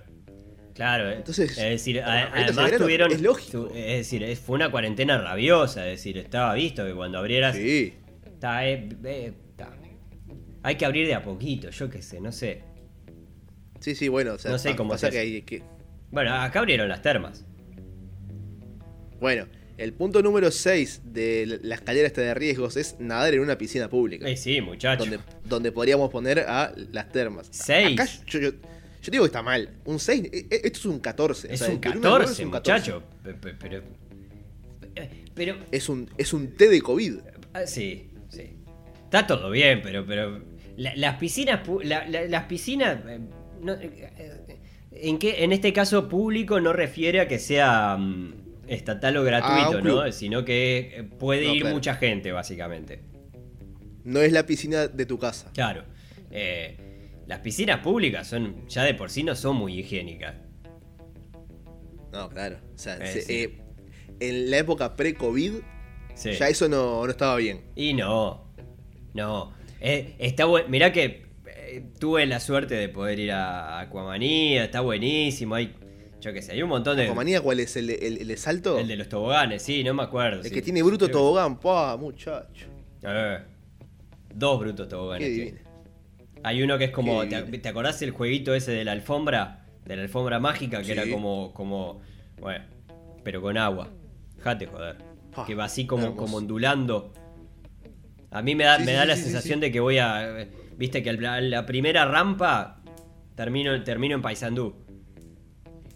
Claro, 0.73 1.09
eh. 1.09 1.15
Entonces, 1.17 1.51
es 1.51 1.57
decir, 1.57 1.99
a- 2.01 2.31
además 2.33 2.71
tuvieron. 2.77 3.11
es 3.11 3.21
lógico. 3.21 3.67
tu- 3.67 3.73
es 3.75 3.97
decir, 4.09 4.35
fue 4.37 4.55
una 4.55 4.71
cuarentena 4.71 5.17
rabiosa. 5.21 5.85
Es 5.85 5.97
decir, 5.99 6.17
estaba 6.17 6.53
visto 6.53 6.85
que 6.85 6.93
cuando 6.93 7.17
abrieras. 7.17 7.55
Sí. 7.57 7.93
Está, 8.25 8.65
eh, 8.65 8.87
eh, 9.03 9.33
está. 9.49 9.75
Hay 10.63 10.75
que 10.75 10.85
abrir 10.85 11.05
de 11.07 11.15
a 11.15 11.21
poquito, 11.23 11.69
yo 11.69 11.89
qué 11.89 12.01
sé, 12.01 12.21
no 12.21 12.31
sé. 12.31 12.61
Sí, 13.81 13.93
sí, 13.95 14.07
bueno, 14.07 14.33
o 14.33 14.37
sea, 14.37 14.51
No 14.51 14.57
sé 14.57 14.75
cómo 14.75 14.91
pasa 14.91 15.09
que 15.09 15.19
hay 15.19 15.41
que... 15.41 15.63
Bueno, 16.11 16.33
acá 16.33 16.59
abrieron 16.59 16.87
las 16.89 17.01
termas. 17.01 17.45
Bueno, 19.19 19.47
el 19.79 19.93
punto 19.93 20.21
número 20.21 20.51
6 20.51 21.01
de 21.05 21.59
la- 21.61 21.75
escalera 21.75 22.05
esta 22.07 22.21
de 22.21 22.33
riesgos 22.33 22.77
es 22.77 22.95
nadar 22.99 23.33
en 23.33 23.39
una 23.41 23.57
piscina 23.57 23.89
pública. 23.89 24.27
Eh, 24.29 24.35
sí, 24.37 24.61
muchacho. 24.61 25.03
donde, 25.03 25.19
donde 25.45 25.71
podríamos 25.71 26.09
poner 26.11 26.39
a 26.41 26.73
las 26.91 27.09
termas. 27.11 27.47
Seis. 27.51 27.99
Acá 27.99 28.09
yo, 28.27 28.39
yo- 28.39 28.51
yo 29.01 29.11
digo 29.11 29.23
que 29.23 29.27
está 29.27 29.41
mal. 29.41 29.69
Un 29.85 29.99
6, 29.99 30.23
esto 30.49 30.79
es 30.79 30.85
un 30.85 30.99
14. 30.99 31.47
o 31.47 31.51
Es 31.51 31.59
sea, 31.59 31.69
un 31.69 31.79
del 31.81 31.91
uno 31.97 31.97
al 31.97 32.01
nueve 32.01 32.25
14, 32.25 32.41
es 32.41 32.45
un 32.45 32.51
14. 32.51 32.91
muchacho. 32.91 33.03
Pe- 33.23 33.33
pe- 33.33 33.53
Pero. 33.59 33.83
eh, 34.95 35.09
Pero. 35.33 35.55
Es 35.71 35.89
un, 35.89 36.09
es 36.17 36.33
un 36.33 36.47
té 36.55 36.67
de 36.69 36.81
COVID. 36.81 37.15
ah, 37.53 37.65
Sí, 37.65 38.09
sí. 38.29 38.55
Está 39.05 39.25
todo 39.25 39.49
bien, 39.49 39.81
pero. 39.81 40.05
pero 40.05 40.43
la- 40.77 40.95
las 40.95 41.15
piscinas. 41.17 41.61
la- 41.83 42.07
la- 42.07 42.25
las 42.25 42.43
piscinas. 42.45 42.99
eh, 43.07 43.19
no, 43.61 43.73
eh, 43.73 44.11
eh, 44.17 44.57
en, 44.91 45.17
en 45.21 45.51
este 45.53 45.71
caso, 45.71 46.09
público 46.09 46.59
no 46.59 46.73
refiere 46.73 47.21
a 47.21 47.27
que 47.27 47.39
sea 47.39 47.95
mm, 47.97 48.33
estatal 48.69 49.17
o 49.17 49.23
gratuito, 49.23 49.79
un 49.79 49.83
¿no? 49.83 50.11
Sino 50.11 50.45
que 50.45 50.93
eh, 50.97 51.03
puede 51.03 51.45
No, 51.45 51.53
ir 51.55 51.61
claro. 51.61 51.75
mucha 51.75 51.95
gente, 51.95 52.31
básicamente. 52.31 53.01
No 54.03 54.21
es 54.21 54.31
la 54.31 54.45
piscina 54.45 54.87
de 54.87 55.05
tu 55.05 55.19
casa. 55.19 55.51
Claro. 55.53 55.83
Eh, 56.31 56.77
las 57.27 57.39
piscinas 57.39 57.79
públicas 57.81 58.27
son. 58.27 58.67
Ya 58.67 58.83
de 58.83 58.93
por 58.93 59.09
sí 59.09 59.23
no 59.23 59.35
son 59.35 59.55
muy 59.57 59.77
higiénicas. 59.79 60.35
No, 62.11 62.29
claro. 62.29 62.57
O 62.73 62.77
sea, 62.77 62.97
Eh, 62.97 63.07
se- 63.07 63.21
sí. 63.21 63.33
eh, 63.33 63.61
en 64.19 64.49
la 64.51 64.57
época 64.57 64.95
pre-COVID, 64.95 65.53
Sí. 66.15 66.31
ya 66.33 66.47
eso 66.49 66.67
no, 66.67 67.03
no 67.05 67.09
estaba 67.11 67.35
bien. 67.37 67.61
Y 67.75 67.93
no, 67.93 68.51
no. 69.13 69.53
Está 69.79 70.45
bueno. 70.45 70.67
Mirá 70.69 70.91
que 70.91 71.27
tuve 71.99 72.25
la 72.25 72.39
suerte 72.39 72.75
de 72.75 72.89
poder 72.89 73.19
ir 73.19 73.31
a 73.31 73.79
Aquamanía, 73.79 74.65
está 74.65 74.81
buenísimo. 74.81 75.55
Hay, 75.55 75.75
yo 76.21 76.33
qué 76.33 76.41
sé, 76.41 76.51
hay 76.53 76.61
un 76.61 76.69
montón 76.69 76.97
de. 76.97 77.07
¿Comanía 77.07 77.41
cuál 77.41 77.59
es 77.59 77.75
el, 77.77 77.89
el, 77.89 78.29
el 78.29 78.37
salto? 78.37 78.77
El 78.79 78.87
de 78.87 78.95
los 78.97 79.07
toboganes, 79.09 79.61
sí, 79.61 79.83
no 79.83 79.93
me 79.93 80.03
acuerdo. 80.03 80.39
El 80.41 80.47
sí. 80.49 80.53
que 80.53 80.61
tiene 80.61 80.83
bruto 80.83 81.05
Creo- 81.05 81.17
tobogán. 81.17 81.59
¡Pah, 81.59 81.95
muchacho! 81.97 82.67
Eh, 83.03 83.39
dos 84.33 84.59
brutos 84.59 84.87
toboganes. 84.89 85.27
divino. 85.29 85.57
Hay 86.43 86.61
uno 86.63 86.77
que 86.77 86.85
es 86.85 86.91
como. 86.91 87.21
Qué 87.21 87.27
¿te, 87.43 87.57
te 87.59 87.69
acordás 87.69 88.01
el 88.01 88.11
jueguito 88.11 88.53
ese 88.53 88.71
de 88.71 88.83
la 88.85 88.91
alfombra? 88.93 89.65
De 89.85 89.95
la 89.95 90.03
alfombra 90.03 90.39
mágica, 90.39 90.79
que 90.79 90.85
Sí. 90.85 90.91
era 90.91 91.09
como. 91.09 91.53
como. 91.53 92.01
Bueno, 92.39 92.63
pero 93.23 93.41
con 93.41 93.57
agua. 93.57 93.89
Jate 94.39 94.65
joder. 94.67 94.97
Pa, 95.35 95.45
que 95.45 95.55
va 95.55 95.65
así 95.65 95.85
como, 95.85 96.15
como 96.15 96.37
ondulando. 96.37 97.13
A 98.31 98.41
mí 98.41 98.55
me 98.55 98.63
da, 98.63 98.77
Sí, 98.77 98.83
me 98.85 98.93
da 98.93 99.05
la 99.05 99.15
sensación 99.15 99.59
de 99.59 99.71
que 99.71 99.79
voy 99.79 99.97
a. 99.97 100.47
Viste 100.77 101.01
que 101.03 101.11
la, 101.13 101.41
la 101.41 101.65
primera 101.65 102.05
rampa 102.05 102.81
termino, 103.35 103.83
termino 103.83 104.15
en 104.15 104.21
Paysandú. 104.21 104.75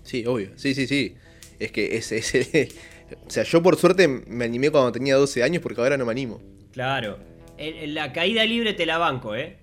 Sí, 0.04 0.26
obvio. 0.26 0.52
Sí, 0.56 0.74
sí, 0.76 0.86
sí. 0.88 1.16
Es 1.60 1.72
que 1.72 1.98
es, 1.98 2.12
es 2.12 2.36
el- 2.36 2.70
O 3.28 3.30
sea, 3.30 3.44
yo 3.44 3.62
por 3.62 3.76
suerte 3.78 4.08
me 4.08 4.46
animé 4.46 4.72
cuando 4.72 4.92
tenía 4.92 5.16
12 5.16 5.44
años 5.44 5.62
porque 5.62 5.80
ahora 5.82 5.98
no 5.98 6.06
me 6.06 6.12
animo. 6.12 6.42
Claro. 6.72 7.20
En- 7.58 7.94
la 7.94 8.12
caída 8.12 8.44
libre 8.46 8.74
te 8.74 8.86
la 8.86 8.98
banco, 8.98 9.36
¿eh? 9.36 9.58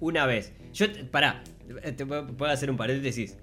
Una 0.00 0.26
vez. 0.26 0.52
Yo, 0.74 0.86
pará, 1.10 1.42
te 1.96 2.04
puedo 2.06 2.46
hacer 2.52 2.70
un 2.70 2.76
paréntesis. 2.76 3.36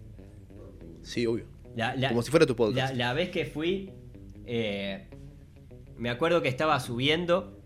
Sí, 1.03 1.25
obvio. 1.25 1.45
La- 1.75 1.95
la- 1.95 2.09
Como 2.09 2.21
si 2.21 2.29
fuera 2.31 2.45
tu 2.45 2.53
La, 2.53 2.57
podcast. 2.57 2.95
la 2.95 3.13
vez 3.13 3.29
que 3.29 3.45
fui, 3.45 3.91
eh, 4.45 5.05
me 5.97 6.09
acuerdo 6.09 6.41
que 6.41 6.49
estaba 6.49 6.79
subiendo 6.79 7.59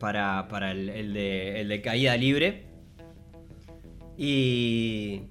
para, 0.00 0.48
para 0.48 0.72
el, 0.72 0.88
el 0.88 1.12
de, 1.14 1.60
el 1.60 1.68
de 1.68 1.80
caída 1.82 2.16
libre. 2.16 2.64
Y. 4.16 5.22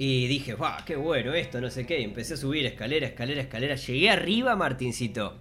Y 0.00 0.28
dije, 0.28 0.54
¡guau! 0.54 0.84
¡Qué 0.86 0.94
bueno 0.96 1.34
esto! 1.34 1.60
No 1.60 1.70
sé 1.70 1.84
qué. 1.84 2.00
Y 2.00 2.04
empecé 2.04 2.34
a 2.34 2.36
subir 2.36 2.64
escalera, 2.64 3.04
escalera, 3.06 3.42
escalera. 3.42 3.74
Llegué 3.74 4.08
arriba, 4.10 4.54
Martincito. 4.56 5.40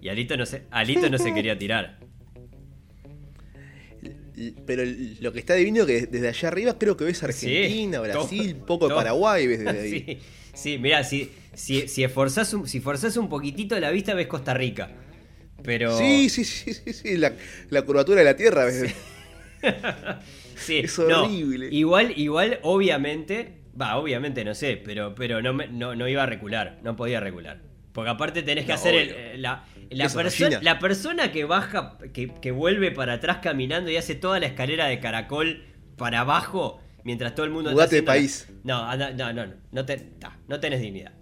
Y 0.00 0.08
Alito 0.08 0.36
no 0.36 0.46
se, 0.46 0.62
Alito 0.70 1.10
no 1.10 1.18
se 1.18 1.34
quería 1.34 1.58
tirar. 1.58 1.98
Pero 4.66 4.84
lo 5.20 5.32
que 5.32 5.40
está 5.40 5.54
divino 5.54 5.84
que 5.84 6.06
desde 6.06 6.28
allá 6.28 6.48
arriba 6.48 6.78
creo 6.78 6.96
que 6.96 7.04
ves 7.04 7.20
Argentina, 7.24 7.98
Sí, 7.98 8.02
Brasil, 8.08 8.54
todo- 8.54 8.66
poco 8.66 8.88
de. 8.88 8.94
Paraguay 8.94 9.46
ves 9.48 9.58
desde 9.64 9.80
ahí. 9.80 9.90
Sí, 9.90 10.18
sí, 10.54 10.78
mirá, 10.78 11.02
si, 11.02 11.30
si, 11.54 11.88
si, 11.88 12.04
esforzás 12.04 12.54
un, 12.54 12.68
si 12.68 12.78
forzás 12.78 13.16
un 13.16 13.28
poquitito 13.28 13.78
la 13.80 13.90
vista 13.90 14.14
ves 14.14 14.28
Costa 14.28 14.54
Rica. 14.54 14.92
Pero. 15.64 15.98
Sí, 15.98 16.28
sí, 16.28 16.44
sí, 16.44 16.72
sí, 16.72 16.92
sí, 16.92 17.16
La, 17.16 17.34
la 17.70 17.82
curvatura 17.82 18.20
de 18.20 18.24
la 18.26 18.36
Tierra. 18.36 18.64
ves. 18.66 18.94
Sí, 20.54 20.76
Es 20.84 20.96
no, 21.00 21.24
horrible. 21.24 21.68
igual, 21.72 22.12
igual, 22.16 22.60
obviamente, 22.62 23.54
va, 23.80 23.96
obviamente 23.96 24.44
no 24.44 24.54
sé, 24.54 24.80
pero, 24.84 25.14
pero 25.14 25.40
no, 25.42 25.52
me- 25.54 25.68
no, 25.68 25.94
no 25.94 26.08
iba 26.08 26.22
a 26.22 26.26
recular, 26.26 26.78
no 26.82 26.96
podía 26.96 27.20
recular. 27.20 27.60
Porque 27.92 28.10
aparte 28.10 28.42
tenés 28.42 28.64
que 28.64 28.72
No, 28.72 28.74
hacer 28.74 28.94
el- 28.94 29.08
eh, 29.10 29.38
la, 29.38 29.64
la, 29.90 30.04
perso- 30.08 30.60
la 30.60 30.78
persona 30.78 31.32
que 31.32 31.44
baja, 31.44 31.98
que, 32.12 32.32
que 32.40 32.50
vuelve 32.52 32.90
para 32.92 33.14
atrás 33.14 33.38
caminando 33.42 33.90
y 33.90 33.96
hace 33.96 34.14
toda 34.14 34.38
la 34.40 34.46
escalera 34.46 34.86
de 34.86 35.00
caracol 35.00 35.64
para 35.96 36.20
abajo, 36.20 36.80
mientras 37.04 37.34
todo 37.34 37.46
el 37.46 37.52
mundo 37.52 37.70
Mudate 37.72 37.96
de 37.96 38.02
la- 38.02 38.06
país. 38.06 38.48
No, 38.64 38.96
no, 38.96 39.10
no, 39.12 39.32
no, 39.32 39.54
no, 39.72 39.84
te- 39.84 39.96
ta, 39.96 40.38
no 40.48 40.60
tenés 40.60 40.80
dignidad. 40.80 41.12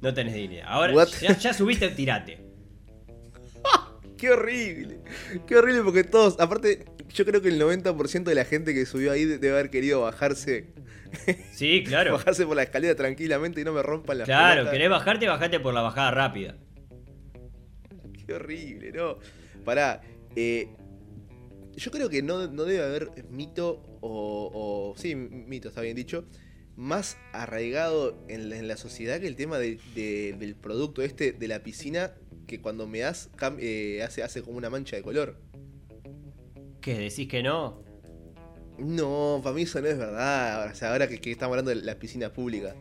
No 0.00 0.12
tenés 0.14 0.34
dignidad. 0.34 0.66
Ahora, 0.68 1.06
ya, 1.20 1.36
ya 1.38 1.52
subiste, 1.54 1.88
tirate. 1.88 2.38
Qué 4.18 4.30
horrible. 4.30 5.00
Qué 5.46 5.56
horrible 5.56 5.82
porque 5.82 6.04
todos, 6.04 6.38
aparte, 6.40 6.84
yo 7.12 7.24
creo 7.24 7.42
que 7.42 7.48
el 7.48 7.60
90% 7.60 8.24
de 8.24 8.34
la 8.34 8.44
gente 8.44 8.74
que 8.74 8.86
subió 8.86 9.12
ahí 9.12 9.24
debe 9.24 9.50
haber 9.50 9.70
querido 9.70 10.02
bajarse, 10.02 10.68
Sí, 11.52 11.82
claro. 11.84 12.12
bajarse 12.12 12.44
por 12.46 12.56
la 12.56 12.62
escalera 12.64 12.94
tranquilamente 12.94 13.60
y 13.60 13.64
no 13.64 13.72
me 13.72 13.82
rompan 13.82 14.18
las 14.18 14.26
Claro, 14.26 14.54
pelotas. 14.54 14.72
querés 14.72 14.90
bajarte, 14.90 15.26
bajate 15.28 15.60
por 15.60 15.74
la 15.74 15.82
bajada 15.82 16.10
rápida. 16.10 16.56
Qué 18.26 18.34
horrible, 18.34 18.92
¿no? 18.92 19.18
Pará, 19.64 20.00
eh, 20.34 20.68
yo 21.76 21.90
creo 21.90 22.08
que 22.08 22.22
no, 22.22 22.46
no 22.48 22.64
debe 22.64 22.82
haber 22.84 23.10
mito 23.30 23.82
o, 24.00 24.50
o- 24.92 24.98
Sí, 24.98 25.14
mito, 25.14 25.68
está 25.68 25.80
bien 25.82 25.96
dicho. 25.96 26.26
Más 26.76 27.16
arraigado 27.32 28.22
en 28.28 28.50
la, 28.50 28.56
en 28.58 28.68
la 28.68 28.76
sociedad 28.76 29.20
que 29.20 29.26
el 29.28 29.36
tema 29.36 29.58
de- 29.58 29.78
de- 29.94 30.34
del 30.38 30.56
producto 30.56 31.02
este 31.02 31.32
de 31.32 31.48
la 31.48 31.62
piscina 31.62 32.12
que 32.46 32.60
cuando 32.60 32.86
me 32.86 33.00
das 33.00 33.30
eh, 33.58 34.02
hace, 34.04 34.22
hace 34.22 34.42
como 34.42 34.58
una 34.58 34.70
mancha 34.70 34.96
de 34.96 35.02
color. 35.02 35.40
¿Qué? 36.80 36.94
¿Decís 36.98 37.28
que 37.28 37.42
no? 37.42 37.82
No, 38.78 39.40
para 39.42 39.54
mí 39.54 39.62
eso 39.62 39.80
no 39.80 39.86
es 39.88 39.96
verdad. 39.98 40.70
O 40.70 40.74
sea, 40.74 40.92
ahora 40.92 41.08
que, 41.08 41.20
que 41.20 41.30
estamos 41.30 41.52
hablando 41.54 41.70
de 41.70 41.76
la 41.84 41.94
piscina 41.98 42.32
pública. 42.32 42.74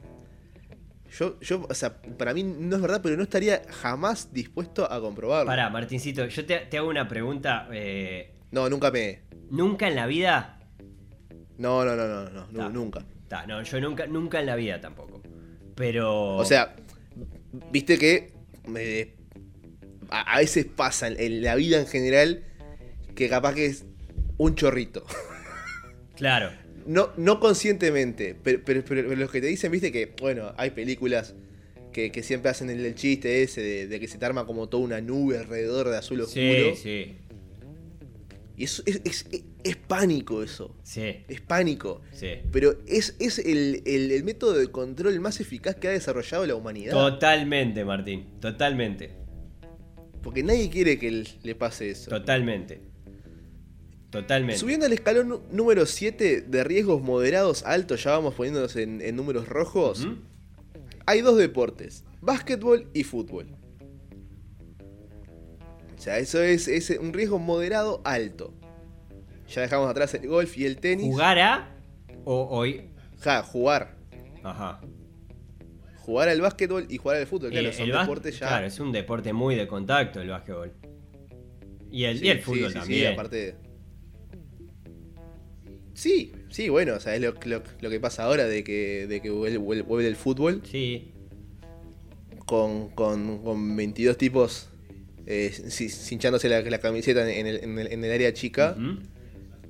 Yo, 1.18 1.40
yo, 1.40 1.66
o 1.70 1.74
sea, 1.74 1.96
para 2.02 2.34
mí 2.34 2.44
no 2.44 2.76
es 2.76 2.82
verdad, 2.82 3.00
pero 3.02 3.16
no 3.16 3.24
estaría 3.24 3.62
jamás 3.82 4.34
dispuesto 4.34 4.92
a 4.92 5.00
comprobarlo. 5.00 5.46
Pará, 5.48 5.70
Martincito, 5.70 6.26
yo 6.26 6.46
te, 6.46 6.58
te 6.60 6.78
hago 6.78 6.90
una 6.90 7.08
pregunta. 7.08 7.70
eh, 7.72 8.34
No, 8.52 8.70
nunca 8.70 8.92
me. 8.92 9.22
¿Nunca 9.50 9.88
en 9.88 9.96
la 9.96 10.08
vida? 10.08 10.60
No, 11.58 11.86
no, 11.86 11.96
no, 11.96 12.08
no, 12.08 12.30
no, 12.52 12.58
Ta. 12.58 12.70
nunca. 12.70 13.06
Ta, 13.30 13.46
no, 13.48 13.64
yo 13.64 13.80
nunca, 13.80 14.08
nunca 14.08 14.40
en 14.42 14.46
la 14.48 14.56
vida 14.58 14.82
tampoco. 14.82 15.22
Pero. 15.76 16.36
O 16.36 16.44
sea, 16.44 16.76
viste 17.72 17.98
que 17.98 18.34
me- 18.68 19.14
a, 20.10 20.34
a 20.36 20.40
veces 20.40 20.66
pasa 20.66 21.08
en, 21.08 21.18
en 21.20 21.42
la 21.44 21.56
vida 21.56 21.80
en 21.80 21.88
general 21.88 22.44
que 23.16 23.30
capaz 23.30 23.54
que 23.54 23.68
es 23.68 23.86
un 24.38 24.56
chorrito. 24.56 25.06
Claro. 26.16 26.52
No, 26.86 27.10
no 27.18 27.40
conscientemente, 27.40 28.36
pero, 28.44 28.62
pero, 28.64 28.84
pero- 28.86 29.16
los 29.16 29.32
que 29.32 29.42
te 29.42 29.48
dicen, 29.48 29.72
viste 29.72 29.92
que, 29.92 30.14
bueno, 30.22 30.54
hay 30.58 30.70
películas 30.72 31.34
que, 31.92 32.12
que 32.12 32.22
siempre 32.24 32.52
hacen 32.52 32.70
el, 32.70 32.86
el 32.86 32.94
chiste 32.96 33.42
ese 33.42 33.62
de, 33.62 33.88
de 33.88 34.00
que 34.00 34.08
se 34.08 34.18
te 34.18 34.26
arma 34.26 34.46
como 34.46 34.70
toda 34.70 34.84
una 34.84 35.02
nube 35.02 35.38
alrededor 35.40 35.90
de 35.90 35.98
azul 35.98 36.22
oscuro. 36.22 36.76
Sí, 36.76 36.82
sí. 36.82 37.18
Y 38.58 38.64
eso 38.66 38.84
es, 38.86 39.02
es- 39.04 39.26
es- 39.32 39.44
es 39.64 39.76
pánico 39.78 40.44
eso. 40.44 40.76
Sí, 40.84 41.24
Es 41.28 41.42
pánico. 41.42 42.02
sí. 42.14 42.28
Pero 42.52 42.78
es, 42.88 43.16
es 43.20 43.40
el, 43.40 43.82
el- 43.86 44.12
el 44.12 44.24
método 44.24 44.54
de 44.54 44.68
control 44.68 45.20
más 45.20 45.40
eficaz 45.42 45.76
que 45.76 45.88
ha 45.88 45.92
desarrollado 45.92 46.46
la 46.46 46.56
humanidad. 46.56 46.92
Totalmente, 46.94 47.84
Martín. 47.84 48.28
Totalmente. 48.40 49.10
Porque 50.22 50.44
nadie 50.44 50.70
quiere 50.70 50.98
que 51.00 51.26
le 51.44 51.56
pase 51.56 51.90
eso. 51.90 52.10
Totalmente. 52.10 52.80
Totalmente. 54.22 54.60
Subiendo 54.60 54.86
al 54.86 54.94
escalón 54.94 55.42
número 55.52 55.86
7 55.86 56.42
de 56.42 56.64
riesgos 56.64 57.02
moderados 57.02 57.64
altos, 57.64 58.04
ya 58.04 58.12
vamos 58.12 58.34
poniéndonos 58.34 58.76
en, 58.76 59.02
en 59.02 59.16
números 59.16 59.48
rojos. 59.50 60.08
Hay 61.06 61.22
dos 61.22 61.38
deportes, 61.38 62.04
básquetbol 62.22 62.90
y 62.94 63.04
fútbol. 63.04 63.48
O 65.98 66.02
sea, 66.02 66.20
eso 66.20 66.42
es, 66.42 66.68
es 66.68 66.90
un 66.92 67.14
riesgo 67.14 67.40
moderado 67.40 68.02
alto. 68.04 68.54
Ya 69.50 69.62
dejamos 69.62 69.90
atrás 69.90 70.14
el 70.14 70.28
golf 70.28 70.58
y 70.58 70.66
el 70.66 70.78
tenis. 70.78 71.08
¿Jugar 71.08 71.40
a? 71.40 71.76
O 72.26 72.48
hoy. 72.50 72.90
Ja, 73.22 73.44
jugar. 73.44 73.96
Ajá. 74.44 74.82
Jugar 75.98 76.30
al 76.30 76.42
básquetbol 76.42 76.86
y 76.90 76.98
jugar 76.98 77.18
al 77.18 77.28
fútbol. 77.28 77.50
Claro, 77.52 77.70
Eh, 77.70 77.74
son 77.74 77.88
deportes 77.90 78.40
ya. 78.40 78.48
Claro, 78.48 78.68
es 78.68 78.80
un 78.80 78.92
deporte 78.92 79.34
muy 79.34 79.56
de 79.56 79.68
contacto 79.68 80.22
el 80.22 80.30
básquetbol. 80.30 80.72
Y 81.92 82.04
el, 82.06 82.20
Sí, 82.20 82.26
y 82.26 82.30
el 82.30 82.42
fútbol 82.42 82.60
sí, 82.60 82.68
sí, 82.74 82.74
también. 82.80 83.14
aparte. 83.14 83.56
Sí, 85.96 86.32
sí, 86.50 86.70
bueno, 86.70 86.94
o 86.96 87.00
sea, 87.00 87.16
es 87.16 87.22
lo, 87.22 87.34
lo- 87.46 87.64
lo 87.82 87.90
que 87.90 88.00
pasa 88.00 88.24
ahora 88.26 88.46
de 88.46 88.64
que, 88.64 89.08
de 89.08 89.22
que 89.22 89.30
vuelve, 89.32 89.58
vuelve- 89.58 90.06
el 90.08 90.16
fútbol 90.16 90.62
Sí. 90.70 91.12
con, 92.46 92.90
con, 92.90 93.42
con 93.44 93.76
22 93.76 94.18
tipos 94.18 94.70
eh, 95.26 95.52
ci- 95.52 95.90
cinchándose 95.90 96.48
la, 96.50 96.62
la 96.62 96.78
camiseta 96.80 97.28
en 97.32 97.48
el, 97.48 97.64
en 97.64 97.80
el- 97.80 97.92
en 97.92 98.04
el 98.04 98.12
área 98.12 98.34
chica 98.34 98.76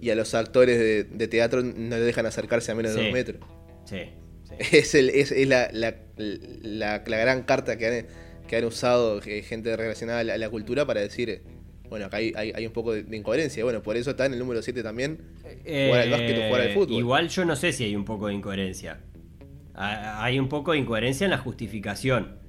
y 0.02 0.10
a 0.10 0.16
los 0.16 0.34
actores 0.34 0.78
de, 0.78 1.04
de 1.06 1.28
teatro 1.30 1.64
no 1.64 1.96
le 1.96 2.02
dejan 2.04 2.26
acercarse 2.26 2.72
a 2.72 2.76
menos 2.76 2.94
de 2.96 3.04
dos 3.04 3.14
metros. 3.14 3.40
Sí. 3.86 3.98
sí. 4.44 4.56
Es, 4.78 4.96
el, 4.96 5.10
es, 5.10 5.32
es 5.32 5.48
la, 5.48 5.70
la, 5.72 5.96
la- 6.18 7.04
la 7.06 7.18
gran 7.18 7.44
carta 7.44 7.78
que 7.78 7.88
han, 7.88 8.06
que 8.48 8.56
han 8.58 8.66
usado 8.66 9.22
eh, 9.26 9.42
gente 9.44 9.76
relacionada 9.78 10.20
a 10.20 10.24
la, 10.24 10.34
a 10.34 10.38
la 10.38 10.50
cultura 10.50 10.86
para 10.86 11.02
decir, 11.02 11.42
bueno, 11.90 12.06
acá 12.08 12.18
hay, 12.18 12.34
hay, 12.36 12.52
hay 12.56 12.66
un 12.68 12.74
poco 12.74 12.94
de, 12.94 13.04
de 13.04 13.18
incoherencia. 13.18 13.64
Bueno, 13.64 13.82
por 13.82 13.96
eso 13.98 14.12
está 14.12 14.26
en 14.26 14.34
el 14.34 14.40
número 14.40 14.62
7 14.62 14.82
también. 14.84 15.20
Jugar 15.44 16.02
al 16.02 16.10
básquet 16.12 16.38
o 16.38 16.48
jugar 16.48 16.62
al 16.62 16.68
Eh, 16.70 16.74
fútbol. 16.74 16.98
Igual 17.00 17.30
yo 17.30 17.46
no 17.46 17.56
sé 17.56 17.72
si 17.74 17.84
hay 17.84 17.96
un 17.96 18.06
poco 18.06 18.28
de 18.28 18.34
incoherencia. 18.34 19.02
Ha- 19.74 20.24
Hay 20.24 20.40
un 20.40 20.48
poco 20.50 20.72
de 20.72 20.80
incoherencia 20.80 21.26
en 21.26 21.32
la 21.32 21.38
justificación. 21.38 22.40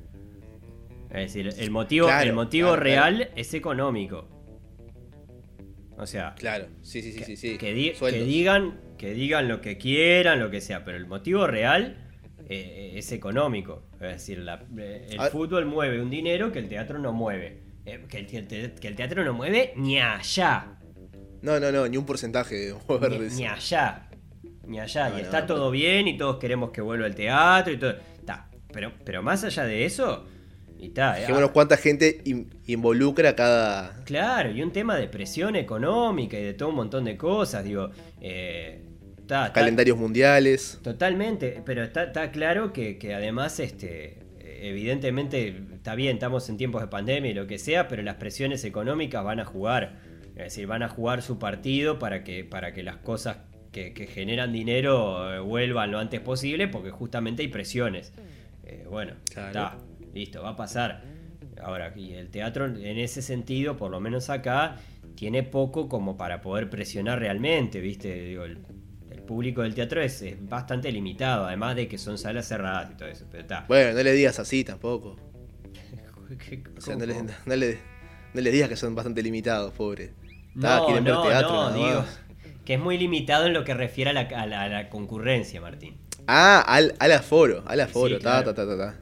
Es 1.11 1.33
decir, 1.35 1.51
el 1.59 1.71
motivo, 1.71 2.07
Claro, 2.07 2.29
el 2.29 2.35
motivo 2.35 2.69
claro, 2.69 2.83
real 2.83 3.31
es 3.37 3.55
económico. 3.55 4.29
O 5.99 6.07
sea, 6.07 6.35
Claro, 6.37 6.67
sí, 6.83 7.01
sí, 7.01 7.13
sí, 7.13 7.25
sí. 7.25 7.37
sí. 7.37 7.59
que, 7.59 7.73
di- 7.73 7.93
que 7.93 8.23
digan, 8.25 8.81
que 8.99 9.15
digan 9.15 9.49
lo 9.49 9.61
que 9.63 9.79
quieran, 9.79 10.41
lo 10.41 10.51
que 10.51 10.61
sea, 10.61 10.85
pero 10.85 10.97
el 10.99 11.07
motivo 11.07 11.47
real 11.47 11.97
eh, 12.49 12.93
es 12.97 13.13
económico. 13.13 13.83
Es 13.95 14.01
decir, 14.13 14.39
la- 14.39 14.65
eh, 14.79 15.07
el 15.11 15.21
fútbol 15.31 15.65
mueve 15.67 16.01
un 16.03 16.11
dinero 16.11 16.53
que 16.53 16.59
el 16.59 16.69
teatro 16.69 16.99
no 16.99 17.13
mueve. 17.13 17.63
Eh, 17.87 18.05
que, 18.09 18.19
el, 18.19 18.47
te- 18.49 18.73
que 18.75 18.89
el 18.89 18.97
teatro 18.97 19.25
no 19.25 19.33
mueve 19.33 19.73
ni 19.77 19.99
allá. 20.01 20.77
No, 21.43 21.61
no, 21.61 21.71
no, 21.71 21.87
ni 21.89 21.97
un 21.97 22.05
porcentaje 22.05 22.55
de 22.57 22.75
mover 22.89 23.21
Ni, 23.21 23.29
ni 23.37 23.47
allá. 23.47 24.09
Ni 24.67 24.81
allá. 24.81 25.11
No, 25.11 25.19
y 25.19 25.21
está 25.23 25.43
no. 25.43 25.47
todo 25.47 25.71
bien 25.71 26.09
y 26.09 26.17
todos 26.19 26.39
queremos 26.39 26.71
que 26.71 26.81
vuelva 26.81 27.07
el 27.07 27.15
teatro 27.15 27.73
y 27.73 27.79
todo. 27.79 27.95
Está. 28.19 28.49
Pero, 28.73 28.93
pero 29.05 29.23
más 29.23 29.45
allá 29.45 29.65
de 29.65 29.85
eso. 29.85 30.27
Y 30.79 30.89
está. 30.89 31.17
eh, 31.17 31.21
Fijémonos 31.21 31.51
cuánta 31.53 31.77
gente 31.77 32.21
in- 32.25 32.51
involucra 32.67 33.37
cada. 33.37 34.03
Claro, 34.05 34.51
y 34.51 34.61
un 34.63 34.73
tema 34.73 34.97
de 34.97 35.07
presión 35.09 35.55
económica 35.57 36.37
y 36.39 36.43
de 36.43 36.55
todo 36.55 36.71
un 36.71 36.75
montón 36.77 37.05
de 37.05 37.17
cosas. 37.17 37.65
Digo. 37.65 37.91
Eh, 38.21 38.83
calendarios 39.53 39.97
mundiales. 39.99 40.79
Totalmente, 40.83 41.63
pero 41.65 41.83
está, 41.83 42.05
está 42.05 42.31
claro 42.31 42.73
que, 42.73 42.97
que 42.99 43.15
además, 43.15 43.59
este, 43.61 44.19
evidentemente, 44.63 45.63
está 45.75 45.95
bien, 45.95 46.17
estamos 46.17 46.49
en 46.49 46.57
tiempos 46.57 46.81
de 46.83 46.89
pandemia 46.89 47.31
y 47.31 47.35
lo 47.35 47.47
que 47.47 47.59
sea, 47.59 47.89
pero 47.89 48.03
las 48.03 48.17
presiones 48.17 48.65
económicas 48.65 49.25
van 49.25 49.41
a 49.41 49.45
jugar. 49.45 49.99
Es 50.37 50.45
decir, 50.45 50.67
van 50.67 50.83
a 50.83 50.89
jugar 50.89 51.23
su 51.23 51.39
partido 51.39 51.99
para 51.99 52.23
que, 52.25 52.45
para 52.45 52.73
que 52.73 52.83
las 52.83 52.97
cosas 52.97 53.39
que, 53.73 53.93
que 53.95 54.07
generan 54.07 54.53
dinero 54.53 55.33
eh, 55.35 55.39
vuelvan 55.41 55.91
lo 55.91 55.99
antes 55.99 56.21
posible, 56.21 56.69
porque 56.69 56.91
justamente 56.91 57.43
hay 57.43 57.49
presiones. 57.49 58.13
Eh, 58.65 58.87
bueno, 58.91 59.15
Claro. 59.33 59.49
está, 59.49 59.79
listo, 60.15 60.43
va 60.43 60.51
a 60.51 60.57
pasar. 60.57 61.03
Ahora, 61.63 61.93
y 61.97 62.13
el 62.13 62.29
teatro 62.29 62.67
en 62.67 62.99
ese 62.99 63.23
sentido, 63.23 63.77
por 63.77 63.91
lo 63.91 63.99
menos 64.01 64.29
acá, 64.29 64.77
tiene 65.15 65.43
poco 65.43 65.89
como 65.89 66.17
para 66.19 66.43
poder 66.43 66.69
presionar 66.69 67.19
realmente, 67.19 67.81
¿viste? 67.81 68.13
Digo, 68.15 68.45
el 68.45 68.59
público 69.27 69.63
del 69.63 69.75
teatro 69.75 70.01
es, 70.01 70.23
es 70.23 70.37
bastante 70.49 70.91
limitado, 70.93 71.47
además 71.47 71.77
de 71.77 71.89
que 71.89 71.99
son 71.99 72.17
salas 72.19 72.47
cerradas 72.49 72.91
y 72.93 72.95
todo 72.97 73.09
eso. 73.09 73.27
Pero 73.31 73.43
está. 73.43 73.65
Bueno, 73.69 73.93
no 73.97 74.03
le 74.03 74.13
digas 74.13 74.39
así 74.39 74.65
tampoco. 74.65 75.17
O 76.77 76.81
sea, 76.81 76.97
no 76.97 77.07
le, 77.07 77.15
no 77.23 77.57
le- 77.57 77.79
no 78.35 78.41
le 78.41 78.51
digas 78.51 78.69
que 78.69 78.77
son 78.77 78.95
bastante 78.95 79.23
limitados, 79.23 79.73
pobre. 79.73 80.13
Ta, 80.61 80.79
No, 80.81 80.87
quieren 80.87 81.05
ver 81.05 81.15
no, 81.15 81.23
teatro. 81.23 81.51
no, 81.53 81.71
nada 81.71 81.77
digo, 81.77 82.05
que 82.65 82.75
es 82.75 82.81
muy 82.81 82.99
limitado 82.99 83.47
en 83.47 83.53
lo 83.53 83.65
que 83.65 83.75
refiere 83.75 84.11
a 84.11 84.13
la, 84.13 84.21
a 84.23 84.47
la- 84.47 84.63
a 84.63 84.69
la 84.69 84.89
concurrencia, 84.89 85.61
Martín. 85.61 85.97
Ah, 86.27 86.61
al, 86.67 86.95
al 86.99 87.13
aforo, 87.13 87.63
al 87.67 87.81
aforo, 87.81 88.17
Sí, 88.17 88.23
ta, 88.23 88.43
claro. 88.43 88.55
ta, 88.55 88.67
ta, 88.67 88.77
ta, 88.77 88.93
ta. 88.93 89.01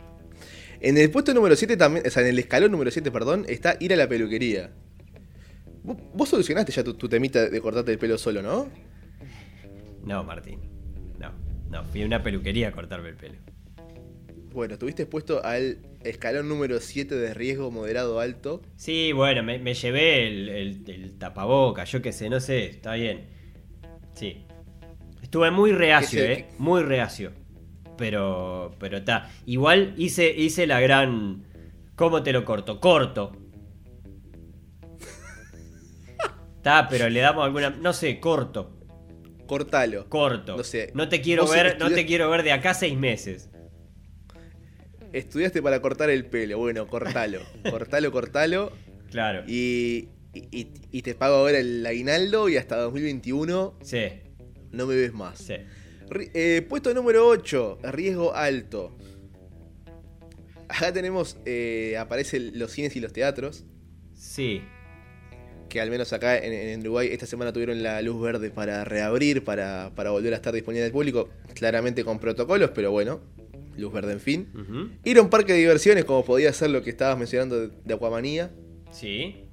En 0.81 0.99
el 0.99 1.11
puesto 1.11 1.33
número 1.33 1.57
7 1.57 1.77
también, 1.79 2.07
o 2.07 2.11
sea, 2.11 2.23
en 2.23 2.29
el 2.29 2.39
escalón 2.39 2.71
número 2.71 2.91
7, 2.91 3.11
perdón, 3.11 3.47
está 3.49 3.77
ir 3.81 3.93
a 3.95 3.97
la 3.97 4.07
peluquería. 4.07 4.71
Vos, 5.83 5.97
vos 6.13 6.29
solucionaste 6.29 6.73
ya 6.73 6.85
tu, 6.85 6.93
tu 6.95 7.09
temita 7.09 7.49
de 7.49 7.61
cortarte 7.63 7.91
el 7.93 7.99
pelo 7.99 8.19
solo, 8.19 8.43
¿no? 8.43 8.69
No, 10.05 10.25
Martín. 10.25 10.61
No, 11.19 11.33
no, 11.71 11.85
fui 11.85 12.03
a 12.03 12.07
una 12.07 12.23
peluquería 12.23 12.69
a 12.69 12.73
cortarme 12.73 13.11
el 13.11 13.17
pelo. 13.17 13.39
Bueno, 14.53 14.75
estuviste 14.75 15.03
expuesto 15.03 15.45
al 15.45 15.79
escalón 16.05 16.49
número 16.49 16.79
7 16.79 17.15
de 17.15 17.35
riesgo 17.35 17.71
moderado 17.71 18.21
alto. 18.21 18.63
Sí, 18.77 19.13
bueno, 19.13 19.43
me, 19.43 19.59
me 19.59 19.75
llevé 19.75 20.29
el, 20.29 20.49
el, 20.49 20.85
el 20.89 21.19
tapaboca, 21.19 21.85
yo 21.85 22.01
qué 22.01 22.13
sé, 22.13 22.31
no 22.31 22.39
sé, 22.39 22.67
está 22.67 22.95
bien. 22.95 23.27
Sí. 24.15 24.47
Estuve 25.23 25.51
muy 25.51 25.73
reacio, 25.73 26.23
eh, 26.23 26.47
muy 26.59 26.83
reacio. 26.83 27.33
Pero, 27.97 28.75
pero 28.79 28.99
está. 28.99 29.31
Igual 29.47 29.95
hice, 29.97 30.33
hice 30.33 30.67
la 30.67 30.81
gran... 30.81 31.45
¿Cómo 31.97 32.23
te 32.23 32.33
lo 32.33 32.45
corto? 32.45 32.79
Corto. 32.81 33.37
Está, 36.57 36.89
pero 36.89 37.09
le 37.09 37.21
damos 37.21 37.45
alguna... 37.45 37.71
No 37.71 37.93
sé, 37.93 38.19
corto. 38.21 38.84
Cortalo. 39.47 40.09
Corto. 40.09 40.57
No 40.57 40.65
sé. 40.65 40.91
No 40.95 41.09
te 41.09 41.21
quiero 41.21 41.47
ver, 41.49 41.77
no 41.79 41.91
te 41.91 42.07
quiero 42.07 42.31
ver 42.31 42.43
de 42.43 42.53
acá 42.53 42.75
seis 42.75 42.97
meses. 42.97 43.51
Estudiaste 45.13 45.63
para 45.63 45.81
cortar 45.81 46.11
el 46.11 46.27
pelo. 46.27 46.59
Bueno, 46.59 46.87
cortalo. 46.89 47.41
cortalo, 47.71 48.11
cortalo. 48.11 48.73
Claro. 49.11 49.45
Y, 49.47 50.09
y, 50.35 50.69
y 50.91 51.03
te 51.03 51.15
pago 51.15 51.37
ahora 51.37 51.59
el 51.59 51.87
aguinaldo 51.87 52.49
y 52.49 52.57
hasta 52.57 52.77
2021 52.77 53.79
Sí, 53.83 54.07
no 54.73 54.87
me 54.87 54.97
ves 54.97 55.13
más. 55.13 55.39
sí. 55.39 55.55
Eh, 56.35 56.65
puesto 56.69 56.93
número 56.93 57.27
8, 57.27 57.79
riesgo 57.85 58.35
alto. 58.35 58.97
Acá 60.69 60.93
tenemos, 60.93 61.39
eh, 61.47 61.97
aparecen 61.99 62.59
los 62.59 62.73
cines 62.73 62.95
y 62.97 63.01
los 63.01 63.13
teatros. 63.13 63.65
Sí. 64.15 64.63
Que 65.69 65.81
al 65.81 65.91
menos 65.91 66.13
acá 66.13 66.39
en, 66.39 66.53
en 66.53 66.81
Uruguay 66.81 67.09
esta 67.11 67.27
semana 67.27 67.53
tuvieron 67.53 67.83
la 67.83 68.01
luz 68.03 68.21
verde 68.21 68.51
para 68.51 68.85
reabrir, 68.85 69.45
para, 69.45 69.91
para 69.95 70.11
volver 70.11 70.33
a 70.33 70.37
estar 70.37 70.53
disponible 70.55 70.87
al 70.87 70.93
público. 70.93 71.29
Claramente 71.55 72.05
con 72.05 72.19
protocolos, 72.19 72.71
pero 72.75 72.91
bueno, 72.91 73.21
luz 73.77 73.93
verde 73.93 74.13
en 74.13 74.21
fin. 74.21 74.99
Ir 75.05 75.19
a 75.19 75.23
un 75.23 75.31
parque 75.31 75.53
de 75.53 75.59
diversiones, 75.61 76.05
como 76.05 76.25
podía 76.25 76.53
ser 76.53 76.71
lo 76.71 76.83
que 76.83 76.91
estabas 76.91 77.19
mencionando 77.19 77.61
de, 77.61 77.75
de 77.85 77.95
Aquamanía. 77.95 78.51
Sí. 78.93 79.45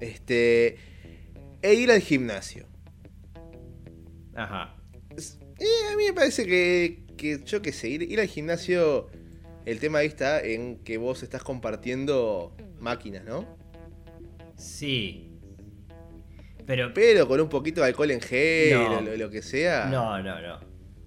Este. 0.00 0.76
E 1.62 1.74
ir 1.74 1.90
al 1.90 2.00
gimnasio. 2.00 2.66
Ajá. 4.34 4.76
Eh, 5.58 5.92
a 5.92 5.96
mí 5.96 6.04
me 6.04 6.12
parece 6.12 6.46
que, 6.46 7.04
que 7.16 7.40
yo 7.44 7.62
qué 7.62 7.72
sé, 7.72 7.88
ir, 7.88 8.02
ir 8.02 8.20
al 8.20 8.26
gimnasio, 8.26 9.08
el 9.64 9.80
tema 9.80 9.98
ahí 9.98 10.06
está 10.06 10.40
en 10.42 10.76
que 10.84 10.98
vos 10.98 11.22
estás 11.22 11.42
compartiendo 11.42 12.54
máquinas, 12.78 13.24
¿no? 13.24 13.56
Sí. 14.56 15.30
Pero. 16.66 16.92
Pero 16.94 17.28
con 17.28 17.40
un 17.40 17.48
poquito 17.48 17.80
de 17.80 17.88
alcohol 17.88 18.10
en 18.10 18.20
gel 18.20 18.74
No. 18.74 18.98
o 18.98 19.00
lo, 19.00 19.16
lo 19.16 19.30
que 19.30 19.42
sea. 19.42 19.86
No, 19.86 20.22
no, 20.22 20.40
no. 20.40 20.58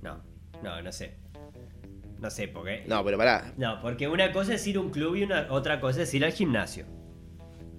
No. 0.01 0.23
No, 0.63 0.81
no 0.81 0.91
sé. 0.91 1.15
No 2.19 2.29
sé, 2.29 2.47
porque. 2.47 2.83
No, 2.87 3.03
pero 3.03 3.17
pará. 3.17 3.53
No, 3.57 3.81
porque 3.81 4.07
una 4.07 4.31
cosa 4.31 4.53
es 4.53 4.65
ir 4.67 4.77
a 4.77 4.81
un 4.81 4.89
club 4.91 5.15
y 5.15 5.23
una 5.23 5.47
otra 5.51 5.79
cosa 5.79 6.03
es 6.03 6.13
ir 6.13 6.23
al 6.25 6.31
gimnasio. 6.33 6.85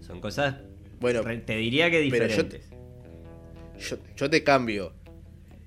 Son 0.00 0.20
cosas, 0.20 0.56
Bueno, 0.98 1.22
te 1.22 1.56
diría 1.56 1.90
que 1.90 2.06
pero 2.10 2.26
yo- 2.26 2.42
diferentes. 2.42 2.70
yo, 3.78 3.96
yo 4.16 4.30
te 4.30 4.42
cambio. 4.42 4.94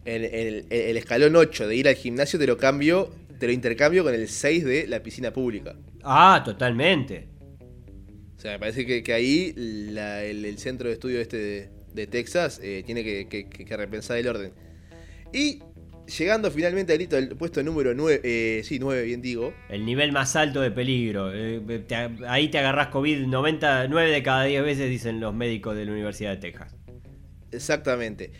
El, 0.05 0.25
el- 0.25 0.65
el 0.69 0.97
escalón 0.97 1.35
8 1.35 1.67
de 1.67 1.75
ir 1.77 1.87
al 1.87 1.95
gimnasio 1.95 2.37
te 2.37 2.45
lo 2.45 2.57
cambio, 2.57 3.09
te 3.39 3.45
lo 3.47 3.53
intercambio 3.53 4.03
con 4.03 4.13
el 4.13 4.27
6 4.27 4.65
de 4.65 4.85
la 4.87 5.01
piscina 5.01 5.31
pública. 5.31 5.75
Ah, 6.03 6.41
totalmente. 6.43 7.29
O 8.37 8.39
sea, 8.39 8.53
me 8.53 8.59
parece 8.59 8.85
que, 8.85 9.03
que 9.03 9.13
ahí 9.13 9.53
la- 9.55 10.23
el, 10.23 10.43
el 10.45 10.57
centro 10.57 10.87
de 10.89 10.93
estudio 10.95 11.19
este 11.21 11.37
de, 11.37 11.69
de 11.93 12.07
Texas 12.07 12.59
eh, 12.63 12.83
tiene 12.85 13.03
que, 13.03 13.27
que- 13.27 13.47
que- 13.47 13.77
repensar 13.77 14.17
el 14.17 14.27
orden. 14.27 14.51
Y 15.31 15.59
llegando 16.17 16.51
finalmente 16.51 16.91
al 16.93 17.01
hito 17.01 17.15
del 17.15 17.29
puesto 17.37 17.63
número 17.63 17.93
9, 17.93 18.19
eh, 18.23 18.61
sí, 18.65 18.79
9 18.79 19.03
bien 19.03 19.21
digo, 19.21 19.53
El 19.69 19.85
nivel 19.85 20.11
más 20.11 20.35
alto 20.35 20.59
de 20.61 20.71
peligro. 20.71 21.31
Eh, 21.33 21.61
te- 21.87 21.95
ahí 22.27 22.49
te 22.49 22.57
agarrás 22.57 22.87
COVID 22.89 23.27
99 23.27 24.11
de 24.11 24.23
cada 24.23 24.43
10 24.43 24.63
veces, 24.63 24.89
dicen 24.89 25.19
los 25.19 25.33
médicos 25.33 25.75
de 25.75 25.85
la 25.85 25.91
Universidad 25.91 26.31
de 26.31 26.37
Texas. 26.37 26.75
exactamente. 27.51 28.31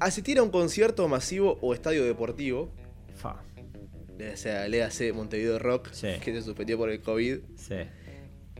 Asistir 0.00 0.38
a 0.38 0.42
un 0.42 0.50
concierto 0.50 1.06
masivo 1.08 1.58
o 1.62 1.74
estadio 1.74 2.04
deportivo, 2.04 2.74
Fa. 3.14 3.44
o 4.32 4.36
sea, 4.36 4.66
léase 4.66 5.12
Montevideo 5.12 5.58
Rock, 5.60 5.90
Sí. 5.92 6.08
que 6.20 6.32
se 6.32 6.42
suspendió 6.42 6.76
por 6.76 6.90
el 6.90 7.00
COVID, 7.00 7.38
Sí. 7.56 7.74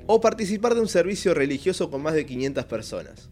O 0.06 0.20
participar 0.20 0.74
de 0.74 0.80
un 0.80 0.88
servicio 0.88 1.34
religioso 1.34 1.90
con 1.90 2.02
más 2.02 2.14
de 2.14 2.26
500 2.26 2.64
personas. 2.66 3.30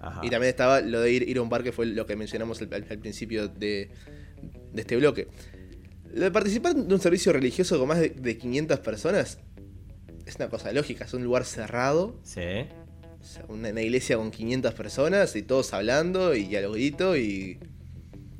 Ajá. 0.00 0.20
Y 0.22 0.30
también 0.30 0.50
estaba 0.50 0.80
lo 0.80 1.00
de 1.00 1.12
ir, 1.12 1.28
ir 1.28 1.38
a 1.38 1.42
un 1.42 1.48
bar, 1.48 1.62
que 1.62 1.72
fue 1.72 1.86
lo 1.86 2.06
que 2.06 2.16
mencionamos 2.16 2.60
al, 2.62 2.68
principio 3.00 3.48
de, 3.48 3.90
de 4.72 4.80
este 4.80 4.96
bloque. 4.96 5.28
Lo 6.14 6.24
de 6.24 6.30
participar 6.30 6.74
de 6.74 6.94
un 6.94 7.00
servicio 7.00 7.32
religioso 7.32 7.78
con 7.78 7.88
más 7.88 7.98
de, 7.98 8.10
de 8.10 8.38
500 8.38 8.78
personas 8.80 9.38
es 10.24 10.36
una 10.36 10.48
cosa 10.48 10.72
lógica, 10.72 11.04
es 11.04 11.14
un 11.14 11.24
lugar 11.24 11.44
cerrado, 11.44 12.18
Sí. 12.22 12.40
o 13.20 13.24
sea, 13.24 13.44
una, 13.48 13.70
una 13.70 13.82
iglesia 13.82 14.16
con 14.16 14.30
500 14.30 14.74
personas 14.74 15.34
y 15.36 15.42
todos 15.42 15.72
hablando 15.72 16.34
y 16.34 16.54
a 16.54 16.60
los 16.60 16.74
gritos 16.74 17.16
y... 17.18 17.58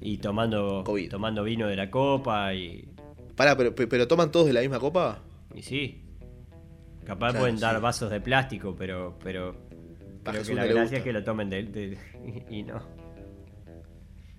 Y 0.00 0.18
tomando, 0.18 0.84
COVID. 0.84 1.10
tomando 1.10 1.42
vino 1.42 1.66
de 1.66 1.74
la 1.74 1.90
copa 1.90 2.54
y. 2.54 2.88
Pará, 3.34 3.56
pero, 3.56 3.74
pero, 3.74 3.88
pero 3.88 4.06
¿toman 4.06 4.30
todos 4.30 4.46
de 4.46 4.52
la 4.52 4.60
misma 4.60 4.78
copa? 4.78 5.24
Y 5.56 5.62
sí. 5.62 6.04
Capaz 7.08 7.30
Claro, 7.30 7.40
pueden 7.40 7.58
dar 7.58 7.80
vasos 7.80 8.10
de 8.10 8.20
plástico, 8.20 8.76
pero. 8.78 9.18
pero 9.24 9.56
creo 10.22 10.42
que 10.44 10.54
la 10.54 10.64
gracia 10.66 10.82
gusta. 10.82 10.96
es 10.98 11.02
que 11.02 11.12
lo 11.12 11.24
tomen 11.24 11.50
de. 11.50 11.62
de- 11.64 11.98
y 12.50 12.62
no. 12.62 12.80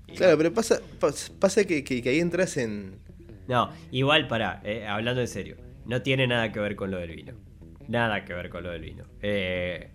Y 0.07 0.13
Claro, 0.13 0.34
no. 0.34 0.38
pero 0.38 0.53
pasa, 0.53 0.80
pas- 0.99 1.32
pasa 1.39 1.65
que, 1.65 1.84
que- 1.84 2.01
que 2.01 2.09
ahí 2.09 2.20
entras 2.20 2.57
en... 2.57 2.99
No, 3.47 3.72
igual 3.91 4.28
para, 4.28 4.61
hablando 4.88 5.22
en 5.22 5.28
serio, 5.28 5.57
no 5.86 6.01
tiene 6.03 6.28
nada 6.28 6.51
que 6.51 6.59
ver 6.59 6.76
con 6.76 6.91
lo 6.91 6.97
del 6.97 7.15
vino. 7.15 7.34
Nada 7.88 8.24
que 8.24 8.34
ver 8.36 8.49
con 8.49 8.63
lo 8.63 8.70
del 8.70 8.82
vino. 8.84 9.05
Eh, 9.22 9.89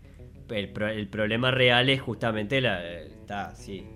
el, 0.51 0.69
pro- 0.73 0.89
el 0.89 1.07
problema 1.09 1.53
real 1.53 1.89
es 1.89 2.01
justamente 2.01 2.61
la. 2.61 2.85
Está, 3.03 3.55
sí. 3.55 3.87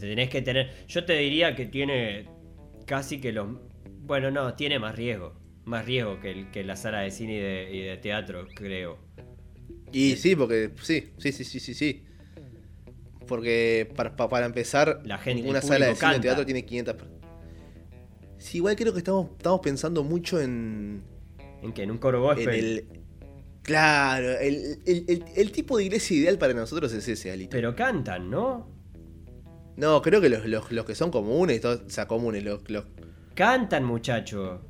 Tenés 0.00 0.30
que 0.30 0.40
tener. 0.40 0.70
Yo 0.88 1.04
te 1.04 1.12
diría 1.18 1.54
que 1.54 1.66
tiene 1.66 2.26
casi 2.86 3.20
que 3.20 3.32
los. 3.32 3.46
Bueno, 4.00 4.30
no, 4.30 4.54
tiene 4.54 4.78
más 4.78 4.96
riesgo. 4.96 5.34
Más 5.64 5.84
riesgo 5.86 6.18
que, 6.20 6.30
el- 6.32 6.50
que 6.50 6.64
la 6.64 6.76
sala 6.76 7.00
de 7.00 7.10
cine 7.10 7.34
y 7.36 7.40
de, 7.40 7.68
y 7.72 7.80
de 7.82 7.96
teatro, 7.98 8.46
creo. 8.54 8.98
Y 9.92 10.16
sí, 10.16 10.34
porque 10.34 10.70
sí, 10.82 11.12
sí, 11.18 11.32
sí, 11.32 11.44
sí, 11.44 11.60
sí, 11.60 11.74
sí. 11.74 12.02
Porque 13.28 13.90
para, 13.94 14.16
pa- 14.16 14.28
para 14.28 14.46
empezar, 14.46 15.00
La 15.04 15.18
gente, 15.18 15.42
ninguna 15.42 15.60
el 15.60 15.64
sala 15.64 15.86
de 15.86 15.94
cine 15.94 16.00
canta. 16.00 16.20
teatro 16.22 16.44
tiene 16.44 16.64
500 16.64 16.94
personas. 16.94 17.22
Sí, 18.38 18.58
igual 18.58 18.74
creo 18.74 18.92
que 18.92 18.98
estamos, 18.98 19.30
estamos 19.36 19.60
pensando 19.60 20.02
mucho 20.02 20.40
en, 20.40 21.02
¿En 21.62 21.72
qué? 21.72 21.84
¿En 21.84 21.92
un 21.92 21.98
coro 21.98 22.18
en 22.18 22.24
gospel? 22.24 22.48
el... 22.54 22.84
Claro, 23.62 24.28
el, 24.40 24.78
el- 24.84 25.04
el- 25.06 25.24
el 25.36 25.52
tipo 25.52 25.76
de 25.78 25.84
iglesia 25.84 26.16
ideal 26.16 26.36
para 26.36 26.52
nosotros 26.52 26.92
es 26.92 27.06
ese, 27.06 27.30
Alito. 27.30 27.50
Pero 27.50 27.76
cantan, 27.76 28.28
¿no? 28.28 28.68
No, 29.76 30.02
creo 30.02 30.20
que 30.20 30.28
los, 30.28 30.44
los- 30.46 30.72
los 30.72 30.84
que 30.84 30.96
son 30.96 31.12
comunes, 31.12 31.60
todos- 31.60 31.82
o 31.86 31.90
sea, 31.90 32.08
comunes, 32.08 32.42
los, 32.42 32.68
los- 32.68 32.86
Cantan, 33.34 33.84
muchacho. 33.84 34.60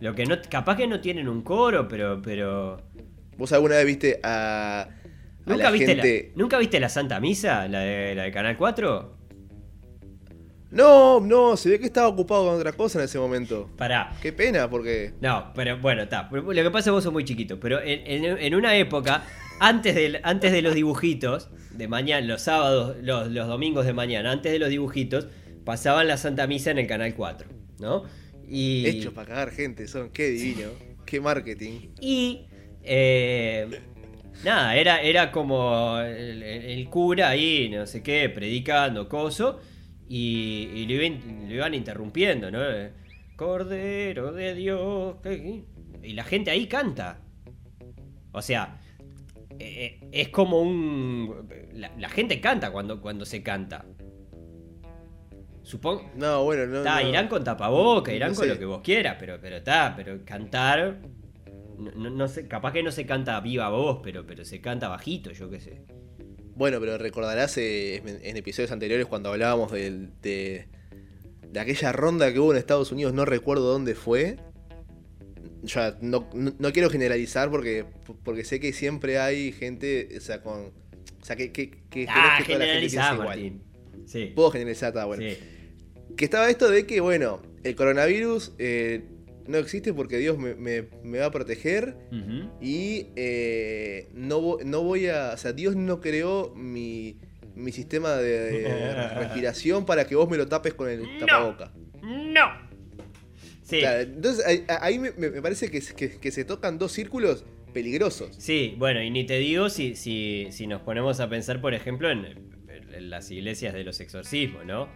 Lo 0.00 0.14
que 0.14 0.26
no, 0.26 0.36
capaz 0.50 0.76
que 0.76 0.86
no 0.86 1.00
tienen 1.00 1.28
un 1.28 1.42
coro, 1.42 1.88
pero, 1.88 2.20
pero. 2.22 2.80
¿Vos 3.38 3.52
alguna 3.52 3.76
vez 3.76 3.86
viste 3.86 4.20
a, 4.22 4.82
a 4.82 4.88
¿Nunca 5.46 5.64
la 5.64 5.70
viste, 5.70 5.86
gente... 5.94 6.30
la, 6.34 6.38
¿Nunca 6.42 6.58
viste 6.58 6.80
la 6.80 6.88
Santa 6.88 7.20
Misa? 7.20 7.68
¿La 7.68 7.80
de, 7.80 8.14
la 8.14 8.22
de 8.24 8.32
Canal 8.32 8.56
4? 8.56 9.16
No, 10.70 11.20
no, 11.20 11.56
se 11.56 11.70
ve 11.70 11.78
que 11.78 11.86
estaba 11.86 12.08
ocupado 12.08 12.46
con 12.46 12.54
otra 12.56 12.72
cosa 12.72 12.98
en 12.98 13.04
ese 13.04 13.18
momento. 13.18 13.70
Pará. 13.76 14.12
Qué 14.20 14.32
pena, 14.32 14.68
porque... 14.68 15.12
No, 15.20 15.52
pero 15.54 15.78
bueno, 15.78 16.02
está. 16.02 16.28
Lo 16.32 16.44
que 16.52 16.64
pasa 16.64 16.78
es 16.78 16.84
que 16.86 16.90
vos 16.90 17.04
sos 17.04 17.12
muy 17.12 17.24
chiquito. 17.24 17.60
Pero 17.60 17.80
en, 17.80 18.24
en- 18.24 18.38
en 18.38 18.54
una 18.54 18.76
época, 18.76 19.22
antes 19.60 19.94
de, 19.94 20.20
antes 20.24 20.52
de 20.52 20.62
los 20.62 20.74
dibujitos, 20.74 21.50
de 21.70 21.88
mañana, 21.88 22.26
los 22.26 22.42
sábados, 22.42 22.96
los, 23.00 23.28
los 23.30 23.46
domingos 23.46 23.86
de 23.86 23.92
mañana, 23.92 24.32
antes 24.32 24.50
de 24.52 24.58
los 24.58 24.68
dibujitos, 24.68 25.28
pasaban 25.64 26.08
la 26.08 26.16
Santa 26.16 26.46
Misa 26.46 26.72
en 26.72 26.78
el 26.78 26.86
Canal 26.86 27.14
4, 27.14 27.48
¿no? 27.78 28.04
Y, 28.48 28.86
Hechos 28.86 29.12
para 29.12 29.28
cagar 29.28 29.50
gente, 29.50 29.88
son, 29.88 30.10
qué 30.10 30.28
divino, 30.28 30.70
qué 31.04 31.20
marketing. 31.20 31.90
Y 32.00 32.46
eh, 32.82 33.68
nada, 34.44 34.76
era, 34.76 35.00
era 35.02 35.32
como 35.32 35.98
el, 35.98 36.86
cura 36.88 37.30
ahí, 37.30 37.68
no 37.68 37.86
sé 37.86 38.02
qué, 38.02 38.28
predicando, 38.28 39.08
coso, 39.08 39.60
y, 40.08 40.70
y 40.74 40.86
lo, 40.86 41.02
iban, 41.02 41.48
lo 41.48 41.54
iban 41.54 41.74
interrumpiendo, 41.74 42.50
¿no? 42.50 42.60
Cordero 43.36 44.32
de 44.32 44.54
Dios. 44.54 45.16
Y 46.02 46.12
la 46.12 46.24
gente 46.24 46.50
ahí 46.50 46.66
canta. 46.66 47.20
O 48.32 48.40
sea, 48.40 48.80
eh, 49.58 49.98
eh, 50.00 50.08
es 50.12 50.28
como 50.28 50.60
un... 50.60 51.48
La, 51.74 51.90
la 51.98 52.08
gente 52.08 52.40
canta 52.40 52.70
cuando, 52.70 53.00
cuando 53.00 53.24
se 53.24 53.42
canta. 53.42 53.84
Supongo... 55.66 56.08
No, 56.14 56.44
bueno, 56.44 56.64
no. 56.66 56.78
Está, 56.78 57.02
no. 57.02 57.08
irán 57.08 57.26
con 57.26 57.42
tapaboca, 57.42 58.12
irán 58.12 58.30
No 58.30 58.36
con 58.36 58.44
sé. 58.44 58.52
lo 58.54 58.58
que 58.60 58.64
vos 58.66 58.80
quieras, 58.84 59.16
pero 59.18 59.40
pero 59.40 59.56
está, 59.56 59.94
pero 59.96 60.24
cantar. 60.24 61.00
No, 61.76 62.08
no- 62.08 62.28
sé, 62.28 62.46
capaz 62.46 62.72
que 62.72 62.84
no 62.84 62.92
se 62.92 63.04
canta 63.04 63.40
viva 63.40 63.68
voz, 63.68 63.98
pero, 64.00 64.24
pero 64.24 64.44
se 64.44 64.60
canta 64.60 64.86
bajito, 64.88 65.32
yo 65.32 65.50
qué 65.50 65.58
sé. 65.60 65.82
Bueno, 66.54 66.78
pero 66.78 66.96
recordarás 66.98 67.58
eh, 67.58 67.96
en, 67.96 68.36
episodios 68.36 68.70
anteriores 68.70 69.06
cuando 69.06 69.30
hablábamos 69.30 69.72
del- 69.72 70.10
de, 70.22 70.68
de 71.50 71.60
aquella 71.60 71.90
ronda 71.90 72.32
que 72.32 72.38
hubo 72.38 72.52
en 72.52 72.58
Estados 72.58 72.92
Unidos, 72.92 73.12
no 73.12 73.24
recuerdo 73.24 73.64
dónde 73.72 73.96
fue. 73.96 74.36
Ya, 75.64 75.96
no, 76.00 76.30
no- 76.32 76.54
no 76.56 76.72
quiero 76.72 76.90
generalizar 76.90 77.50
porque, 77.50 77.84
porque 78.22 78.44
sé 78.44 78.60
que 78.60 78.72
siempre 78.72 79.18
hay 79.18 79.50
gente, 79.50 80.10
o 80.16 80.20
sea, 80.20 80.42
con. 80.42 80.66
O 80.66 81.24
sea, 81.24 81.34
que, 81.34 81.50
que, 81.50 81.70
que 81.90 82.06
ah, 82.08 82.38
que 82.46 82.52
toda 82.54 82.64
la 82.66 82.72
gente 82.80 82.86
igual. 82.94 83.18
Martín. 83.18 83.62
Sí. 84.06 84.32
Puedo 84.36 84.52
generalizar, 84.52 84.90
está 84.90 85.04
bueno. 85.06 85.24
sí. 85.28 85.36
Que 86.16 86.24
estaba 86.24 86.48
esto 86.50 86.70
de 86.70 86.86
que, 86.86 87.00
bueno, 87.00 87.42
el 87.64 87.74
coronavirus 87.74 88.52
eh, 88.58 89.04
no 89.46 89.58
existe 89.58 89.92
porque 89.92 90.18
Dios 90.18 90.38
me, 90.38 90.54
me- 90.54 90.88
me 91.02 91.18
va 91.18 91.26
a 91.26 91.30
proteger. 91.30 91.96
Y 92.60 93.08
eh, 93.16 94.08
no, 94.14 94.56
no 94.64 94.82
voy 94.82 95.06
a. 95.08 95.32
O 95.34 95.36
sea, 95.36 95.52
Dios 95.52 95.76
no 95.76 96.00
creó 96.00 96.52
mi, 96.54 97.18
mi 97.54 97.72
sistema 97.72 98.16
de, 98.16 98.50
de 98.62 98.94
respiración 99.14 99.84
para 99.86 100.06
que 100.06 100.14
vos 100.14 100.28
me 100.30 100.36
lo 100.36 100.46
tapes 100.48 100.74
con 100.74 100.88
el 100.88 101.02
No. 101.02 101.18
tapaboca. 101.26 101.72
No. 102.02 102.66
Sí. 103.62 103.80
Claro, 103.80 104.00
entonces 104.02 104.46
ahí, 104.46 104.64
ahí 104.68 104.98
me, 105.00 105.10
me 105.10 105.42
parece 105.42 105.70
que, 105.70 105.80
que- 105.80 106.18
que 106.20 106.30
se 106.30 106.44
tocan 106.44 106.78
dos 106.78 106.92
círculos 106.92 107.44
peligrosos. 107.74 108.34
Sí, 108.38 108.74
bueno, 108.78 109.02
y 109.02 109.10
ni 109.10 109.26
te 109.26 109.38
digo 109.38 109.68
si, 109.70 109.96
si, 109.96 110.46
si 110.50 110.66
nos 110.68 110.82
ponemos 110.82 111.18
a 111.20 111.28
pensar, 111.28 111.60
por 111.60 111.74
ejemplo, 111.74 112.08
en, 112.10 112.24
en 112.68 113.10
las 113.10 113.30
iglesias 113.30 113.74
de 113.74 113.82
los 113.84 114.00
exorcismos, 114.00 114.64
¿no? 114.64 114.88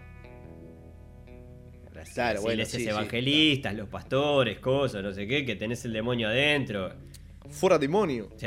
Las, 2.00 2.14
Claro, 2.14 2.32
las 2.34 2.42
bueno, 2.42 2.54
iglesias 2.54 2.78
sí, 2.80 2.84
sí. 2.84 2.90
evangelistas, 2.90 3.74
los 3.74 3.88
pastores, 3.90 4.58
cosas, 4.58 5.02
no 5.02 5.12
sé 5.12 5.26
qué, 5.26 5.44
que 5.44 5.54
tenés 5.54 5.84
el 5.84 5.92
demonio 5.92 6.28
adentro. 6.28 6.90
Fuera 7.50 7.78
demonio. 7.78 8.30
Sí. 8.36 8.46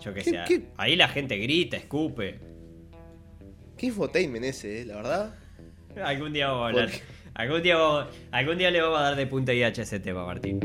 Yo 0.00 0.12
qué 0.12 0.20
¿Qué- 0.22 0.30
sé. 0.30 0.38
qué? 0.48 0.62
Ahí 0.76 0.96
la 0.96 1.06
gente 1.08 1.36
grita, 1.36 1.76
escupe. 1.76 2.40
Qué 3.76 3.86
infotainment 3.86 4.44
ese, 4.44 4.82
eh, 4.82 4.84
la 4.86 4.96
verdad. 4.96 5.34
Algún 6.04 6.32
día 6.32 6.48
vamos 6.48 6.64
a 6.64 6.68
hablar. 6.68 6.88
Algún 7.34 7.62
día, 7.62 7.76
vamos- 7.76 8.06
algún 8.32 8.58
día 8.58 8.70
le 8.72 8.80
vamos 8.80 8.98
a 8.98 9.02
dar 9.02 9.16
de 9.16 9.26
punta 9.28 9.54
y 9.54 9.62
hacha 9.62 9.82
a 9.82 9.84
ese 9.84 10.00
tema, 10.00 10.26
Martín. 10.26 10.58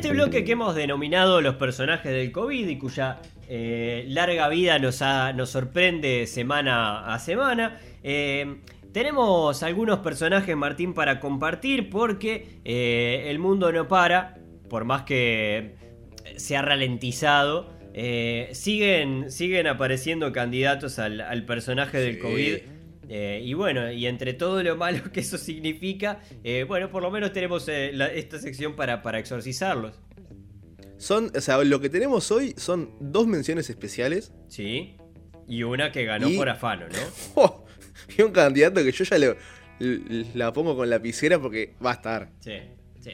Este 0.00 0.12
bloque 0.12 0.44
que 0.44 0.52
hemos 0.52 0.74
denominado 0.74 1.40
los 1.40 1.56
personajes 1.56 2.10
del 2.12 2.32
COVID 2.32 2.68
y 2.68 2.78
cuya 2.78 3.18
eh, 3.48 4.04
larga 4.08 4.48
vida 4.48 4.78
nos, 4.78 5.02
ha- 5.02 5.32
nos 5.32 5.50
sorprende 5.50 6.26
semana 6.26 7.12
a 7.12 7.18
semana, 7.18 7.78
eh, 8.02 8.56
tenemos 8.92 9.62
algunos 9.62 10.00
personajes, 10.00 10.56
Martín, 10.56 10.94
para 10.94 11.20
compartir 11.20 11.90
porque 11.90 12.60
eh, 12.64 13.26
el 13.28 13.38
mundo 13.38 13.70
no 13.72 13.86
para, 13.88 14.38
por 14.68 14.84
más 14.84 15.02
que 15.02 15.74
se 16.36 16.56
ha 16.56 16.62
ralentizado. 16.62 17.70
siguen, 18.52 19.30
siguen 19.30 19.66
apareciendo 19.66 20.32
candidatos 20.32 20.98
al, 20.98 21.20
al 21.20 21.44
personaje 21.44 21.98
del. 21.98 22.18
COVID. 22.18 22.56
Eh, 23.12 23.42
y 23.44 23.54
bueno, 23.54 23.90
y 23.90 24.06
entre 24.06 24.34
todo 24.34 24.62
lo 24.62 24.76
malo 24.76 25.10
que 25.12 25.18
eso 25.18 25.36
significa, 25.36 26.20
eh, 26.44 26.64
bueno, 26.66 26.90
por 26.92 27.02
lo 27.02 27.10
menos 27.10 27.32
tenemos 27.32 27.66
eh, 27.68 27.90
la- 27.92 28.06
esta 28.06 28.38
sección 28.38 28.76
para, 28.76 29.02
para 29.02 29.18
exorcizarlos. 29.18 29.98
Son, 30.96 31.32
o 31.36 31.40
sea, 31.40 31.62
lo 31.64 31.80
que 31.80 31.88
tenemos 31.88 32.30
hoy 32.30 32.54
son 32.56 32.90
dos 33.00 33.26
menciones 33.26 33.68
especiales. 33.68 34.32
Sí. 34.48 34.96
Y 35.48 35.64
una 35.64 35.90
que 35.90 36.04
ganó 36.04 36.28
Y- 36.28 36.36
por 36.36 36.48
afano, 36.48 36.86
¿no? 36.88 36.98
Oh, 37.34 37.64
y 38.16 38.22
un 38.22 38.30
candidato 38.30 38.82
que 38.84 38.92
yo 38.92 39.02
ya 39.04 39.18
le, 39.18 39.36
le- 39.80 40.26
la 40.34 40.52
pongo 40.52 40.76
con 40.76 40.88
lapicera 40.88 41.40
porque 41.40 41.74
va 41.84 41.90
a 41.90 41.94
estar. 41.94 42.30
Sí, 42.38 42.52
sí. 43.00 43.10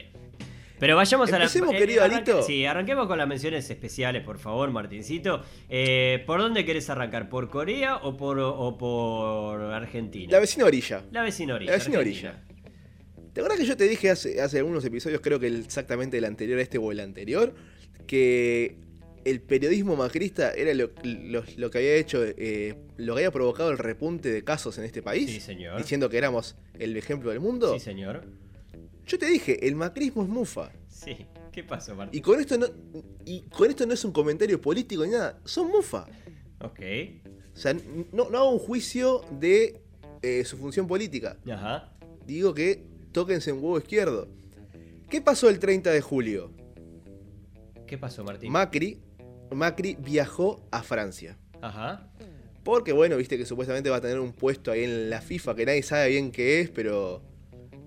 Pero 0.79 0.95
vayamos 0.95 1.27
a 1.33 1.39
la. 1.39 1.45
Empecemos, 1.45 1.73
querido 1.73 2.03
Alito. 2.03 2.41
Sí, 2.43 2.65
arranquemos 2.65 3.07
con 3.07 3.17
las 3.17 3.27
menciones 3.27 3.69
especiales, 3.69 4.23
por 4.23 4.37
favor, 4.37 4.69
Martincito. 4.71 5.41
Eh, 5.69 6.23
¿Por 6.27 6.39
dónde 6.39 6.65
querés 6.65 6.89
arrancar? 6.89 7.29
¿Por 7.29 7.49
Corea 7.49 7.97
o 7.97 8.15
por, 8.15 8.39
o 8.39 8.77
por 8.77 9.59
Argentina? 9.73 10.31
La 10.31 10.39
vecina 10.39 10.65
orilla. 10.65 11.03
La 11.11 11.23
vecina 11.23 11.55
orilla. 11.55 11.71
La 11.71 11.77
vecina 11.77 11.97
Argentina. 11.99 12.43
¿Te 13.33 13.41
acuerdas 13.41 13.59
que 13.59 13.65
yo 13.65 13.77
te 13.77 13.87
dije 13.87 14.09
hace, 14.09 14.41
hace 14.41 14.57
algunos 14.59 14.83
episodios, 14.85 15.21
creo 15.21 15.39
que 15.39 15.47
exactamente 15.47 16.17
el 16.17 16.25
anterior 16.25 16.57
a 16.57 16.61
este 16.63 16.77
o 16.79 16.91
el 16.91 16.99
anterior, 16.99 17.53
que 18.07 18.77
el 19.25 19.41
periodismo 19.41 19.95
macrista 19.95 20.53
era 20.53 20.73
lo, 20.73 20.91
lo- 21.03 21.43
lo 21.57 21.69
que 21.69 21.77
había 21.77 21.93
hecho, 21.95 22.23
eh, 22.25 22.75
lo 22.97 23.13
que 23.13 23.19
había 23.21 23.31
provocado 23.31 23.69
el 23.71 23.77
repunte 23.77 24.29
de 24.31 24.43
casos 24.43 24.77
en 24.77 24.85
este 24.85 25.01
país? 25.03 25.29
Sí, 25.29 25.39
señor. 25.39 25.77
Diciendo 25.77 26.09
que 26.09 26.17
éramos 26.17 26.55
el 26.79 26.95
ejemplo 26.97 27.29
del 27.29 27.39
mundo. 27.39 27.73
Sí, 27.73 27.79
señor. 27.79 28.23
Yo 29.07 29.17
te 29.17 29.25
dije, 29.25 29.65
el 29.65 29.75
macrismo 29.75 30.21
es 30.23 30.29
mufa. 30.29 30.69
Sí. 30.89 31.25
¿Qué 31.51 31.63
pasó, 31.63 31.95
Martín? 31.95 32.19
Y 32.19 32.21
con 32.21 32.39
esto 32.39 32.57
no, 32.57 32.67
y 33.25 33.41
con 33.43 33.69
esto 33.69 33.85
no 33.87 33.93
es 33.93 34.03
un 34.03 34.11
comentario 34.11 34.61
político 34.61 35.05
ni 35.05 35.13
nada, 35.13 35.39
son 35.45 35.69
mufa. 35.69 36.05
Ok. 36.61 36.79
O 37.53 37.57
sea, 37.57 37.73
no, 38.11 38.29
no 38.29 38.37
hago 38.37 38.51
un 38.51 38.59
juicio 38.59 39.21
de 39.31 39.81
eh, 40.21 40.43
su 40.43 40.57
función 40.57 40.87
política. 40.87 41.37
Ajá. 41.49 41.93
Digo 42.25 42.53
que 42.53 42.83
tóquense 43.13 43.51
un 43.53 43.63
huevo 43.63 43.77
izquierdo. 43.77 44.27
¿Qué 45.09 45.21
pasó 45.21 45.49
el 45.49 45.57
30 45.59 45.89
de 45.91 46.01
julio? 46.01 46.51
¿Qué 47.87 47.97
pasó, 47.97 48.23
Martín? 48.25 48.51
Macri, 48.51 48.99
Macri 49.51 49.95
viajó 49.99 50.67
a 50.69 50.83
Francia. 50.83 51.37
Ajá. 51.61 52.11
Porque 52.63 52.91
bueno, 52.91 53.15
viste 53.15 53.37
que 53.37 53.45
supuestamente 53.45 53.89
va 53.89 53.95
a 53.95 54.01
tener 54.01 54.19
un 54.19 54.33
puesto 54.33 54.71
ahí 54.71 54.83
en 54.83 55.09
la 55.09 55.21
FIFA 55.21 55.55
que 55.55 55.65
nadie 55.65 55.83
sabe 55.83 56.09
bien 56.09 56.31
qué 56.31 56.59
es, 56.59 56.69
pero 56.69 57.23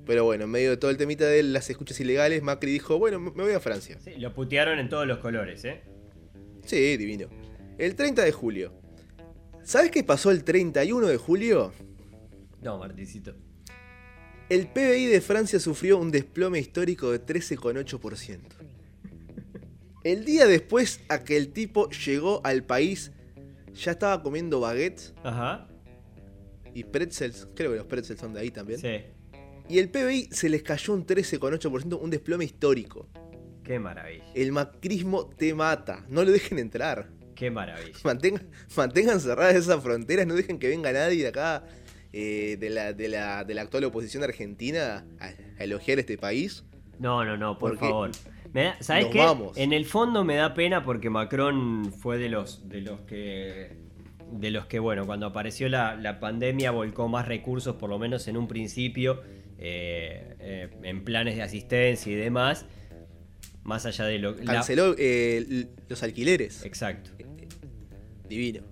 pero 0.07 0.25
bueno, 0.25 0.45
en 0.45 0.51
medio 0.51 0.71
de 0.71 0.77
todo 0.77 0.91
el 0.91 0.97
temita 0.97 1.27
de 1.27 1.43
las 1.43 1.69
escuchas 1.71 2.01
ilegales, 2.01 2.43
Macri 2.43 2.73
dijo, 2.73 2.99
bueno, 2.99 3.19
me 3.21 3.31
voy 3.31 3.53
a 3.53 3.61
Francia. 3.61 3.99
Sí, 4.03 4.15
lo 4.17 4.35
putearon 4.35 4.79
en 4.79 4.89
todos 4.89 5.07
los 5.07 5.19
colores, 5.19 5.65
¿eh? 5.65 5.83
Sí, 6.65 6.97
divino. 6.97 7.29
El 7.79 7.95
30 7.95 8.23
de 8.23 8.33
julio. 8.33 8.73
¿Sabes 9.63 9.91
qué 9.91 10.03
pasó 10.03 10.31
el 10.31 10.45
31 10.45 11.07
de 11.07 11.17
julio? 11.17 11.73
No, 12.61 12.79
Martincito. 12.79 13.35
El 14.49 14.67
PBI 14.67 15.07
de 15.07 15.21
Francia 15.21 15.61
sufrió 15.61 15.99
un 15.99 16.11
desplome 16.11 16.59
histórico 16.59 17.13
de 17.13 17.25
13,8%. 17.25 18.41
El 20.03 20.25
día 20.25 20.47
después 20.47 21.01
a 21.09 21.23
que 21.23 21.37
el 21.37 21.53
tipo 21.53 21.89
llegó 21.91 22.41
al 22.45 22.65
país, 22.65 23.13
ya 23.75 23.93
estaba 23.93 24.23
comiendo 24.23 24.59
baguettes 24.59 25.15
Ajá. 25.23 25.69
y 26.75 26.85
pretzels. 26.85 27.49
Creo 27.55 27.71
que 27.71 27.77
los 27.77 27.87
pretzels 27.87 28.19
son 28.19 28.33
de 28.33 28.41
ahí 28.41 28.51
también. 28.51 28.81
Sí. 28.81 29.03
Y 29.71 29.79
el 29.79 29.89
PBI 29.89 30.29
se 30.33 30.49
les 30.49 30.63
cayó 30.63 30.95
un 30.95 31.07
13,8%, 31.07 31.99
un 32.01 32.11
desplome 32.11 32.45
histórico. 32.45 33.07
Qué 33.63 33.79
maravilla. 33.79 34.25
El 34.35 34.51
macrismo 34.53 35.27
te 35.29 35.55
mata. 35.55 36.05
No 36.09 36.25
lo 36.25 36.33
dejen 36.33 36.59
entrar. 36.59 37.09
Qué 37.37 37.51
maravilla. 37.51 37.97
Mantengan, 38.05 38.49
mantengan 38.77 39.21
cerradas 39.21 39.55
esas 39.55 39.83
fronteras, 39.83 40.27
no 40.27 40.35
dejen 40.35 40.59
que 40.59 40.69
venga 40.69 40.93
nadie 40.93 41.23
de 41.23 41.29
acá, 41.29 41.65
eh, 42.13 42.57
de, 42.59 42.69
la, 42.71 42.93
de, 42.93 43.09
la, 43.09 43.45
de 43.45 43.55
la 43.55 43.63
actual 43.63 43.85
oposición 43.85 44.25
argentina, 44.25 45.07
a, 45.21 45.27
a 45.27 45.65
elogiar 45.65 45.99
este 46.01 46.19
país. 46.19 46.65
No, 46.99 47.25
no, 47.25 47.37
no, 47.37 47.59
por 47.59 47.79
favor. 47.79 48.11
Me 48.53 48.65
da- 48.65 48.77
¿Sabes 48.83 49.07
qué? 49.07 49.19
vamos. 49.19 49.57
En 49.57 49.73
el 49.73 49.87
fondo 49.87 50.25
me 50.25 50.35
da 50.35 50.53
pena 50.55 50.85
porque 50.85 51.09
Macron 51.09 51.93
fue 51.93 52.19
de 52.19 52.29
los, 52.29 52.69
de 52.69 52.81
los 52.81 53.01
que. 53.03 53.77
De 54.33 54.51
los 54.51 54.67
que, 54.67 54.79
bueno, 54.81 55.07
cuando 55.07 55.27
apareció 55.27 55.69
la, 55.69 55.95
la 55.97 56.21
pandemia 56.21 56.71
volcó 56.73 57.09
más 57.09 57.27
recursos, 57.27 57.77
por 57.77 57.89
lo 57.91 57.99
menos 57.99 58.29
en 58.29 58.37
un 58.37 58.47
principio, 58.49 59.23
eh, 59.61 60.37
eh, 60.41 60.69
en 60.83 61.05
planes 61.05 61.37
de 61.37 61.43
asistencia 61.43 62.11
y 62.11 62.17
demás. 62.17 62.67
Más 63.63 63.85
allá 63.87 64.07
de 64.07 64.19
lo. 64.19 64.33
la- 64.37 64.55
Canceló 64.55 64.95
eh, 64.99 65.67
los 65.89 66.03
alquileres. 66.03 66.65
Exacto. 66.65 67.11
Divino. 68.29 68.63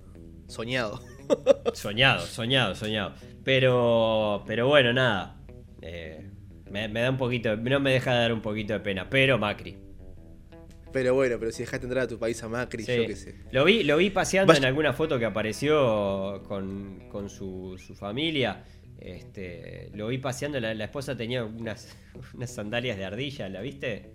Soñado. 0.46 1.00
Soñado, 1.74 2.24
soñado, 2.26 2.74
soñado. 2.74 3.12
Pero, 3.44 4.44
pero 4.46 4.66
bueno, 4.66 4.92
nada. 4.94 5.36
Me, 6.70 6.88
me 6.88 7.00
da 7.02 7.10
un 7.10 7.16
poquito, 7.18 7.54
no 7.56 7.80
me 7.80 7.92
deja 7.92 8.12
de 8.14 8.18
dar 8.20 8.32
un 8.32 8.40
poquito 8.42 8.72
de 8.72 8.80
pena. 8.80 9.08
Pero 9.10 9.38
Macri. 9.38 9.76
Pero 10.92 11.12
bueno, 11.14 11.36
pero 11.38 11.52
si 11.52 11.62
dejaste 11.64 11.84
entrar 11.84 12.04
a 12.04 12.08
tu 12.08 12.18
país 12.18 12.42
a 12.42 12.48
Macri, 12.48 12.82
Sí. 12.82 12.96
yo 12.96 13.06
qué 13.06 13.14
sé. 13.16 13.34
Lo 13.52 13.64
vi, 13.66 13.84
lo 13.84 13.98
vi 13.98 14.08
paseando 14.08 14.48
Vaya- 14.52 14.58
en 14.60 14.64
alguna 14.64 14.94
foto 14.94 15.18
que 15.18 15.26
apareció 15.26 16.42
con, 16.48 17.08
con 17.10 17.28
su, 17.28 17.76
su 17.78 17.94
familia. 17.94 18.64
Este, 18.98 19.90
lo 19.94 20.08
vi 20.08 20.18
paseando, 20.18 20.58
la, 20.60 20.74
la 20.74 20.84
esposa 20.84 21.16
tenía 21.16 21.44
unas, 21.44 21.96
unas 22.34 22.50
sandalias 22.50 22.96
de 22.98 23.04
ardilla, 23.04 23.48
¿la 23.48 23.60
viste? 23.60 24.14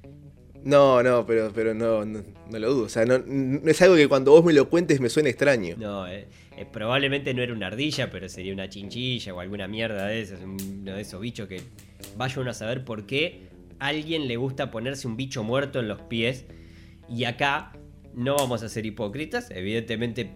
No, 0.63 1.03
no, 1.03 1.25
pero, 1.25 1.51
pero 1.53 1.73
no, 1.73 2.05
no, 2.05 2.23
no 2.49 2.59
lo 2.59 2.73
dudo. 2.73 2.85
O 2.85 2.89
sea, 2.89 3.05
no, 3.05 3.17
no 3.19 3.69
es 3.69 3.81
algo 3.81 3.95
que 3.95 4.07
cuando 4.07 4.31
vos 4.31 4.45
me 4.45 4.53
lo 4.53 4.69
cuentes 4.69 5.01
me 5.01 5.09
suene 5.09 5.29
extraño. 5.29 5.75
No, 5.77 6.07
eh, 6.07 6.27
eh, 6.57 6.65
probablemente 6.71 7.33
no 7.33 7.41
era 7.41 7.53
una 7.53 7.67
ardilla, 7.67 8.09
pero 8.09 8.29
sería 8.29 8.53
una 8.53 8.69
chinchilla 8.69 9.33
o 9.33 9.39
alguna 9.41 9.67
mierda 9.67 10.07
de 10.07 10.21
esas, 10.21 10.39
uno 10.41 10.95
de 10.95 11.01
esos 11.01 11.19
bichos 11.19 11.49
que 11.49 11.61
vaya 12.15 12.41
uno 12.41 12.51
a 12.51 12.53
saber 12.53 12.85
por 12.85 13.05
qué 13.05 13.49
a 13.79 13.87
alguien 13.87 14.27
le 14.27 14.37
gusta 14.37 14.71
ponerse 14.71 15.07
un 15.07 15.17
bicho 15.17 15.43
muerto 15.43 15.79
en 15.79 15.89
los 15.89 16.01
pies. 16.01 16.45
Y 17.09 17.25
acá 17.25 17.73
no 18.13 18.35
vamos 18.35 18.63
a 18.63 18.69
ser 18.69 18.85
hipócritas, 18.85 19.51
evidentemente 19.51 20.31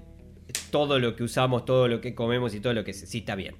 todo 0.72 1.00
lo 1.00 1.16
que 1.16 1.24
usamos, 1.24 1.64
todo 1.64 1.88
lo 1.88 2.02
que 2.02 2.14
comemos 2.16 2.54
y 2.54 2.60
todo 2.60 2.74
lo 2.74 2.84
que 2.84 2.94
se 2.94 3.08
sí 3.08 3.20
está 3.20 3.36
bien. 3.36 3.56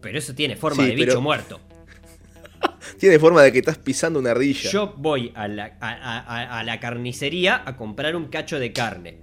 Pero 0.00 0.18
eso 0.18 0.34
tiene 0.34 0.56
forma 0.56 0.84
Sí, 0.84 0.90
de 0.90 0.96
bicho 0.96 1.20
muerto. 1.20 1.60
Tiene 2.98 3.18
forma 3.18 3.42
de 3.42 3.52
que 3.52 3.58
estás 3.58 3.78
pisando 3.78 4.18
una 4.18 4.30
ardilla. 4.30 4.70
Yo 4.70 4.94
voy 4.96 5.32
a 5.34 5.48
la, 5.48 5.76
a- 5.80 5.90
a- 5.90 6.20
a- 6.20 6.58
a 6.60 6.64
la 6.64 6.80
carnicería 6.80 7.62
a 7.66 7.76
comprar 7.76 8.14
un 8.16 8.26
cacho 8.28 8.58
de 8.58 8.72
carne, 8.72 9.22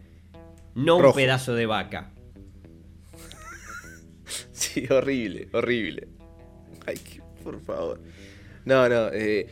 no 0.75 0.97
un 0.97 1.13
pedazo 1.13 1.55
de 1.55 1.65
vaca. 1.65 2.11
Sí, 4.51 4.85
horrible, 4.89 5.49
horrible. 5.53 6.07
Ay, 6.85 6.99
por 7.43 7.61
favor. 7.61 7.99
No, 8.65 8.87
no, 8.87 9.09
eh, 9.11 9.47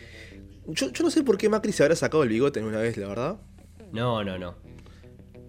yo, 0.67 0.89
yo 0.91 1.03
no 1.03 1.11
sé 1.11 1.23
por 1.23 1.37
qué 1.37 1.49
Macri 1.49 1.71
se 1.71 1.83
habrá 1.83 1.95
sacado 1.95 2.23
el 2.23 2.29
bigote 2.29 2.59
en 2.59 2.65
una 2.65 2.79
vez, 2.79 2.97
la 2.97 3.07
verdad. 3.07 3.37
No, 3.91 4.23
no, 4.23 4.37
no. 4.37 4.55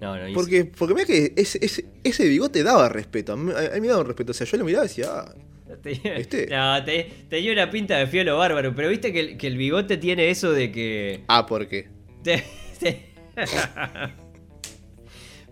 No, 0.01 0.17
no. 0.19 0.35
Porque, 0.35 0.65
porque 0.65 0.95
mira 0.95 1.07
que 1.07 1.33
ese, 1.37 1.65
ese, 1.65 1.87
ese 2.03 2.27
bigote 2.29 2.63
daba 2.65 2.89
respeto. 2.89 3.33
A 3.35 3.37
mí, 3.37 3.53
a 3.53 3.75
mí 3.75 3.81
me 3.83 3.87
daba 3.89 4.01
un 4.01 4.07
respeto. 4.09 4.33
O 4.33 4.35
sea, 4.35 4.47
yo 4.47 4.59
lo 4.59 4.65
miraba 4.65 4.85
y 4.85 4.89
decía, 4.89 5.07
ah, 5.13 5.35
Te- 5.83 6.01
¿Viste? 6.17 6.47
No, 6.51 6.85
te, 6.85 7.11
tenía 7.29 7.53
una 7.53 7.71
pinta 7.71 7.99
de 7.99 8.07
fiolo 8.07 8.39
bárbaro, 8.39 8.75
pero 8.75 8.89
viste 8.89 9.13
que 9.13 9.21
el, 9.21 9.37
que 9.37 9.47
el 9.49 9.57
bigote 9.57 9.97
tiene 9.97 10.31
eso 10.31 10.53
de 10.53 10.71
que. 10.71 11.25
ah, 11.29 11.45
¿por 11.47 11.67
qué? 11.69 11.89
te- 12.23 12.45
te- 12.79 13.13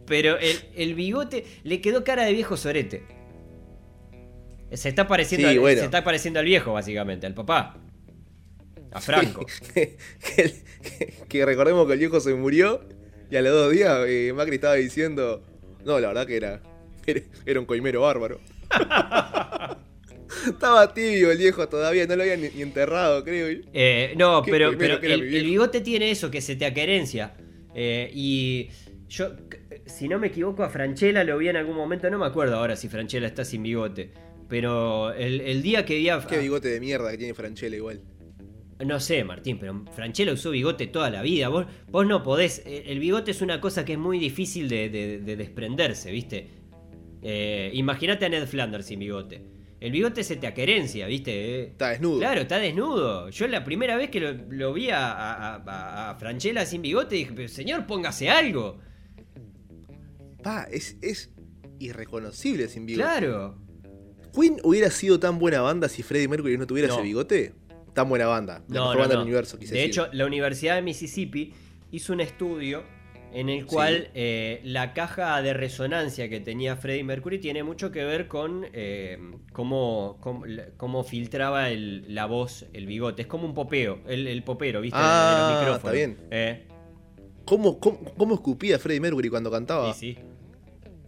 pero 0.07 0.39
el, 0.39 0.57
el 0.75 0.95
bigote 0.95 1.45
le 1.63 1.81
quedó 1.81 2.03
cara 2.05 2.25
de 2.25 2.33
viejo 2.33 2.57
sorete. 2.57 3.03
Se 4.73 4.89
está 4.89 5.07
pareciendo, 5.09 5.49
Sí, 5.49 5.55
al, 5.55 5.61
bueno. 5.61 5.79
se 5.81 5.85
está 5.85 6.05
pareciendo 6.05 6.39
al 6.41 6.47
viejo, 6.47 6.73
básicamente, 6.73 7.27
al 7.27 7.35
papá. 7.35 7.77
A 8.93 9.01
Franco. 9.01 9.47
que, 9.75 9.97
que- 10.37 11.15
que 11.29 11.45
recordemos 11.47 11.87
que 11.87 11.93
el 11.95 11.99
viejo 12.01 12.21
se 12.21 12.35
murió 12.35 12.85
y 13.31 13.37
a 13.37 13.43
los 13.43 13.53
dos 13.53 13.73
días 13.73 13.99
eh, 14.09 14.33
Macri 14.35 14.57
estaba 14.57 14.75
diciendo, 14.75 15.43
no, 15.85 15.99
la 16.01 16.09
verdad 16.09 16.27
que 16.27 16.37
era, 16.37 16.61
era, 17.07 17.21
era 17.47 17.61
un 17.61 17.67
coimero 17.67 18.03
bárbaro. 18.03 18.41
Estaba 20.47 20.93
tibio 20.95 21.31
el 21.33 21.39
viejo 21.39 21.69
todavía, 21.69 22.07
no 22.07 22.17
lo 22.17 22.23
habían 22.23 22.41
ni, 22.41 22.49
ni 22.51 22.63
enterrado, 22.63 23.25
creo. 23.25 23.49
Eh, 23.73 24.15
no, 24.17 24.43
pero, 24.45 24.71
el, 24.71 25.23
bigote 25.45 25.81
tiene 25.81 26.11
eso, 26.11 26.31
que 26.31 26.41
se 26.41 26.57
te 26.57 26.65
aquerencia. 26.67 27.35
Eh, 27.75 28.11
y 28.15 28.69
yo, 29.09 29.33
si 29.87 30.09
no 30.09 30.19
me 30.19 30.29
equivoco, 30.29 30.63
a 30.63 30.71
Franchella 30.71 31.25
lo 31.25 31.39
vi 31.39 31.49
en 31.49 31.57
algún 31.57 31.77
momento, 31.77 32.09
no 32.11 32.19
me 32.19 32.27
acuerdo 32.27 32.57
ahora 32.57 32.77
si 32.77 32.89
Franchella 32.89 33.27
está 33.27 33.45
sin 33.45 33.63
bigote. 33.63 34.13
Pero 34.49 35.13
el, 35.13 35.41
el 35.43 35.63
día 35.63 35.85
que 35.85 35.97
vi 35.97 36.09
a... 36.09 36.21
Qué 36.27 36.39
bigote 36.39 36.69
de 36.69 36.81
mierda 36.81 37.11
que 37.13 37.19
tiene 37.19 37.35
Franchella 37.35 37.77
igual. 37.77 38.01
No 38.85 38.99
sé, 38.99 39.23
Martín, 39.25 39.59
pero 39.59 39.85
Franchella 39.95 40.33
usó 40.33 40.51
bigote 40.51 40.87
toda 40.87 41.11
la 41.11 41.23
vida. 41.23 41.49
Vos, 41.49 41.67
vos 41.89 42.07
no 42.07 42.23
podés. 42.23 42.63
eh, 42.67 42.85
El 42.87 42.99
bigote 42.99 43.31
es 43.33 43.43
una 43.43 43.61
cosa 43.61 43.85
que 43.85 43.93
es 43.93 43.99
muy 43.99 44.19
difícil 44.19 44.69
de, 44.69 44.89
de- 44.89 45.19
de 45.19 45.37
desprenderse, 45.37 46.11
¿viste? 46.11 46.49
Eh, 47.23 47.71
Imagínate 47.75 48.25
a 48.25 48.29
Ned 48.31 48.47
Flanders 48.47 48.87
sin 48.87 48.99
bigote. 49.01 49.43
El 49.81 49.93
bigote 49.93 50.23
se 50.25 50.37
te 50.37 50.47
aquerencia, 50.47 51.07
¿viste? 51.07 51.63
Está 51.69 51.89
desnudo. 51.89 52.19
Claro, 52.19 52.43
está 52.43 52.59
desnudo. 52.59 53.31
Yo 53.31 53.49
la 53.49 53.65
primera 53.65 53.97
vez 53.97 54.11
que 54.11 54.21
lo, 54.21 54.33
lo 54.51 54.75
vi 54.75 54.91
a, 54.91 55.11
a, 55.11 55.55
a- 55.57 56.11
a 56.11 56.15
Franchella 56.17 56.67
sin 56.67 56.83
bigote 56.83 57.15
dije, 57.17 57.33
pero 57.35 57.49
señor, 57.49 57.87
póngase 57.87 58.29
algo. 58.29 58.79
Pa, 60.43 60.65
es, 60.71 60.97
es 61.03 61.31
irreconocible 61.79 62.69
sin 62.69 62.87
bigote. 62.87 63.03
Claro. 63.05 63.59
¿Queen 64.35 64.59
hubiera 64.63 64.91
sido 64.91 65.19
tan 65.19 65.39
buena 65.39 65.61
banda 65.61 65.89
si 65.89 66.03
Freddie 66.03 66.29
Mercury 66.29 66.57
no 66.57 66.67
tuviera 66.67 66.89
No. 66.89 66.95
ese 66.95 67.03
bigote? 67.03 67.55
Tan 67.95 68.09
buena 68.09 68.27
banda. 68.27 68.63
La 68.69 68.75
No, 68.75 68.81
mejor 68.83 68.95
no, 68.95 69.01
banda 69.01 69.15
del 69.17 69.25
universo, 69.25 69.59
quise 69.59 69.75
De 69.75 69.81
decir. 69.81 69.91
hecho, 70.03 70.09
la 70.13 70.27
Universidad 70.27 70.77
de 70.77 70.83
Mississippi 70.83 71.53
hizo 71.91 72.13
un 72.13 72.21
estudio 72.21 72.85
en 73.33 73.49
el 73.49 73.65
cual 73.67 74.09
eh, 74.15 74.61
la 74.65 74.93
caja 74.93 75.41
de 75.43 75.53
resonancia 75.55 76.29
que 76.29 76.41
tenía 76.41 76.77
Freddie 76.77 77.05
Mercury 77.05 77.39
tiene 77.39 77.63
mucho 77.63 77.91
que 77.93 78.05
ver 78.05 78.27
con 78.29 78.67
eh, 78.73 79.19
cómo, 79.53 80.19
cómo, 80.21 80.45
cómo 80.77 81.05
filtraba 81.05 81.71
el- 81.71 82.13
la 82.15 82.27
voz, 82.27 82.67
el 82.73 82.87
bigote. 82.87 83.23
Es 83.23 83.29
como 83.29 83.45
un 83.47 83.55
popeo, 83.55 84.01
el, 84.09 84.27
el 84.27 84.43
popero, 84.43 84.81
¿viste? 84.81 84.99
Ah, 85.01 85.37
los 85.39 85.49
micrófonos. 85.49 85.79
está 85.79 85.93
bien. 85.93 86.17
Eh, 86.31 86.67
¿Cómo, 87.45 87.79
cómo, 87.81 87.99
cómo 88.17 88.35
escupía 88.35 88.79
Freddie 88.79 89.01
Mercury 89.01 89.29
cuando 89.29 89.51
cantaba? 89.51 89.93
sí, 89.95 90.15
sí. 90.15 90.19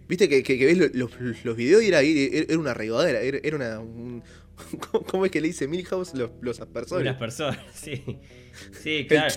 Viste 0.08 0.28
que, 0.28 0.42
que- 0.42 0.58
que 0.58 0.66
ves 0.66 0.76
lo- 0.78 0.88
los, 0.92 1.10
los 1.44 1.56
videos 1.56 1.82
y 1.82 1.88
era, 1.88 2.00
era 2.02 2.58
una 2.58 2.74
regodera, 2.74 3.20
era, 3.20 3.38
era 3.42 3.56
una... 3.56 3.78
un- 3.80 4.22
¿cómo, 5.10 5.24
es 5.24 5.30
que 5.32 5.40
le 5.40 5.48
dice 5.48 5.66
Milhouse 5.66 6.14
los, 6.14 6.30
los 6.40 6.60
aspersores? 6.60 7.02
Unas 7.06 7.16
personas, 7.18 7.58
sí. 7.74 8.02
Sí, 8.82 9.06
claro. 9.08 9.34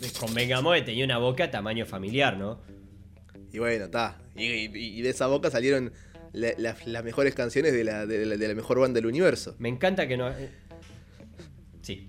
Convengamos 0.20 0.74
que 0.76 0.82
tenía 0.82 1.04
una 1.04 1.18
boca 1.18 1.50
tamaño 1.50 1.86
familiar, 1.86 2.36
¿no? 2.36 2.60
Y 3.52 3.58
bueno, 3.58 3.84
está. 3.86 4.18
Y, 4.36 4.44
y- 4.46 4.70
y 4.98 5.02
de 5.02 5.10
esa 5.10 5.26
boca 5.28 5.50
salieron 5.50 5.92
la- 6.32 6.54
la- 6.58 6.76
las 6.86 7.04
mejores 7.04 7.34
canciones 7.34 7.72
de 7.72 7.84
la, 7.84 8.06
de, 8.06 8.26
la, 8.26 8.36
de 8.36 8.48
la 8.48 8.54
mejor 8.54 8.80
banda 8.80 8.96
del 8.98 9.06
universo. 9.06 9.54
Me 9.58 9.68
encanta 9.68 10.06
que 10.08 10.16
no... 10.16 10.28
eh, 10.30 10.50
Sí. 11.82 12.08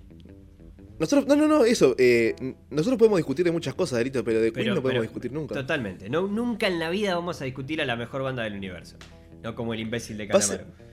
Nosotros, 0.97 1.27
no, 1.27 1.35
no, 1.35 1.47
no, 1.47 1.65
eso. 1.65 1.93
eh, 1.99 2.33
nosotros 2.69 2.97
podemos 2.97 3.17
discutir 3.17 3.43
de 3.45 3.51
muchas 3.51 3.73
cosas, 3.75 3.97
Delito, 3.99 4.23
pero 4.23 4.39
de 4.39 4.51
Queen 4.53 4.63
Pero- 4.65 4.75
no 4.75 4.81
podemos 4.81 5.01
pero- 5.01 5.11
discutir 5.11 5.31
nunca. 5.33 5.53
Totalmente. 5.53 6.09
No, 6.09 6.25
nunca 6.27 6.67
en 6.67 6.79
la 6.79 6.89
vida 6.89 7.13
vamos 7.15 7.41
a 7.41 7.45
discutir 7.45 7.81
a 7.81 7.85
la 7.85 7.95
mejor 7.97 8.23
banda 8.23 8.43
del 8.43 8.53
universo. 8.55 8.97
No 9.43 9.53
como 9.55 9.73
el 9.73 9.81
imbécil 9.81 10.17
de 10.17 10.27
Pase- 10.27 10.57
Calamaro. 10.57 10.85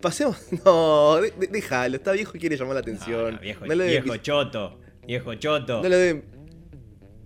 Pasemos. 0.00 0.38
No, 0.64 1.16
de- 1.20 1.30
de- 1.32 1.46
déjalo, 1.48 1.96
está 1.96 2.12
viejo 2.12 2.32
y 2.36 2.40
quiere 2.40 2.56
llamar 2.56 2.74
la 2.76 2.80
No, 2.80 2.84
atención. 2.84 3.34
no, 3.34 3.40
viejo, 3.40 3.66
No 3.66 3.74
lo 3.74 3.84
deben 3.84 4.02
viejo 4.04 4.16
choto. 4.16 4.79
Viejo 5.06 5.34
choto. 5.34 5.82
no 5.82 5.88
lo 5.88 5.96
deben. 5.96 6.24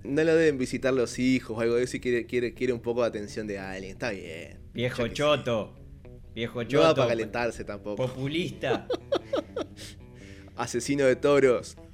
No 0.04 0.22
lo 0.22 0.34
deben 0.34 0.58
visitar 0.58 0.92
los 0.92 1.18
hijos 1.18 1.56
o 1.56 1.60
algo 1.62 1.76
de 1.76 1.84
eso 1.84 1.96
y 1.96 2.00
quiere, 2.00 2.26
quiere, 2.26 2.52
quiere 2.52 2.72
un 2.74 2.80
poco 2.80 3.00
de 3.02 3.08
atención 3.08 3.46
de 3.46 3.58
alguien. 3.58 3.92
Está 3.92 4.10
bien. 4.10 4.58
viejo 4.74 5.08
choto. 5.08 5.74
Viejo 6.34 6.62
No 6.64 6.80
va 6.80 6.88
choto. 6.88 6.94
para 6.96 7.08
calentarse 7.08 7.64
tampoco. 7.64 8.06
populista. 8.06 8.86
Asesino 10.56 11.04
de 11.06 11.16
toros. 11.16 11.76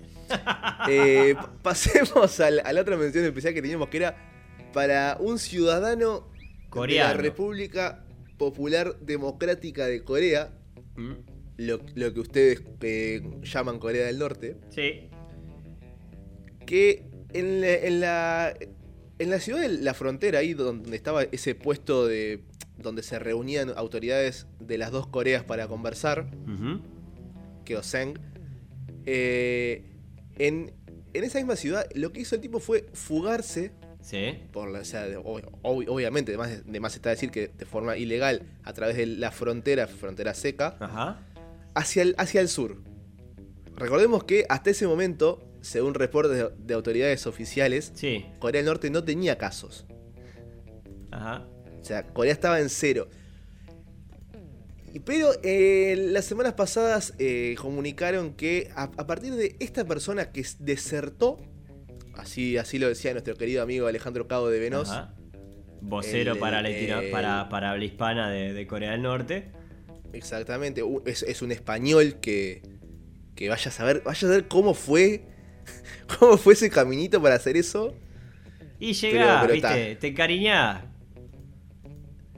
Eh, 0.89 1.35
pa- 1.35 1.53
pasemos 1.61 2.39
al- 2.41 2.61
a 2.65 2.73
la 2.73 2.81
otra 2.81 2.97
mención 2.97 3.25
especial 3.25 3.53
que 3.53 3.61
teníamos 3.63 3.89
que 3.89 3.97
era 3.99 4.17
para 4.73 5.17
un 5.21 5.39
ciudadano 5.41 6.31
Coreano. 6.69 7.09
de 7.11 7.15
la 7.17 7.21
República 7.21 8.05
Popular 8.39 8.97
Democrática 9.01 9.87
de 9.87 10.03
Corea, 10.05 10.53
Mm, 10.97 11.13
lo, 11.59 11.81
lo 11.97 12.15
que 12.15 12.21
ustedes 12.21 12.63
eh, 12.81 13.23
llaman 13.43 13.79
Corea 13.81 14.07
del 14.07 14.19
Norte, 14.21 14.57
Sí. 14.71 15.10
Que 16.71 17.03
en 17.33 17.61
la, 17.61 17.75
en 17.75 18.01
la, 18.01 18.55
en 19.19 19.29
la 19.31 19.41
ciudad 19.41 19.61
de 19.61 19.69
la 19.71 19.93
frontera, 19.93 20.39
ahí 20.39 20.55
donde 20.55 20.95
estaba 20.97 21.25
ese 21.25 21.57
puesto 21.57 22.07
de 22.07 22.45
donde 22.79 23.03
se 23.03 23.19
reunían 23.19 23.71
autoridades 23.77 24.47
de 24.61 24.79
las 24.79 24.93
dos 24.93 25.09
Coreas 25.09 25.43
para 25.43 25.67
conversar. 25.67 26.31
Keoseng, 27.65 28.15
eh, 29.05 29.85
en, 30.39 30.73
en 31.13 31.25
esa 31.25 31.39
misma 31.39 31.57
ciudad 31.57 31.87
lo 31.95 32.13
que 32.13 32.21
hizo 32.21 32.37
el 32.37 32.41
tipo 32.41 32.61
fue 32.61 32.87
fugarse, 32.93 33.73
Sí. 34.01 34.39
por 34.53 34.71
la, 34.71 34.79
o 34.81 34.85
sea, 34.85 35.03
de- 35.07 35.19
ob- 35.19 35.45
ob- 35.63 35.89
obviamente, 35.89 36.31
además 36.33 36.65
de 36.65 36.81
más 36.81 36.95
está 36.95 37.11
decir 37.11 37.31
que 37.33 37.49
de 37.49 37.67
forma 37.67 37.97
ilegal, 37.99 38.43
a 38.63 38.73
través 38.73 38.97
de 38.97 39.07
la 39.07 39.31
frontera, 39.33 39.87
frontera 39.89 40.35
seca, 40.35 40.77
Ajá. 40.81 41.21
hacia 41.75 42.03
el, 42.03 42.15
hacia 42.17 42.41
el 42.41 42.49
sur. 42.49 42.81
Recordemos 43.77 44.23
que 44.25 44.47
hasta 44.49 44.71
ese 44.71 44.87
momento, 44.87 45.43
según 45.63 45.95
reportes 45.95 46.37
de, 46.37 46.51
de 46.59 46.75
autoridades 46.75 47.27
oficiales, 47.27 47.93
Sí. 47.95 48.27
Corea 48.39 48.61
del 48.61 48.67
Norte 48.67 48.91
no 48.91 49.05
tenía 49.05 49.37
casos. 49.39 49.87
Ajá. 51.11 51.47
O 51.81 51.85
sea, 51.85 52.07
Corea 52.09 52.33
estaba 52.33 52.61
en 52.61 52.69
cero. 52.69 53.09
Pero 55.05 55.31
eh, 55.45 55.95
las 56.11 56.25
semanas 56.25 56.55
pasadas 56.55 57.15
eh, 57.19 57.55
comunicaron 57.61 58.33
que 58.35 58.71
a, 58.75 58.85
a 58.85 59.07
partir 59.07 59.35
de 59.35 59.55
esta 59.61 59.85
persona 59.85 60.33
que 60.33 60.45
desertó, 60.59 61.37
así, 62.15 62.57
así 62.57 62.79
lo 62.81 62.89
decía 62.89 63.13
nuestro 63.13 63.37
querido 63.37 63.63
amigo 63.63 63.87
Alejandro 63.87 64.27
Cabo 64.27 64.49
de 64.49 64.59
Venos, 64.59 64.91
Ajá. 64.91 65.15
Vocero 65.81 66.33
El- 66.33 66.39
para, 66.41 66.61
Latino- 66.61 67.01
el- 67.01 67.11
para, 67.11 67.49
para 67.49 67.71
habla 67.71 67.85
hispana 67.85 68.31
de, 68.31 68.53
de 68.53 68.67
Corea 68.67 68.91
del 68.93 69.03
Norte. 69.03 69.53
exactamente, 70.13 70.83
es, 71.07 71.23
es 71.23 71.41
un 71.41 71.53
español 71.53 72.17
que, 72.21 72.63
que 73.37 73.49
vaya 73.49 73.69
a 73.69 73.73
saber, 73.73 74.03
vaya 74.05 74.19
a 74.19 74.21
saber 74.31 74.49
cómo 74.49 74.75
fue, 74.75 75.23
cómo 76.19 76.37
fue 76.37 76.55
ese 76.55 76.71
caminito 76.71 77.21
para 77.23 77.35
hacer 77.37 77.57
eso. 77.57 77.95
Y 78.79 78.93
llega, 78.95 79.41
pero 79.43 79.55
viste, 79.55 79.97
te 79.97 80.07
encariñás. 80.09 80.85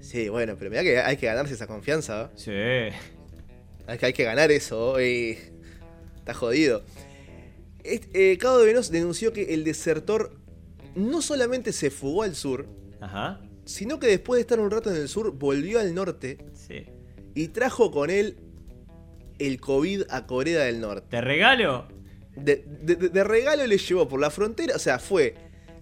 Sí, 0.00 0.28
bueno, 0.28 0.56
pero 0.58 0.70
mira 0.70 0.82
que 0.82 0.98
hay 0.98 1.16
que 1.16 1.26
ganarse 1.26 1.54
esa 1.54 1.66
confianza. 1.66 2.24
¿va? 2.24 2.30
Sí. 2.34 2.50
Hay 3.86 3.98
que, 3.98 4.06
hay 4.06 4.12
que 4.12 4.24
ganar 4.24 4.50
eso. 4.50 4.98
eh. 4.98 5.38
Está 6.16 6.34
jodido. 6.34 6.82
Este, 7.84 8.32
eh, 8.32 8.38
Cabo 8.38 8.58
de 8.58 8.66
Venos 8.66 8.90
denunció 8.90 9.32
que 9.32 9.54
el 9.54 9.64
desertor 9.64 10.36
no 10.94 11.20
solamente 11.22 11.72
se 11.72 11.90
fugó 11.90 12.22
al 12.22 12.34
sur, 12.36 12.66
Ajá. 13.00 13.40
sino 13.64 13.98
que 13.98 14.06
después 14.06 14.36
de 14.38 14.42
estar 14.42 14.60
un 14.60 14.70
rato 14.70 14.90
en 14.90 14.96
el 14.96 15.08
sur 15.08 15.32
volvió 15.36 15.80
al 15.80 15.94
norte 15.94 16.38
Sí. 16.54 16.84
y 17.34 17.48
trajo 17.48 17.90
con 17.90 18.10
él 18.10 18.36
el 19.40 19.58
COVID 19.60 20.02
a 20.10 20.26
Corea 20.26 20.60
del 20.64 20.80
Norte. 20.80 21.06
¿Te 21.10 21.20
regalo? 21.20 21.88
De, 22.36 22.64
de- 22.66 22.96
de- 22.96 23.08
de 23.10 23.24
regalo 23.24 23.66
le 23.66 23.76
llevó 23.78 24.08
por 24.08 24.20
la 24.20 24.30
frontera, 24.30 24.74
o 24.76 24.78
sea, 24.78 24.98
fue, 24.98 25.34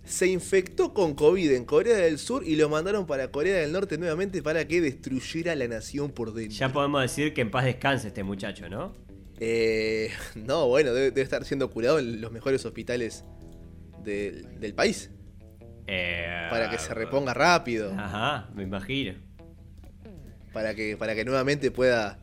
se 0.05 0.26
infectó 0.26 0.92
con 0.92 1.14
COVID 1.14 1.53
en 1.53 1.64
Corea 1.64 1.96
del 1.96 2.18
Sur 2.18 2.42
y 2.44 2.57
lo 2.57 2.68
mandaron 2.68 3.07
para 3.07 3.30
Corea 3.30 3.57
del 3.59 3.70
Norte 3.72 3.98
nuevamente 3.98 4.42
para 4.42 4.66
que 4.66 4.80
destruyera 4.80 5.55
la 5.55 5.68
nación 5.68 6.11
por 6.11 6.32
dentro. 6.34 6.57
Ya 6.57 6.72
podemos 6.72 7.03
decir 7.03 7.32
que 7.34 7.42
en 7.42 7.51
paz 7.51 7.64
descanse 7.64 8.09
este 8.09 8.24
muchacho, 8.24 8.68
¿no? 8.68 8.92
Eh, 9.38 10.11
no, 10.34 10.66
bueno, 10.68 10.92
debe, 10.92 11.11
debe 11.11 11.22
estar 11.22 11.44
siendo 11.44 11.70
curado 11.70 11.98
en 11.98 12.20
los 12.20 12.32
mejores 12.32 12.64
hospitales 12.66 13.24
del, 14.05 14.59
del 14.59 14.74
país. 14.74 15.11
Eh, 15.86 16.46
Para 16.51 16.68
que 16.70 16.78
se 16.78 16.92
reponga 16.94 17.32
rápido. 17.32 17.92
Ajá, 17.96 18.51
me 18.55 18.64
imagino. 18.64 19.14
Para 20.53 20.74
que, 20.74 20.96
para 20.96 21.14
que 21.14 21.24
nuevamente 21.24 21.70
pueda, 21.70 22.18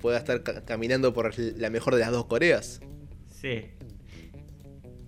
pueda 0.00 0.18
estar 0.18 0.42
ca- 0.42 0.64
caminando 0.64 1.12
por 1.12 1.36
la 1.38 1.70
mejor 1.70 1.94
de 1.94 2.00
las 2.00 2.12
dos 2.12 2.26
Coreas. 2.26 2.80
Sí. 3.44 3.60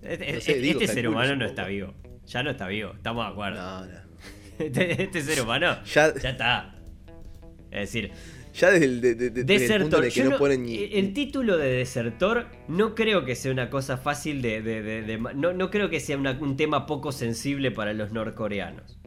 Este, 0.03 0.25
No 0.33 0.39
sé, 0.41 0.51
este- 0.51 0.59
digo, 0.59 0.79
este 0.81 0.93
ser 0.93 1.07
humano 1.07 1.35
no 1.35 1.45
está 1.45 1.65
vivo. 1.65 1.93
Ya 2.27 2.43
no 2.43 2.51
está 2.51 2.67
vivo, 2.67 2.91
estamos 2.95 3.25
de 3.25 3.31
acuerdo. 3.31 3.61
No, 3.61 3.85
no. 3.85 4.07
Este, 4.59 5.03
este 5.03 5.21
ser 5.21 5.41
humano 5.41 5.77
Ya- 5.93 6.13
ya, 6.15 6.29
está. 6.29 6.75
Es 7.71 7.79
decir, 7.91 8.11
Ya 8.53 8.71
desde 8.71 8.85
el, 8.85 9.01
de- 9.01 9.15
de- 9.15 9.29
de- 9.31 9.43
desde 9.43 9.75
el 9.75 9.81
punto 9.83 10.01
el 10.03 10.11
que 10.13 10.23
no, 10.23 10.29
no- 10.31 10.37
ponen 10.37 10.63
ni. 10.63 10.75
El 10.77 11.13
título 11.13 11.57
de 11.57 11.67
desertor 11.73 12.47
no 12.67 12.93
creo 12.95 13.25
que 13.25 13.35
sea 13.35 13.51
una 13.51 13.69
cosa 13.69 13.97
fácil 13.97 14.41
de. 14.41 14.61
de- 14.61 14.81
de- 14.83 15.01
de- 15.03 15.17
no, 15.17 15.53
no 15.53 15.69
creo 15.71 15.89
que 15.89 15.99
sea 15.99 16.17
una- 16.17 16.37
un 16.39 16.55
tema 16.57 16.85
poco 16.85 17.11
sensible 17.11 17.71
para 17.71 17.93
los 17.93 18.11
norcoreanos. 18.11 18.99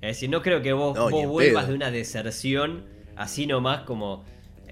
Es 0.00 0.08
decir, 0.16 0.30
no 0.30 0.42
creo 0.42 0.62
que 0.62 0.72
vos, 0.72 0.96
No, 0.96 1.10
vos 1.10 1.26
vuelvas 1.26 1.64
pedo. 1.64 1.72
de 1.72 1.76
una 1.76 1.90
deserción 1.90 2.84
así 3.16 3.46
nomás 3.46 3.82
como. 3.82 4.24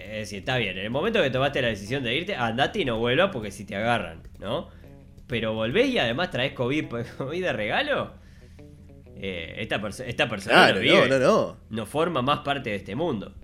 Es 0.07 0.19
decir, 0.21 0.39
está 0.41 0.57
bien, 0.59 0.79
en 0.79 0.85
el 0.85 0.91
momento 0.91 1.23
que 1.23 1.31
tomaste 1.31 1.61
la 1.63 1.69
decisión 1.69 2.03
de 2.05 2.15
irte, 2.17 2.35
andate 2.35 2.81
y 2.81 2.85
no 2.85 2.99
vuelvas 2.99 3.31
porque 3.33 3.51
si 3.51 3.65
te 3.65 3.77
agarran, 3.77 4.23
¿no? 4.39 4.69
Pero 5.27 5.55
volvés 5.55 5.89
y 5.89 5.99
además 5.99 6.31
traes 6.31 6.53
COVID, 6.53 6.85
COVID 7.19 7.43
de 7.43 7.53
regalo. 7.53 8.13
Eh, 9.19 9.55
esta, 9.59 9.81
perso- 9.81 10.05
esta 10.07 10.29
persona 10.29 10.55
Claro, 10.57 10.75
no 10.77 10.81
vive, 10.83 11.09
no, 11.09 11.19
no, 11.19 11.57
no. 11.71 11.87
forma 11.87 12.23
más 12.23 12.41
parte 12.41 12.71
de 12.71 12.77
este 12.77 12.95
mundo. 12.95 13.35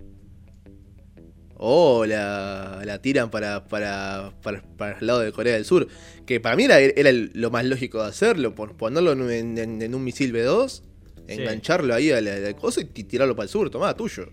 O 1.65 2.05
la, 2.05 2.81
la 2.83 3.01
tiran 3.01 3.29
para, 3.29 3.63
para, 3.65 4.33
para, 4.41 4.61
para 4.77 4.97
el 4.99 5.07
lado 5.07 5.19
de 5.21 5.31
Corea 5.31 5.53
del 5.53 5.65
Sur. 5.65 5.87
Que 6.25 6.39
para 6.39 6.55
mí 6.55 6.63
era, 6.65 6.79
era 6.79 7.11
lo 7.11 7.51
más 7.51 7.65
lógico 7.65 8.01
de 8.01 8.09
hacerlo. 8.09 8.53
Por 8.53 8.75
ponerlo 8.75 9.13
en, 9.29 9.57
en- 9.57 9.81
en 9.81 9.95
un 9.95 10.03
misil 10.03 10.33
B2, 10.33 10.81
engancharlo 11.27 11.93
ahí 11.93 12.11
al, 12.11 12.27
al 12.27 12.55
coso 12.55 12.81
y 12.81 12.85
ti- 12.85 13.03
tirarlo 13.05 13.35
para 13.35 13.43
el 13.45 13.49
sur. 13.49 13.69
Tomá, 13.69 13.95
tuyo. 13.95 14.27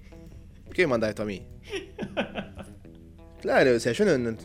¿Qué 0.73 0.83
me 0.83 0.89
mandas 0.89 1.11
esto 1.11 1.23
a 1.23 1.27
mí? 1.27 1.47
claro, 3.41 3.75
o 3.75 3.81
sea, 3.81 3.93
yo 3.93 4.05
no, 4.05 4.19
no, 4.19 4.37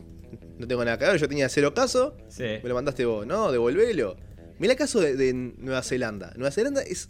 no 0.57 0.67
tengo 0.67 0.83
nada 0.85 0.97
que 0.97 1.05
ver. 1.05 1.17
Yo 1.17 1.27
tenía 1.27 1.49
cero 1.49 1.73
caso. 1.73 2.15
Sí. 2.29 2.43
Me 2.63 2.69
lo 2.69 2.75
mandaste 2.75 3.05
vos. 3.05 3.25
No, 3.25 3.51
devolvelo. 3.51 4.17
Mirá 4.59 4.73
el 4.73 4.77
caso 4.79 5.01
de, 5.01 5.15
de 5.15 5.33
Nueva 5.33 5.81
Zelanda. 5.83 6.33
Nueva 6.35 6.51
Zelanda 6.51 6.81
es. 6.81 7.07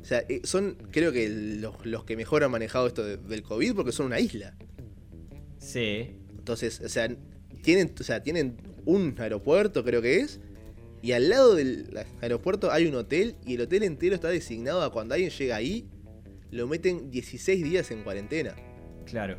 O 0.00 0.04
sea, 0.04 0.24
eh, 0.28 0.40
son 0.44 0.76
creo 0.92 1.10
que 1.12 1.28
los, 1.28 1.84
los 1.84 2.04
que 2.04 2.16
mejor 2.16 2.44
han 2.44 2.50
manejado 2.52 2.86
esto 2.86 3.04
de- 3.04 3.16
del 3.16 3.42
COVID 3.42 3.74
porque 3.74 3.92
son 3.92 4.06
una 4.06 4.20
isla. 4.20 4.54
Sí. 5.58 6.16
Entonces, 6.38 6.80
o 6.80 6.88
sea, 6.88 7.08
tienen, 7.62 7.92
o 7.98 8.02
sea, 8.04 8.22
tienen 8.22 8.56
un 8.84 9.14
aeropuerto, 9.18 9.82
creo 9.84 10.00
que 10.00 10.20
es. 10.20 10.38
Y 11.02 11.12
al 11.12 11.28
lado 11.28 11.54
del 11.54 11.90
aeropuerto 12.20 12.70
hay 12.70 12.86
un 12.86 12.94
hotel. 12.94 13.34
Y 13.44 13.54
el 13.56 13.62
hotel 13.62 13.82
entero 13.82 14.14
está 14.14 14.28
designado 14.28 14.82
a 14.82 14.92
cuando 14.92 15.14
alguien 15.14 15.30
llega 15.30 15.56
ahí. 15.56 15.88
Lo 16.56 16.66
meten 16.66 17.10
16 17.10 17.62
días 17.62 17.90
en 17.90 18.02
cuarentena. 18.02 18.54
Claro. 19.04 19.38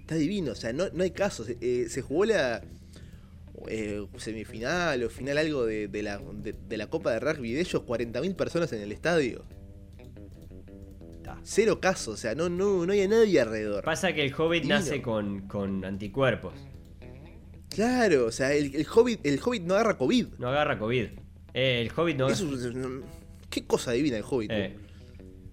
Está 0.00 0.14
divino, 0.14 0.52
o 0.52 0.54
sea, 0.54 0.72
no, 0.72 0.84
no 0.92 1.02
hay 1.02 1.10
casos. 1.10 1.48
Eh, 1.60 1.86
se 1.88 2.00
jugó 2.02 2.26
la 2.26 2.62
eh, 3.68 4.06
semifinal 4.18 5.02
o 5.02 5.10
final 5.10 5.38
algo 5.38 5.64
de, 5.66 5.88
de 5.88 6.02
la, 6.02 6.18
de, 6.18 6.52
de 6.52 6.76
la 6.76 6.86
Copa 6.88 7.10
de 7.12 7.18
Rugby 7.20 7.52
de 7.54 7.60
ellos, 7.60 7.82
40.000 7.84 8.36
personas 8.36 8.72
en 8.72 8.82
el 8.82 8.92
estadio. 8.92 9.44
Cero 11.42 11.80
casos, 11.80 12.14
o 12.14 12.16
sea, 12.16 12.34
no, 12.34 12.48
no, 12.48 12.84
no 12.86 12.92
hay 12.92 13.02
a 13.02 13.08
nadie 13.08 13.40
alrededor. 13.40 13.84
Pasa 13.84 14.12
que 14.12 14.24
el 14.24 14.34
Hobbit 14.34 14.62
Divino. 14.62 14.78
nace 14.80 15.00
con, 15.00 15.46
con 15.46 15.84
anticuerpos. 15.84 16.54
Claro, 17.68 18.26
o 18.26 18.32
sea, 18.32 18.52
el, 18.52 18.74
el 18.74 18.86
Hobbit, 18.92 19.24
el 19.24 19.38
Hobbit 19.44 19.62
no 19.62 19.74
agarra 19.74 19.96
COVID. 19.96 20.26
No 20.38 20.48
agarra 20.48 20.76
COVID. 20.78 21.04
Eh, 21.54 21.82
el 21.82 21.92
Hobbit 21.96 22.16
no 22.16 22.28
Eso 22.28 22.52
es- 22.52 22.74
qué 23.48 23.64
cosa 23.64 23.92
divina 23.92 24.16
el 24.16 24.24
Hobbit. 24.28 24.50
Eh, 24.52 24.76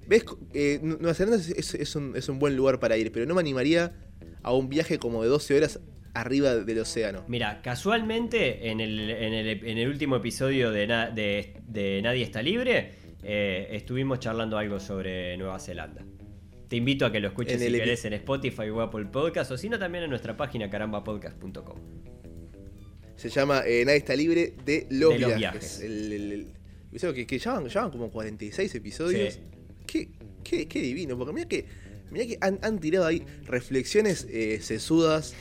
¿Ves? 0.07 0.25
Eh, 0.53 0.79
Nu- 0.81 0.97
Nueva 0.99 1.13
Zelanda 1.13 1.37
es, 1.37 1.49
es- 1.49 1.73
es 1.75 1.95
un, 1.95 2.15
es 2.15 2.27
un 2.29 2.39
buen 2.39 2.55
lugar 2.55 2.79
para 2.79 2.97
ir, 2.97 3.11
pero 3.11 3.25
no 3.25 3.33
me 3.35 3.41
animaría 3.41 3.93
a 4.41 4.53
un 4.53 4.69
viaje 4.69 4.97
como 4.99 5.23
de 5.23 5.29
12 5.29 5.55
horas 5.57 5.79
arriba 6.13 6.55
del 6.55 6.79
océano. 6.79 7.23
Mira, 7.27 7.61
casualmente 7.61 8.69
en 8.69 8.79
el, 8.79 9.09
en 9.09 9.33
el, 9.33 9.47
en 9.65 9.77
el 9.77 9.87
último 9.87 10.15
episodio 10.17 10.71
de, 10.71 10.87
Na- 10.87 11.09
de- 11.09 11.55
de 11.67 12.01
Nadie 12.03 12.23
está 12.23 12.41
libre, 12.41 12.91
eh, 13.23 13.67
estuvimos 13.71 14.19
charlando 14.19 14.57
algo 14.57 14.79
sobre 14.79 15.37
Nueva 15.37 15.59
Zelanda. 15.59 16.05
Te 16.67 16.75
invito 16.77 17.05
a 17.05 17.11
que 17.11 17.19
lo 17.19 17.27
escuches 17.29 17.53
En 17.53 17.59
si 17.67 17.71
querés 17.73 18.03
en 18.05 18.13
Spotify 18.13 18.69
o 18.69 18.81
Apple 18.81 19.05
Podcast, 19.05 19.51
o 19.51 19.57
si 19.57 19.69
no 19.69 19.77
también 19.79 20.03
en 20.05 20.09
nuestra 20.09 20.35
página 20.35 20.69
carambapodcast.com. 20.69 21.77
Se 23.15 23.29
llama 23.29 23.61
eh, 23.65 23.83
Nadie 23.85 23.99
está 23.99 24.15
libre 24.15 24.53
de 24.65 24.87
los 24.89 25.13
De 25.13 25.19
los 25.19 25.35
viajes. 25.37 25.37
viajes. 25.37 25.79
El, 25.81 26.11
el- 26.11 26.31
el- 26.31 27.13
que, 27.15 27.25
que 27.27 27.39
ya, 27.39 27.53
van, 27.53 27.67
ya 27.67 27.81
van 27.81 27.91
como 27.91 28.11
46 28.11 28.75
episodios. 28.75 29.33
Sí. 29.35 29.39
Qué, 29.85 30.09
qué- 30.43 30.67
qué 30.67 30.81
divino, 30.81 31.17
porque 31.17 31.33
mira 31.33 31.47
que, 31.47 31.65
mirá 32.11 32.25
que 32.25 32.37
han, 32.41 32.59
han 32.61 32.79
tirado 32.79 33.05
ahí 33.05 33.25
reflexiones 33.45 34.27
eh, 34.29 34.59
sesudas, 34.61 35.33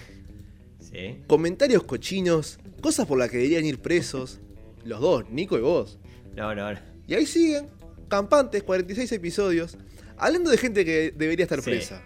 ¿Sí? 0.80 1.18
comentarios 1.26 1.84
cochinos, 1.84 2.58
cosas 2.80 3.06
por 3.06 3.18
las 3.18 3.30
que 3.30 3.36
deberían 3.38 3.64
ir 3.64 3.80
presos. 3.80 4.40
Los 4.84 5.00
dos, 5.00 5.30
Nico 5.30 5.56
y 5.56 5.60
vos. 5.60 5.98
No, 6.34 6.54
no, 6.54 6.72
no. 6.72 6.78
Y 7.06 7.14
ahí 7.14 7.26
siguen, 7.26 7.68
campantes, 8.08 8.62
46 8.62 9.10
episodios, 9.12 9.78
hablando 10.16 10.50
de 10.50 10.58
gente 10.58 10.84
que 10.84 11.12
debería 11.16 11.44
estar 11.44 11.60
Sí. 11.62 11.70
presa. 11.70 12.02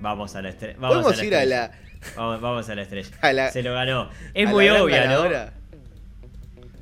Vamos 0.00 0.34
a 0.36 0.42
la 0.42 0.50
estrella. 0.50 0.76
Vamos 0.78 0.96
Podemos 1.04 1.12
a 1.12 1.16
la 1.22 1.24
ir 1.26 1.34
a 1.34 1.44
la, 1.44 1.72
Vamos, 2.16 2.40
vamos 2.40 2.68
a 2.68 2.74
la 2.74 2.82
estrella. 2.82 3.10
A 3.20 3.32
la- 3.34 3.50
Se 3.52 3.62
lo 3.62 3.74
ganó. 3.74 4.08
Es 4.32 4.46
a 4.46 4.50
muy 4.50 4.68
obvia, 4.70 5.06
¿no? 5.06 5.24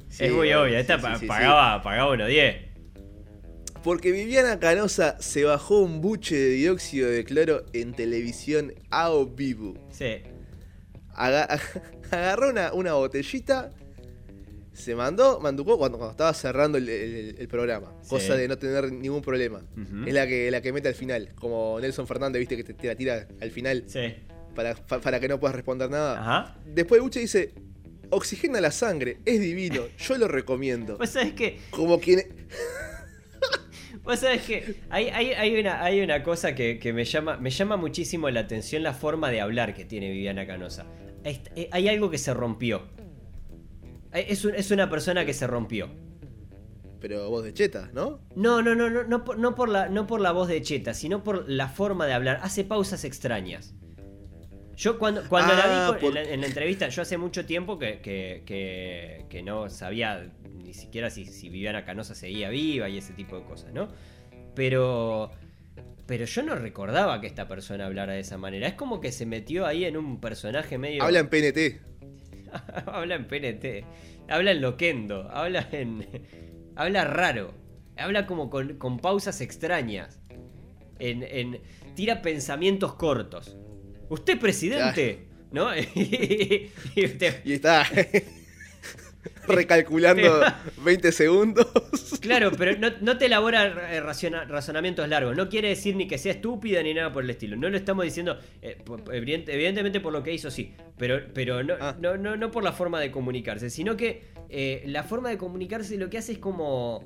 Sí, 0.09 0.25
es 0.25 0.33
muy 0.33 0.53
obvia. 0.53 0.79
Esta 0.81 0.99
pagaba, 1.01 1.83
pagaba 1.83 2.13
unos 2.13 2.29
10. 2.29 2.68
Porque 3.89 4.13
Viviana 4.13 4.61
Canosa 4.61 5.17
se 5.19 5.45
bajó 5.45 5.81
un 5.81 6.03
buche 6.03 6.37
de 6.37 6.51
dióxido 6.51 7.09
de 7.09 7.25
cloro 7.25 7.65
en 7.73 7.95
televisión 7.95 8.75
a 8.91 9.11
vivo. 9.35 9.73
Sí. 9.91 10.19
Aga- 11.15 11.59
agarró 12.11 12.51
una, 12.51 12.75
una 12.75 12.93
botellita, 12.93 13.73
se 14.75 14.95
mandó, 14.95 15.41
manducó 15.41 15.79
cuando, 15.79 15.97
cuando 15.97 16.11
estaba 16.11 16.35
cerrando 16.35 16.77
el, 16.77 16.87
el- 16.87 17.37
el 17.39 17.49
programa. 17.49 17.95
Sí. 18.03 18.11
Cosa 18.11 18.37
de 18.37 18.47
no 18.47 18.59
tener 18.59 18.93
ningún 18.93 19.23
problema. 19.23 19.63
Es 20.07 20.13
la 20.13 20.27
que, 20.27 20.51
la 20.51 20.61
que 20.61 20.71
mete 20.71 20.89
al 20.89 20.95
final. 20.95 21.31
Como 21.35 21.81
Nelson 21.81 22.07
Fernández, 22.07 22.41
viste 22.41 22.59
que 22.59 22.65
te, 22.65 22.75
te 22.75 22.89
la 22.89 22.95
tira 22.95 23.27
al 23.41 23.51
final 23.51 23.85
Sí. 23.87 24.01
para, 24.55 24.75
pa- 24.75 25.01
para 25.01 25.19
que 25.19 25.29
no 25.29 25.41
puedas 25.41 25.57
responder 25.57 25.89
nada. 25.89 26.21
Ajá. 26.21 26.59
Después 26.67 27.01
buche 27.01 27.21
dice, 27.21 27.55
oxigena 28.11 28.61
la 28.61 28.71
sangre, 28.71 29.17
es 29.25 29.41
divino, 29.41 29.81
yo 29.99 30.19
lo 30.19 30.29
recomiendo. 30.29 30.99
Vos 30.99 31.09
sabés 31.09 31.33
que. 31.33 31.59
Como 31.71 31.99
quien... 31.99 32.21
Vos 34.09 34.21
sabés 34.21 34.41
que 34.43 34.77
hay, 34.89 35.09
hay, 35.11 35.33
hay 35.35 35.61
una, 35.61 35.85
hay 35.85 36.01
una 36.01 36.23
cosa 36.23 36.55
que, 36.55 36.79
que 36.79 36.95
me, 36.95 37.05
llama, 37.05 37.37
me 37.37 37.51
llama 37.51 37.77
muchísimo 37.77 38.31
la 38.31 38.41
atención, 38.41 38.83
la 38.83 38.95
forma 38.95 39.31
de 39.31 39.43
hablar 39.43 39.75
que 39.75 39.85
tiene 39.85 40.11
Viviana 40.11 40.47
Canosa. 40.47 40.87
Hay, 41.27 41.43
hay 41.71 41.89
algo 41.89 42.09
que 42.11 42.17
se 42.17 42.33
rompió. 42.33 42.83
Hay- 44.11 44.25
Es, 44.29 44.47
un- 44.47 44.55
es 44.55 44.71
una 44.71 44.89
persona 44.89 45.27
que 45.27 45.35
se 45.35 45.47
rompió. 45.47 45.91
Pero 47.01 47.29
vos 47.29 47.45
de 47.45 47.53
cheta, 47.53 47.91
¿no? 47.93 48.21
No, 48.35 48.63
no, 48.63 48.75
no, 48.75 48.89
no, 48.89 49.05
no, 49.05 49.25
por, 49.25 49.39
no, 49.39 49.55
por 49.55 49.69
la, 49.69 49.89
no 49.91 50.07
por 50.07 50.21
la 50.21 50.33
voz 50.33 50.49
de 50.49 50.61
Cheta, 50.63 50.95
sino 50.95 51.23
por 51.23 51.49
la 51.49 51.69
forma 51.69 52.07
de 52.07 52.13
hablar. 52.15 52.41
Hace 52.43 52.65
pausas 52.65 53.05
extrañas. 53.05 53.75
Yo 54.79 54.97
cuando, 54.99 55.29
cuando 55.29 55.55
la 55.55 55.89
Ah, 55.89 55.91
vi 55.93 56.01
por- 56.01 56.17
en, 56.17 56.25
la, 56.27 56.33
en 56.35 56.41
la 56.41 56.47
entrevista, 56.47 56.89
yo 56.89 57.03
hace 57.03 57.19
mucho 57.19 57.45
tiempo 57.45 57.79
que, 57.81 58.01
que, 58.01 58.45
que- 58.47 59.27
que 59.29 59.43
no 59.43 59.69
sabía 59.71 60.31
ni 60.55 60.73
siquiera 60.73 61.11
si, 61.11 61.25
si 61.27 61.49
Viviana 61.49 61.85
Canosa 61.85 62.15
seguía 62.15 62.49
viva 62.49 62.89
y 62.89 62.97
ese 62.99 63.13
tipo 63.13 63.37
de 63.37 63.45
cosas, 63.45 63.73
¿no? 63.73 63.89
Pero, 64.55 65.33
pero 66.07 66.25
yo 66.27 66.43
no 66.45 66.55
recordaba 66.55 67.21
que 67.21 67.27
esta 67.27 67.49
persona 67.49 67.87
hablara 67.87 68.13
de 68.13 68.21
esa 68.21 68.39
manera. 68.39 68.69
Es 68.69 68.75
como 68.75 69.01
que 69.01 69.11
se 69.11 69.27
metió 69.27 69.67
ahí 69.67 69.85
en 69.85 69.97
un 69.97 70.21
personaje 70.21 70.79
medio... 70.79 71.03
Habla 71.03 71.19
en 71.21 71.29
PNT. 71.29 71.81
habla 72.87 73.17
en 73.17 73.27
PNT, 73.27 73.85
habla 74.29 74.53
en 74.53 74.61
loquendo, 74.63 75.29
habla 75.31 75.69
en. 75.73 76.07
habla 76.77 77.05
raro, 77.05 77.53
habla 77.97 78.27
como 78.27 78.49
con, 78.49 78.79
con 78.79 78.99
pausas 79.01 79.41
extrañas. 79.41 80.21
En, 81.01 81.25
en- 81.25 81.61
tira 81.97 82.23
pensamientos 82.23 82.95
cortos. 82.95 83.57
Usted 84.11 84.39
presidente, 84.39 85.27
¿no? 85.53 85.69
y 85.95 86.71
usted- 87.05 87.41
Y 87.45 87.53
está 87.55 87.85
recalculando 89.47 90.43
20 90.85 91.13
segundos. 91.13 91.67
claro, 92.21 92.51
pero 92.57 92.79
no, 92.79 92.91
no 93.01 93.19
te 93.19 93.27
elabora 93.27 93.95
eh, 93.95 94.01
raciona- 94.01 94.45
razonamientos 94.47 95.09
largos. 95.09 95.37
No 95.37 95.49
quiere 95.49 95.69
decir 95.69 95.97
ni 95.97 96.07
que 96.07 96.19
sea 96.19 96.33
estúpida 96.33 96.83
ni 96.83 96.95
nada 96.95 97.13
por 97.13 97.25
el 97.25 97.31
estilo. 97.31 97.57
No 97.57 97.69
lo 97.69 97.77
estamos 97.77 98.05
diciendo, 98.05 98.39
eh, 98.63 98.79
evidentemente 99.13 100.01
por 100.01 100.13
lo 100.13 100.23
que 100.23 100.33
hizo, 100.33 100.51
sí. 100.51 100.75
Pero, 100.97 101.21
pero 101.35 101.63
no, 101.63 101.75
Ah. 101.81 101.97
no, 102.01 102.17
no, 102.17 102.37
no 102.37 102.51
por 102.51 102.63
la 102.65 102.73
forma 102.73 103.01
de 103.01 103.11
comunicarse, 103.11 103.71
sino 103.71 103.97
que 103.97 104.23
eh, 104.49 104.83
la 104.87 105.03
forma 105.05 105.29
de 105.31 105.39
comunicarse 105.39 105.97
lo 105.97 106.09
que 106.11 106.19
hace 106.19 106.33
es 106.33 106.39
como, 106.39 107.05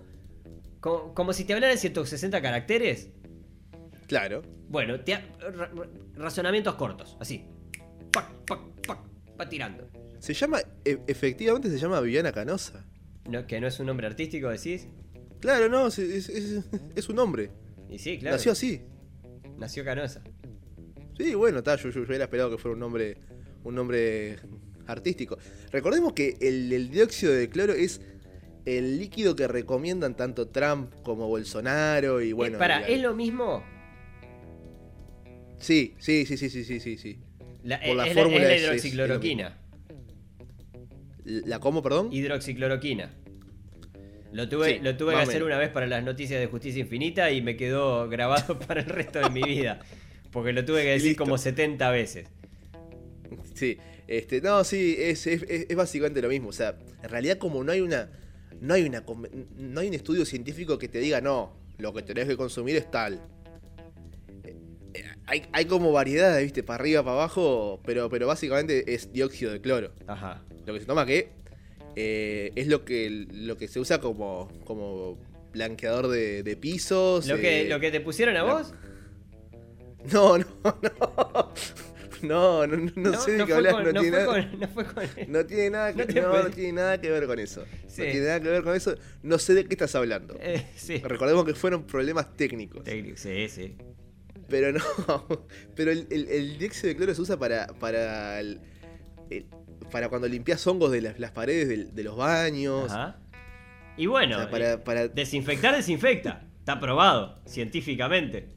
como. 0.81 1.15
como 1.15 1.33
si 1.33 1.45
te 1.45 1.55
hablara 1.55 1.73
en 1.73 1.79
160 1.79 2.41
caracteres. 2.43 3.11
Claro. 4.07 4.43
Bueno, 4.69 5.01
te 5.01 5.15
ha- 5.15 5.27
ra- 5.41 5.67
ra- 5.75 5.89
razonamientos 6.15 6.75
cortos, 6.77 7.17
así. 7.21 7.45
Pac, 8.13 8.31
pac, 8.47 8.61
pac, 8.87 8.99
va 9.41 9.49
tirando. 9.49 9.89
Se 10.19 10.35
llama, 10.35 10.61
e- 10.85 10.99
efectivamente 11.07 11.69
se 11.71 11.79
llama 11.79 12.01
Viviana 12.01 12.33
Canosa. 12.33 12.85
No, 13.29 13.47
que 13.47 13.61
no 13.61 13.67
es 13.69 13.79
un 13.81 13.87
nombre 13.87 14.07
artístico, 14.07 14.49
decís. 14.49 14.87
Claro, 15.41 15.69
no, 15.69 15.89
es, 15.89 15.99
es, 15.99 16.29
es- 16.29 16.65
es 16.95 17.09
un 17.09 17.19
hombre. 17.19 17.51
Y 17.89 17.99
sí, 17.99 18.19
claro. 18.19 18.37
Nació 18.37 18.53
así. 18.53 18.83
Nació 19.59 19.85
Canosa. 19.85 20.23
Sí, 21.17 21.35
bueno, 21.35 21.59
está, 21.59 21.77
yo, 21.77 21.91
yo, 21.91 22.01
yo 22.01 22.07
hubiera 22.07 22.25
esperado 22.25 22.51
que 22.51 22.59
fuera 22.59 22.75
un 22.75 22.81
nombre, 22.81 23.19
un 23.65 23.75
nombre 23.75 24.39
artístico. 24.87 25.39
Recordemos 25.71 26.13
que 26.15 26.37
el, 26.41 26.73
el 26.73 26.91
dióxido 26.91 27.33
de 27.33 27.49
cloro 27.49 27.73
es 27.73 28.01
el 28.65 28.99
líquido 28.99 29.35
que 29.37 29.47
recomiendan 29.49 30.17
tanto 30.17 30.49
Trump 30.49 30.93
como 31.03 31.29
Bolsonaro 31.29 32.21
y 32.21 32.33
bueno. 32.33 32.57
Eh, 32.57 32.59
para, 32.59 32.87
¿es 32.89 33.01
lo 33.03 33.15
mismo? 33.15 33.63
Sí, 35.63 35.95
sí, 35.99 36.27
sí, 36.27 36.37
sí, 36.37 36.51
sí, 36.51 36.65
sí, 36.65 36.81
sí, 36.81 36.99
sí. 36.99 37.19
La, 37.65 37.81
Por 37.81 37.97
la 37.97 38.07
es, 38.09 38.15
fórmula 38.15 38.43
es 38.43 38.49
la 38.49 38.55
es- 38.57 38.63
hidroxicloroquina. 38.65 39.59
¿La 41.25 41.61
cómo, 41.61 41.83
perdón? 41.83 42.13
Hidroxicloroquina. 42.13 43.15
Lo 44.33 44.49
tuve, 44.49 44.75
Sí, 44.75 44.79
lo 44.83 44.97
tuve 44.97 45.13
que 45.15 45.21
hacer 45.21 45.35
menos. 45.35 45.47
una 45.47 45.59
vez 45.59 45.69
para 45.71 45.87
las 45.87 46.03
noticias 46.03 46.41
de 46.41 46.47
Justicia 46.47 46.81
Infinita 46.81 47.31
y 47.31 47.43
me 47.43 47.57
quedó 47.57 48.09
grabado 48.09 48.59
para 48.67 48.81
el 48.81 48.87
resto 48.89 49.21
de 49.21 49.31
mi 49.31 49.43
vida. 49.43 49.81
Porque 50.33 50.53
lo 50.53 50.65
tuve 50.65 50.83
que 50.83 50.91
decir 50.91 51.09
Listo. 51.11 51.25
como 51.25 51.39
70 51.39 51.91
veces. 51.91 52.27
Sí, 53.55 53.77
este, 54.09 54.41
no, 54.41 54.65
sí, 54.65 54.97
es, 54.99 55.27
es- 55.27 55.43
es- 55.49 55.77
básicamente 55.77 56.21
lo 56.23 56.29
mismo. 56.29 56.49
O 56.49 56.53
sea, 56.53 56.77
en 57.03 57.09
realidad 57.09 57.39
como 57.39 57.63
no 57.63 57.73
hay 57.73 57.81
una. 57.83 58.11
No 58.61 58.75
hay 58.75 58.83
una 58.85 59.05
no 59.59 59.81
hay 59.81 59.89
un 59.89 59.95
estudio 59.95 60.25
científico 60.25 60.79
que 60.79 60.87
te 60.89 60.99
diga 61.01 61.21
no, 61.21 61.57
lo 61.79 61.93
que 61.93 62.03
tenés 62.03 62.27
que 62.29 62.37
consumir 62.37 62.77
es 62.77 62.91
tal. 62.91 63.21
Hay, 65.27 65.43
hay 65.53 65.65
como 65.67 65.93
variedades, 65.93 66.43
¿viste? 66.45 66.63
Para 66.63 66.83
arriba, 66.83 67.03
para 67.03 67.15
abajo, 67.17 67.81
pero, 67.85 68.09
pero 68.11 68.27
básicamente 68.27 68.93
es 68.95 69.13
dióxido 69.13 69.53
de 69.53 69.61
cloro. 69.61 69.93
Ajá. 70.07 70.43
Lo 70.67 70.75
que 70.75 70.81
se 70.81 70.87
toma 70.87 71.07
que 71.07 71.31
eh, 71.97 72.53
es 72.57 72.67
lo 72.67 72.85
que, 72.85 73.27
lo 73.31 73.57
que 73.57 73.69
se 73.69 73.79
usa 73.81 74.01
como, 74.01 74.49
como 74.65 75.19
blanqueador 75.53 76.09
de, 76.09 76.43
de 76.43 76.57
pisos. 76.57 77.27
¿Lo 77.27 77.37
que, 77.37 77.63
eh, 77.63 77.69
¿Lo 77.69 77.79
que 77.81 77.91
te 77.91 78.01
pusieron 78.01 78.37
a 78.37 78.43
vos? 78.43 78.75
No, 80.13 80.37
no, 80.37 80.45
no. 80.65 81.53
No, 82.23 82.67
no, 82.67 82.77
no, 82.77 82.93
no 82.97 83.21
sé 83.21 83.33
de 83.33 83.45
qué 83.47 83.53
con- 83.53 83.65
no, 83.95 84.01
tiene 84.01 84.11
nada. 84.11 84.51
no 84.59 84.69
fue 84.69 84.85
con- 84.85 85.05
No 85.29 85.45
tiene 85.47 85.71
nada 85.71 85.93
que, 85.93 86.21
No 86.21 86.51
tiene 86.51 86.73
nada 86.73 87.01
que 87.01 87.11
ver 87.11 87.27
con 87.27 87.39
eso. 87.39 87.65
Sí. 87.89 88.03
No 88.03 88.11
tiene 88.11 88.21
nada 88.27 88.41
que 88.41 88.49
ver 88.49 88.63
con 88.63 88.75
eso. 88.77 88.95
No 89.23 89.39
sé 89.39 89.55
de 89.55 89.65
qué 89.67 89.75
estás 89.75 89.95
hablando. 89.95 90.37
Eh, 90.41 90.65
sí. 90.77 90.99
Recordemos 90.99 91.45
que 91.45 91.55
fueron 91.55 91.85
problemas 91.85 92.37
técnicos. 92.37 92.85
Técnico, 92.85 93.17
Sí, 93.17 93.49
sí. 93.49 93.77
Pero 94.49 94.73
no. 94.73 94.81
Pero 95.75 95.91
el, 95.91 96.07
el- 96.11 96.29
el 96.29 96.59
dióxido 96.59 96.89
de 96.89 96.97
cloro 96.97 97.15
se 97.15 97.23
usa 97.23 97.39
para. 97.39 97.67
para. 97.69 98.41
el- 98.41 98.61
para 99.91 100.09
cuando 100.09 100.27
limpias 100.29 100.67
hongos 100.67 100.91
de 100.91 101.03
las, 101.03 101.19
las 101.19 101.33
paredes 101.33 101.95
de, 101.95 102.03
los 102.03 102.17
baños. 102.17 102.91
Ajá. 102.91 103.19
Y 103.97 104.07
bueno, 104.07 104.37
O 104.37 104.39
sea, 104.41 104.49
eh, 104.49 104.51
para, 104.51 104.85
para- 104.85 105.09
desinfectar 105.09 105.75
desinfecta. 105.77 106.47
Está 106.61 106.81
probado 106.81 107.39
científicamente. 107.47 108.49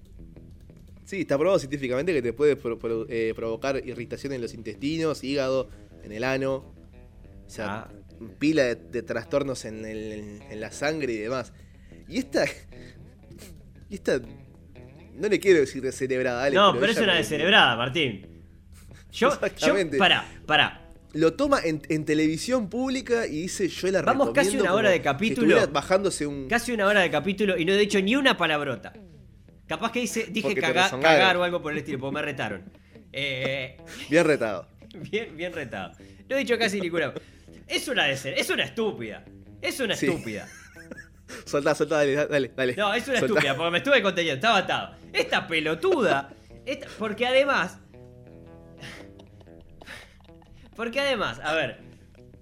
Sí, 1.03 1.21
está 1.21 1.37
probado 1.37 1.59
científicamente 1.59 2.13
que 2.13 2.21
te 2.21 2.31
puede 2.33 2.55
pro- 2.55 2.79
pro- 2.79 3.05
eh, 3.09 3.33
provocar 3.35 3.81
irritación 3.85 4.31
en 4.33 4.41
los 4.41 4.53
intestinos, 4.53 5.23
hígado, 5.23 5.69
en 6.03 6.11
el 6.13 6.23
ano. 6.23 6.73
O 7.45 7.49
sea, 7.49 7.89
Ah. 7.89 7.91
pila 8.39 8.63
de, 8.63 8.75
de 8.75 9.01
trastornos 9.03 9.65
en, 9.65 9.83
el- 9.85 10.11
en- 10.13 10.41
en 10.49 10.59
la 10.61 10.71
sangre 10.71 11.13
y 11.13 11.17
demás. 11.17 11.51
Y 12.07 12.17
esta. 12.19 12.45
Y 13.89 13.95
esta. 13.95 14.19
No 15.17 15.27
le 15.29 15.39
quiero 15.39 15.59
decir 15.59 15.81
descerebrada, 15.81 16.41
dale. 16.41 16.55
no, 16.55 16.73
pero 16.79 16.91
es 16.91 16.97
una 16.97 17.13
me- 17.13 17.17
descerebrada, 17.19 17.75
Martín. 17.75 18.25
Yo, 19.11 19.29
yo, 19.57 19.75
pará, 19.97 20.25
pará. 20.45 20.81
Lo 21.13 21.33
toma 21.33 21.61
en, 21.63 21.81
en 21.87 22.03
televisión 22.03 22.69
pública 22.69 23.25
y 23.25 23.43
dice 23.43 23.69
yo 23.69 23.87
la 23.89 24.01
Vamos 24.01 24.31
casi 24.31 24.57
una 24.57 24.73
hora 24.73 24.89
de 24.89 25.01
capítulo. 25.01 25.65
bajándose 25.69 26.27
un. 26.27 26.49
Casi 26.49 26.73
una 26.73 26.85
hora 26.87 26.99
de 26.99 27.09
capítulo 27.09 27.57
y 27.57 27.63
no 27.63 27.71
he 27.73 27.77
dicho 27.77 28.01
ni 28.01 28.15
una 28.17 28.35
palabrota. 28.37 28.91
Capaz 29.67 29.91
que 29.93 30.01
dice, 30.01 30.27
dije 30.29 30.53
caga- 30.55 30.89
cagar 30.99 31.37
o 31.37 31.43
algo 31.43 31.61
por 31.61 31.71
el 31.71 31.77
estilo, 31.79 31.99
porque 31.99 32.15
me 32.15 32.21
retaron. 32.21 32.63
Eh, 33.13 33.77
Bien 34.09 34.25
retado. 34.25 34.67
bien, 35.09 35.35
bien 35.37 35.53
retado. 35.53 35.93
No 36.29 36.35
he 36.35 36.39
dicho 36.39 36.57
casi 36.57 36.81
ninguna. 36.81 37.13
Es 37.67 37.87
una 37.87 38.09
es 38.11 38.49
una 38.49 38.63
estúpida. 38.65 39.23
Es 39.61 39.79
una 39.79 39.95
Sí. 39.95 40.07
estúpida. 40.07 40.47
Soltá, 41.45 41.73
soltá, 41.75 41.97
dale, 41.97 42.15
dale, 42.27 42.51
dale. 42.55 42.75
No, 42.75 42.93
es 42.93 43.07
una 43.07 43.19
Soltá. 43.19 43.33
estúpida, 43.33 43.55
porque 43.55 43.71
me 43.71 43.77
estuve 43.79 44.01
conteniendo, 44.01 44.35
estaba 44.35 44.57
atado. 44.59 44.95
Esta 45.13 45.47
pelotuda, 45.47 46.33
esta- 46.65 46.87
porque 46.99 47.25
además. 47.25 47.79
Porque 50.75 50.99
además, 50.99 51.39
a 51.43 51.53
ver, 51.55 51.77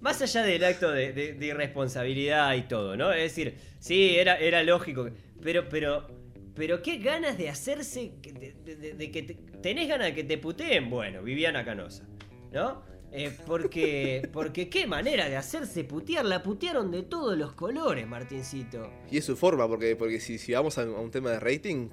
más 0.00 0.20
allá 0.20 0.42
del 0.42 0.64
acto 0.64 0.90
de, 0.90 1.12
de- 1.12 1.34
de 1.34 1.46
irresponsabilidad 1.46 2.54
y 2.56 2.62
todo, 2.62 2.96
¿no? 2.96 3.12
Es 3.12 3.22
decir, 3.22 3.54
sí, 3.78 4.16
era, 4.16 4.36
era 4.38 4.62
lógico, 4.64 5.08
pero, 5.40 5.68
pero, 5.68 6.08
pero 6.54 6.82
qué 6.82 6.98
ganas 6.98 7.38
de 7.38 7.48
hacerse, 7.48 8.12
de- 8.22 8.94
de 8.94 9.10
que 9.10 9.22
te- 9.22 9.34
tenés 9.62 9.88
ganas 9.88 10.08
de 10.08 10.14
que 10.14 10.24
te 10.24 10.36
puteen, 10.38 10.90
bueno, 10.90 11.22
Viviana 11.22 11.64
Canosa, 11.64 12.04
¿no? 12.52 12.82
Eh, 13.16 13.30
porque, 13.46 14.28
porque 14.32 14.68
qué 14.68 14.88
manera 14.88 15.28
de 15.28 15.36
hacerse 15.36 15.84
putear, 15.84 16.24
la 16.24 16.42
putearon 16.42 16.90
de 16.90 17.04
todos 17.04 17.38
los 17.38 17.52
colores, 17.52 18.06
Martincito. 18.08 18.90
Y 19.08 19.18
es 19.18 19.24
su 19.24 19.36
forma, 19.36 19.68
porque, 19.68 19.94
porque 19.94 20.18
si, 20.18 20.36
si 20.36 20.52
vamos 20.52 20.76
a, 20.78 20.82
a 20.82 20.86
un 20.86 21.10
tema 21.12 21.30
de 21.30 21.38
rating, 21.38 21.90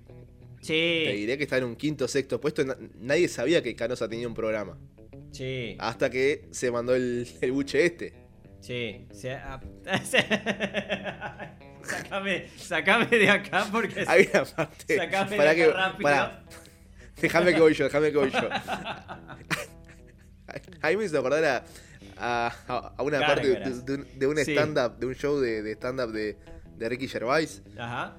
Sí. 0.62 1.04
te 1.06 1.14
diré 1.14 1.38
que 1.38 1.44
está 1.44 1.58
en 1.58 1.66
un 1.66 1.76
quinto 1.76 2.08
sexto 2.08 2.42
puesto. 2.42 2.64
Na- 2.66 2.78
Nadie 3.00 3.28
sabía 3.28 3.62
que 3.62 3.76
Canosa 3.76 4.08
tenía 4.10 4.28
un 4.28 4.34
programa. 4.34 4.78
Sí, 5.32 5.76
Hasta 5.80 6.10
que 6.10 6.48
se 6.52 6.72
mandó 6.72 6.96
el, 6.96 7.28
el 7.40 7.52
buche 7.52 7.86
este. 7.86 8.14
sí. 8.60 9.06
se- 9.12 9.32
ah, 9.34 9.60
sacame, 11.84 12.48
sacame 12.58 13.06
de 13.06 13.30
acá 13.30 13.68
porque... 13.72 14.04
Hay 14.08 14.28
una 14.34 14.46
parte. 14.46 14.98
Sacame 14.98 15.38
para 15.38 15.50
de 15.52 15.56
que, 15.56 15.64
acá 15.66 15.74
rápido. 15.78 16.02
para- 16.04 16.44
déjame 17.22 17.54
que 17.54 17.60
voy 17.62 17.74
yo, 17.74 17.84
déjame 17.86 18.12
que 18.12 18.18
voy 18.18 18.32
yo. 18.32 18.40
A 20.82 20.90
mí 20.90 20.98
me 20.98 21.06
hizo 21.06 21.18
acordar 21.20 21.44
a, 21.46 21.66
a, 22.18 22.94
a 22.98 23.04
una 23.04 23.20
parte 23.20 23.48
de, 23.48 23.94
un, 23.94 24.08
de 24.18 24.28
un 24.28 24.38
Sí. 24.38 24.52
stand-up, 24.54 24.98
de 25.00 25.06
un 25.06 25.16
show 25.16 25.40
de, 25.40 25.62
de 25.62 25.72
stand-up 25.74 26.12
de, 26.12 26.38
de 26.78 26.90
Ricky 26.90 27.08
Gervais. 27.08 27.62
Ajá. 27.78 28.18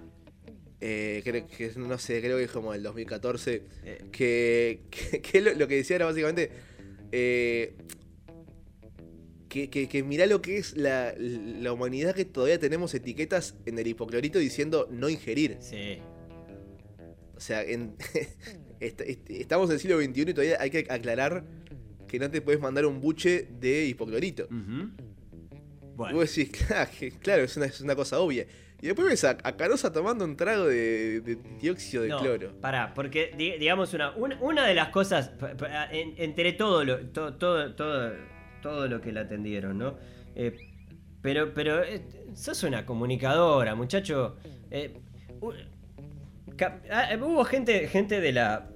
eh, 0.80 1.20
creo 1.24 1.46
que 1.46 1.66
es- 1.66 1.76
no 1.76 1.96
sé, 1.98 2.20
creo 2.20 2.38
que 2.38 2.44
es 2.44 2.50
como 2.50 2.74
el 2.74 2.82
2014. 2.82 3.62
Eh. 3.84 4.04
Que, 4.12 4.82
que, 4.90 5.20
que 5.22 5.40
lo, 5.40 5.52
lo 5.54 5.68
que 5.68 5.76
decía 5.76 5.96
era 5.96 6.06
básicamente. 6.06 6.50
eh, 7.12 7.74
que, 9.48 9.68
que, 9.68 9.86
que 9.86 10.02
mirá 10.02 10.24
lo 10.26 10.40
que 10.40 10.56
es 10.56 10.74
la, 10.78 11.14
la 11.18 11.72
humanidad 11.74 12.14
que 12.14 12.24
todavía 12.24 12.58
tenemos 12.58 12.94
etiquetas 12.94 13.54
en 13.66 13.78
el 13.78 13.86
hipoclorito 13.86 14.38
diciendo 14.38 14.88
no 14.90 15.10
ingerir. 15.10 15.58
Sí. 15.60 15.98
O 17.36 17.40
sea, 17.40 17.62
en- 17.62 17.94
est- 18.80 19.00
est- 19.02 19.30
estamos 19.30 19.68
en 19.68 19.74
el 19.74 19.80
siglo 19.80 20.00
XXI 20.00 20.20
y 20.22 20.24
todavía 20.34 20.56
hay 20.58 20.70
que 20.70 20.86
aclarar 20.88 21.44
que 22.12 22.18
no 22.18 22.30
te 22.30 22.42
puedes 22.42 22.60
mandar 22.60 22.84
un 22.84 23.00
buche 23.00 23.48
de 23.58 23.86
hipoclorito. 23.86 24.44
Ujú. 24.44 24.90
Y 25.50 25.96
Bueno. 25.96 26.16
vos 26.18 26.34
decís, 26.36 26.52
claro, 27.22 27.42
es 27.42 27.56
una, 27.56 27.64
es 27.66 27.80
una 27.80 27.94
cosa 27.96 28.20
obvia. 28.20 28.46
Y 28.82 28.86
después 28.88 29.08
ves 29.08 29.24
a, 29.24 29.38
a 29.42 29.56
Carosa 29.56 29.90
tomando 29.92 30.22
un 30.26 30.36
trago 30.36 30.66
de, 30.66 31.22
de 31.22 31.38
dióxido 31.58 32.02
de 32.02 32.10
No, 32.10 32.18
cloro. 32.18 32.52
Pará, 32.60 32.92
porque 32.94 33.32
di- 33.38 33.52
digamos 33.58 33.94
una, 33.94 34.10
una, 34.14 34.38
una 34.42 34.66
de 34.66 34.74
las 34.74 34.88
cosas, 34.90 35.30
en- 35.90 36.12
entre 36.18 36.52
todo 36.52 36.84
lo, 36.84 36.98
to- 37.06 37.34
todo, 37.36 37.74
todo, 37.74 38.12
todo 38.60 38.88
lo 38.88 39.00
que 39.00 39.10
la 39.12 39.22
atendieron, 39.22 39.78
¿no? 39.78 39.96
Eh, 40.34 40.54
pero, 41.22 41.54
pero 41.54 41.82
eh, 41.82 42.02
sos 42.34 42.62
una 42.64 42.84
comunicadora, 42.84 43.74
muchacho. 43.74 44.36
Eh, 44.70 44.98
ah, 46.90 47.08
hubo 47.20 47.44
gente, 47.44 47.88
gente 47.88 48.20
de 48.20 48.32
la 48.32 48.68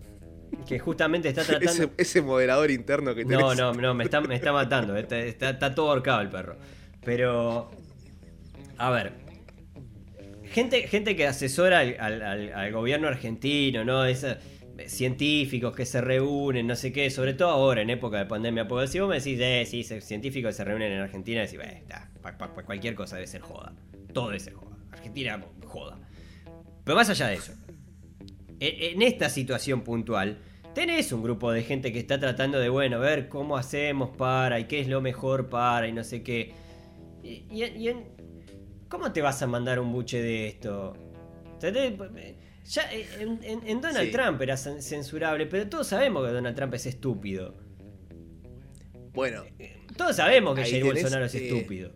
que 0.67 0.79
justamente 0.79 1.29
está 1.29 1.45
tratando. 1.45 1.71
Ese, 1.85 1.91
ese 1.97 2.23
moderador 2.23 2.71
interno 2.71 3.15
que 3.15 3.25
tenés. 3.25 3.39
No, 3.41 3.55
no, 3.55 3.73
no, 3.75 3.95
me 3.95 4.05
está, 4.05 4.21
me 4.21 4.35
está 4.35 4.53
matando. 4.53 4.97
Está, 4.97 5.19
está- 5.19 5.51
está 5.51 5.75
todo 5.75 5.91
ahorcado 5.91 6.21
el 6.23 6.31
perro. 6.31 6.57
Pero. 7.05 7.71
A 8.79 8.91
ver. 8.91 9.13
Gente, 10.45 10.87
gente 10.89 11.17
que 11.17 11.27
asesora 11.27 11.81
al, 11.81 11.97
al- 12.01 12.53
al- 12.53 12.73
gobierno 12.73 13.09
argentino, 13.09 13.85
¿no? 13.85 14.05
Esa- 14.05 14.39
científicos 14.87 15.75
que 15.75 15.87
se 15.87 16.01
reúnen, 16.03 16.67
no 16.67 16.77
sé 16.77 16.93
qué, 16.93 17.09
sobre 17.11 17.33
todo 17.35 17.49
ahora 17.49 17.81
en 17.83 17.91
época 17.91 18.19
de 18.19 18.27
pandemia. 18.27 18.69
Porque 18.69 18.89
si 18.89 18.99
vos 19.01 19.09
me 19.09 19.17
decís, 19.17 19.39
eh, 19.41 19.65
sí, 19.67 19.83
científicos 20.01 20.51
que 20.51 20.53
se 20.55 20.65
reúnen 20.65 20.93
en 20.93 21.01
Argentina, 21.01 21.41
decís, 21.41 21.59
eh, 21.63 21.79
está, 21.83 22.11
pa- 22.23 22.37
pa- 22.37 22.55
pa- 22.55 22.63
cualquier 22.63 22.95
cosa 22.95 23.17
debe 23.17 23.27
ser 23.27 23.41
joda. 23.41 23.73
Todo 24.13 24.27
debe 24.29 24.41
ser 24.41 24.53
joda. 24.55 24.77
Argentina, 24.93 25.43
joda. 25.65 25.99
Pero 26.85 26.95
más 26.97 27.09
allá 27.11 27.29
de 27.29 27.35
eso, 27.35 27.53
en, 28.61 28.95
en 28.97 29.03
esta 29.03 29.29
situación 29.29 29.83
puntual, 29.83 30.39
tenés 30.75 31.13
un 31.13 31.23
grupo 31.23 31.51
de 31.53 31.63
gente 31.63 31.93
que 31.93 31.99
está 31.99 32.19
tratando 32.21 32.59
de, 32.59 32.69
bueno, 32.69 32.99
ver 33.01 33.29
cómo 33.29 33.57
hacemos 33.57 34.11
para 34.17 34.61
y 34.61 34.65
qué 34.65 34.81
es 34.81 34.89
lo 34.89 35.01
mejor 35.01 35.49
para 35.49 35.89
y 35.89 35.93
no 35.93 36.05
sé 36.05 36.23
qué. 36.23 36.53
Y, 37.23 37.45
y- 37.51 37.65
y 37.77 37.89
en- 37.89 38.15
¿Cómo 38.89 39.13
te 39.13 39.21
vas 39.21 39.43
a 39.43 39.47
mandar 39.49 39.81
un 39.81 39.93
buche 39.93 40.23
de 40.23 40.47
esto? 40.47 40.93
Ya 41.61 42.83
en, 42.93 43.41
en- 43.43 43.67
en 43.67 43.81
Donald 43.81 44.07
Sí. 44.07 44.13
Trump 44.13 44.41
era 44.43 44.55
cen- 44.55 44.81
censurable, 44.81 45.47
pero 45.47 45.69
todos 45.69 45.87
sabemos 45.89 46.27
que 46.27 46.33
Donald 46.33 46.55
Trump 46.57 46.75
es 46.75 46.87
estúpido. 46.87 47.55
Bueno, 49.13 49.45
Todos 49.97 50.17
sabemos 50.17 50.55
que 50.55 50.63
Jair 50.63 50.83
tenés, 50.83 50.93
Bolsonaro 51.03 51.25
es 51.25 51.35
eh, 51.35 51.49
estúpido. 51.49 51.93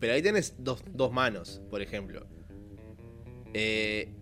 pero 0.00 0.14
ahí 0.14 0.22
tenés 0.22 0.56
dos, 0.58 0.82
dos 0.92 1.12
manos, 1.12 1.62
por 1.70 1.80
ejemplo. 1.80 2.26
Eh, 3.54 4.12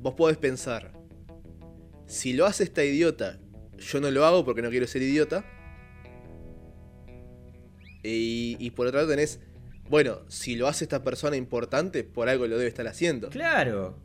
vos 0.00 0.14
podés 0.14 0.36
pensar, 0.36 0.92
si 2.06 2.32
lo 2.32 2.46
hace 2.46 2.64
esta 2.64 2.84
idiota, 2.84 3.38
yo 3.78 4.00
no 4.00 4.10
lo 4.10 4.24
hago 4.24 4.44
porque 4.44 4.62
no 4.62 4.70
quiero 4.70 4.86
ser 4.86 5.02
idiota. 5.02 5.44
Y, 8.02 8.56
y 8.58 8.70
por 8.70 8.86
otro 8.86 8.98
lado 9.00 9.10
tenés, 9.10 9.40
bueno, 9.90 10.18
si 10.28 10.56
lo 10.56 10.68
hace 10.68 10.84
esta 10.84 11.02
persona 11.02 11.36
importante, 11.36 12.04
por 12.04 12.28
algo 12.28 12.46
lo 12.46 12.56
debe 12.56 12.68
estar 12.68 12.86
haciendo. 12.86 13.28
Claro. 13.30 13.98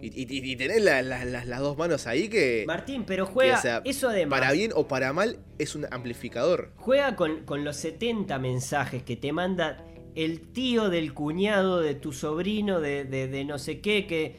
Y, 0.00 0.06
y- 0.22 0.52
y 0.52 0.56
tenés 0.56 0.82
la- 0.82 1.02
la- 1.02 1.26
las- 1.26 1.46
las 1.46 1.60
dos 1.60 1.76
manos 1.76 2.06
ahí 2.06 2.28
que, 2.30 2.64
Martín, 2.66 3.04
pero 3.06 3.26
que, 3.26 3.32
juega. 3.32 3.58
o 3.58 3.60
sea, 3.62 3.82
eso 3.84 4.08
además. 4.08 4.40
para 4.40 4.52
bien 4.52 4.70
o 4.74 4.88
para 4.88 5.12
mal, 5.12 5.38
es 5.58 5.74
un 5.74 5.86
amplificador. 5.90 6.72
Juega 6.76 7.16
con, 7.16 7.44
con 7.44 7.64
los 7.64 7.76
70 7.76 8.38
mensajes 8.38 9.02
que 9.02 9.16
te 9.16 9.32
manda 9.32 9.84
el 10.14 10.40
tío 10.52 10.88
del 10.88 11.12
cuñado 11.12 11.80
de 11.80 11.94
tu 11.94 12.12
sobrino 12.12 12.80
de, 12.80 13.04
de- 13.04 13.28
de 13.28 13.44
no 13.44 13.58
sé 13.58 13.80
qué, 13.82 14.06
que, 14.06 14.36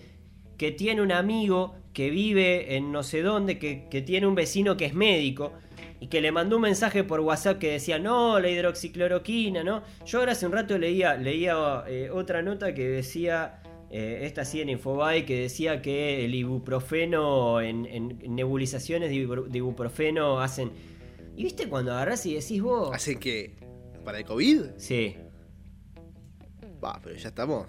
que 0.62 0.70
tiene 0.70 1.02
un 1.02 1.12
amigo 1.12 1.74
que 1.92 2.12
vive 2.12 2.76
en 2.76 2.92
no 2.92 3.02
sé 3.02 3.24
dónde, 3.24 3.58
que, 3.58 3.88
que 3.90 4.04
tiene 4.04 4.28
un 4.28 4.36
vecino 4.36 4.78
que 4.78 4.86
es 4.86 4.94
médico 4.94 5.54
y 6.00 6.06
que 6.06 6.22
le 6.22 6.32
mandó 6.32 6.58
un 6.58 6.62
mensaje 6.62 7.04
por 7.04 7.20
WhatsApp 7.20 7.58
que 7.58 7.72
decía, 7.72 7.98
no, 7.98 8.40
la 8.40 8.48
hidroxicloroquina, 8.48 9.64
¿no? 9.64 9.82
Yo 10.06 10.20
ahora 10.20 10.34
hace 10.34 10.46
un 10.46 10.52
rato 10.52 10.78
leía, 10.78 11.16
leía 11.16 11.84
eh, 11.88 12.12
otra 12.14 12.44
nota 12.44 12.76
que 12.76 12.88
decía, 12.88 13.64
eh, 13.90 14.20
esta 14.22 14.46
sí 14.46 14.62
en 14.62 14.70
Infobay, 14.70 15.26
que 15.26 15.42
decía 15.42 15.82
que 15.82 16.26
el 16.26 16.36
ibuprofeno, 16.36 17.60
en, 17.60 17.88
en 17.88 18.20
nebulizaciones 18.36 19.10
de, 19.10 19.58
ibuprofeno 19.58 20.42
hacen... 20.42 20.70
¿Y 21.36 21.44
viste 21.44 21.70
cuando 21.70 21.92
agarrás 21.92 22.24
y 22.28 22.36
decís 22.36 22.62
vos? 22.62 22.94
¿Hacen 22.94 23.18
que 23.18 23.56
¿Para 24.06 24.20
el 24.20 24.26
COVID? 24.26 24.62
Sí, 24.78 25.16
Va, 26.84 27.00
pero 27.04 27.16
ya 27.16 27.30
estamos. 27.30 27.66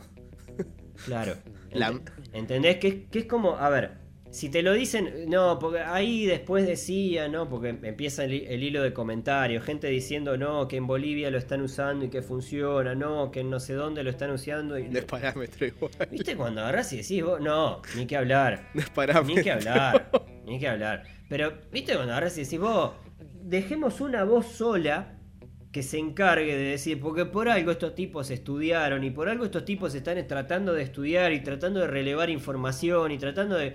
claro. 1.06 1.36
La- 1.74 2.00
¿Entendés? 2.32 2.76
Que, 2.78 2.88
es- 2.88 2.94
que 3.10 3.18
es 3.20 3.24
como, 3.26 3.56
a 3.56 3.68
ver, 3.68 4.02
si 4.30 4.48
te 4.48 4.62
lo 4.62 4.72
dicen, 4.72 5.28
no, 5.28 5.58
porque 5.58 5.80
ahí 5.80 6.24
después 6.24 6.66
decía, 6.66 7.28
¿no? 7.28 7.50
Porque 7.50 7.68
empieza 7.68 8.24
el, 8.24 8.32
hi- 8.32 8.44
el 8.48 8.62
hilo 8.62 8.82
de 8.82 8.94
comentarios, 8.94 9.62
gente 9.62 9.88
diciendo, 9.88 10.38
no, 10.38 10.68
que 10.68 10.76
en 10.78 10.86
Bolivia 10.86 11.30
lo 11.30 11.36
están 11.36 11.60
usando 11.60 12.06
y 12.06 12.08
que 12.08 12.22
funciona, 12.22 12.94
no, 12.94 13.30
que 13.30 13.40
en 13.40 13.50
no 13.50 13.60
sé 13.60 13.74
dónde 13.74 14.02
lo 14.02 14.08
están 14.08 14.30
usando. 14.30 14.78
Y... 14.78 14.88
No 14.88 14.98
es 15.00 15.04
parámetro 15.04 15.66
igual. 15.66 15.92
¿Viste 16.10 16.34
cuando 16.34 16.62
agarrás 16.62 16.92
y 16.94 16.98
decís, 16.98 17.22
vos, 17.22 17.40
no, 17.42 17.82
ni 17.94 18.06
que 18.06 18.16
hablar. 18.16 18.70
No 18.72 18.80
es 18.80 18.88
parámetro. 18.90 19.34
Ni 19.36 19.42
que 19.42 19.50
hablar, 19.52 20.10
ni 20.46 20.58
que 20.58 20.68
hablar. 20.68 21.02
Pero, 21.28 21.52
¿viste 21.70 21.94
cuando 21.94 22.12
agarras 22.12 22.38
y 22.38 22.44
decís, 22.44 22.58
vos, 22.58 22.92
dejemos 23.42 24.00
una 24.00 24.24
voz 24.24 24.46
sola 24.46 25.18
que 25.72 25.82
se 25.82 25.98
encargue 25.98 26.54
de 26.56 26.64
decir, 26.64 27.00
porque 27.00 27.24
por 27.24 27.48
algo 27.48 27.70
estos 27.72 27.94
tipos 27.94 28.30
estudiaron 28.30 29.02
y 29.04 29.10
por 29.10 29.28
algo 29.30 29.44
estos 29.46 29.64
tipos 29.64 29.94
están 29.94 30.24
tratando 30.28 30.74
de 30.74 30.82
estudiar 30.82 31.32
y 31.32 31.40
tratando 31.40 31.80
de 31.80 31.86
relevar 31.86 32.28
información 32.30 33.10
y 33.10 33.18
tratando 33.18 33.56
de... 33.56 33.74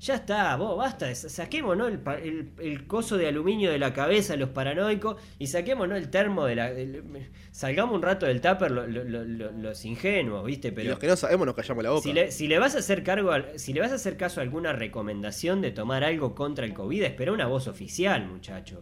Ya 0.00 0.14
está, 0.14 0.56
vos, 0.56 0.78
basta, 0.78 1.14
saquemos 1.14 1.76
¿no? 1.76 1.86
el, 1.86 2.00
el- 2.24 2.48
el 2.58 2.86
coso 2.86 3.18
de 3.18 3.28
aluminio 3.28 3.70
de 3.70 3.78
la 3.78 3.92
cabeza, 3.92 4.34
los 4.34 4.48
paranoicos, 4.48 5.20
y 5.38 5.46
saquemos 5.48 5.86
¿no? 5.88 5.94
el 5.94 6.08
termo 6.08 6.46
de 6.46 6.54
la... 6.56 6.70
el- 6.70 7.04
salgamos 7.52 7.94
un 7.94 8.02
rato 8.02 8.24
del 8.24 8.40
tupper 8.40 8.70
lo- 8.70 8.86
lo- 8.86 9.04
lo- 9.04 9.24
lo- 9.24 9.52
los 9.52 9.84
ingenuos, 9.84 10.42
¿viste? 10.46 10.68
Y 10.68 10.70
Pero... 10.70 10.90
los 10.90 10.98
que 10.98 11.06
no 11.06 11.16
sabemos 11.16 11.46
nos 11.46 11.54
callamos 11.54 11.84
la 11.84 11.90
boca. 11.90 12.02
Si 12.02 12.14
le, 12.14 12.30
si 12.32 12.48
le 12.48 12.58
vas 12.58 12.74
a 12.76 12.78
hacer 12.78 13.04
cargo, 13.04 13.30
si 13.56 13.74
le 13.74 13.80
vas 13.80 13.92
a 13.92 13.96
hacer 13.96 14.16
caso 14.16 14.40
a 14.40 14.42
alguna 14.42 14.72
recomendación 14.72 15.60
de 15.60 15.70
tomar 15.70 16.02
algo 16.02 16.34
contra 16.34 16.64
el 16.64 16.72
COVID, 16.72 17.02
espera 17.02 17.30
una 17.32 17.46
voz 17.46 17.68
oficial, 17.68 18.26
muchacho. 18.26 18.78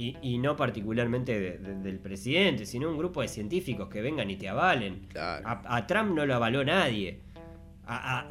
Y, 0.00 0.16
y 0.22 0.38
no 0.38 0.54
particularmente 0.54 1.40
de- 1.40 1.58
de- 1.58 1.74
del 1.74 1.98
presidente, 1.98 2.66
sino 2.66 2.88
un 2.88 2.96
grupo 2.96 3.20
de 3.20 3.26
científicos 3.26 3.88
que 3.88 4.00
vengan 4.00 4.30
y 4.30 4.36
te 4.36 4.48
avalen. 4.48 5.06
Claro. 5.08 5.44
A, 5.48 5.76
a 5.76 5.86
Trump 5.88 6.14
no 6.14 6.24
lo 6.24 6.36
avaló 6.36 6.64
nadie. 6.64 7.20
A, 7.84 7.96
a- 7.96 8.26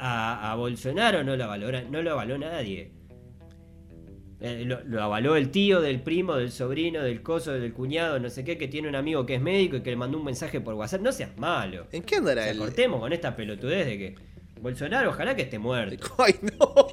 a- 0.48 0.52
a 0.52 0.54
Bolsonaro 0.54 1.22
no 1.24 1.36
lo 1.36 1.44
avaló, 1.44 1.70
no 1.90 2.00
lo 2.00 2.12
avaló 2.12 2.38
nadie. 2.38 2.92
Eh, 4.40 4.62
lo, 4.64 4.82
lo 4.84 5.02
avaló 5.02 5.34
el 5.36 5.50
tío, 5.50 5.80
del 5.80 6.00
primo, 6.00 6.36
del 6.36 6.52
sobrino, 6.52 7.02
del 7.02 7.22
coso, 7.22 7.52
del 7.52 7.72
cuñado, 7.74 8.18
no 8.20 8.30
sé 8.30 8.44
qué, 8.44 8.56
que 8.56 8.68
tiene 8.68 8.88
un 8.88 8.94
amigo 8.94 9.26
que 9.26 9.34
es 9.34 9.40
médico 9.42 9.76
y 9.76 9.82
que 9.82 9.90
le 9.90 9.96
mandó 9.96 10.16
un 10.16 10.24
mensaje 10.24 10.60
por 10.60 10.74
WhatsApp. 10.74 11.02
No 11.02 11.12
seas 11.12 11.36
malo. 11.36 11.86
¿En 11.92 12.02
qué 12.02 12.14
O 12.14 12.18
andará 12.20 12.44
sea, 12.44 12.52
el.? 12.52 12.58
cortemos 12.58 13.00
con 13.00 13.12
esta 13.12 13.34
pelotudez 13.36 13.84
de 13.86 13.98
que 13.98 14.14
Bolsonaro 14.62 15.10
ojalá 15.10 15.34
que 15.36 15.42
esté 15.42 15.58
muerto. 15.58 16.06
Ay, 16.18 16.34
no. 16.58 16.86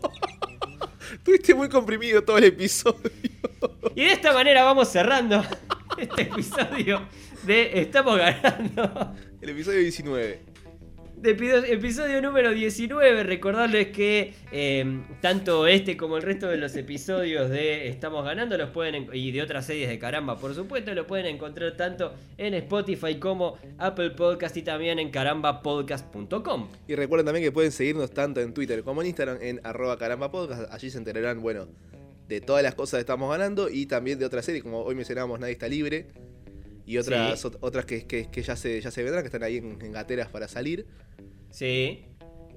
Estuviste 1.14 1.54
muy 1.54 1.70
comprimido 1.70 2.24
todo 2.24 2.40
el 2.40 2.46
episodio. 2.46 3.12
Y 3.96 4.02
de 4.04 4.12
esta 4.12 4.34
manera 4.34 4.64
vamos 4.64 4.90
cerrando 4.90 5.42
este 5.98 6.24
episodio 6.24 7.02
de 7.44 7.80
Estamos 7.82 8.18
ganando. 8.18 9.14
El 9.42 9.50
episodio 9.50 9.80
19. 9.80 10.40
De 11.18 11.30
episodio 11.72 12.22
número 12.22 12.52
19. 12.52 13.24
Recordarles 13.24 13.88
que 13.88 14.34
eh, 14.52 15.02
tanto 15.22 15.66
este 15.66 15.96
como 15.96 16.18
el 16.18 16.24
resto 16.24 16.48
de 16.48 16.58
los 16.58 16.76
episodios 16.76 17.50
de 17.50 17.88
Estamos 17.88 18.26
ganando 18.26 18.58
los 18.58 18.70
pueden 18.72 18.96
en- 18.96 19.10
y 19.14 19.32
de 19.32 19.42
otras 19.42 19.66
series 19.66 19.88
de 19.88 19.98
caramba, 19.98 20.38
por 20.38 20.54
supuesto, 20.54 20.94
lo 20.94 21.08
pueden 21.08 21.26
encontrar 21.28 21.78
tanto 21.78 22.14
en 22.38 22.54
Spotify 22.56 23.16
como 23.16 23.58
Apple 23.78 24.12
Podcast 24.12 24.58
y 24.58 24.62
también 24.62 25.00
en 25.00 25.10
carambapodcast.com. 25.10 26.68
Y 26.88 26.96
recuerden 26.96 27.26
también 27.26 27.46
que 27.46 27.52
pueden 27.54 27.72
seguirnos 27.72 28.12
tanto 28.12 28.42
en 28.42 28.54
Twitter 28.54 28.84
como 28.84 29.02
en 29.02 29.08
Instagram 29.08 29.38
en 29.42 29.62
arroba 29.64 29.98
caramba 29.98 30.30
podcast. 30.32 30.72
Allí 30.72 30.90
se 30.90 30.98
enterarán, 30.98 31.42
bueno, 31.42 31.68
de 32.28 32.42
todas 32.42 32.64
las 32.64 32.76
cosas 32.76 32.98
que 32.98 33.02
estamos 33.02 33.30
ganando 33.30 33.70
y 33.70 33.86
también 33.86 34.18
de 34.20 34.26
otras 34.26 34.46
series, 34.46 34.64
como 34.64 34.82
hoy 34.82 34.96
mencionábamos 34.96 35.40
Nadie 35.40 35.54
está 35.54 35.68
libre. 35.68 36.08
Y 36.88 36.98
otras, 36.98 37.40
Sí. 37.42 37.48
otras 37.62 37.86
que, 37.86 38.06
que- 38.06 38.30
que 38.30 38.44
ya, 38.44 38.56
se, 38.56 38.80
ya 38.80 38.92
se 38.92 39.02
vendrán, 39.02 39.24
que 39.24 39.28
están 39.28 39.42
ahí 39.44 39.58
en, 39.58 39.80
en 39.82 39.92
gateras 39.92 40.28
para 40.30 40.48
salir. 40.48 40.86
Sí. 41.50 42.06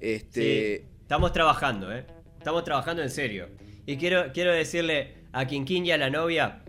Este, 0.01 0.77
Sí, 0.83 0.87
estamos 1.01 1.33
trabajando, 1.33 1.91
¿eh? 1.91 2.05
Estamos 2.37 2.63
trabajando 2.63 3.01
en 3.01 3.09
serio. 3.09 3.47
Y 3.87 3.97
quiero, 3.97 4.31
quiero 4.31 4.53
decirle 4.53 5.15
a 5.31 5.45
Quinquín 5.47 5.85
y 5.85 5.91
a 5.91 5.97
la 5.97 6.09
novia. 6.11 6.63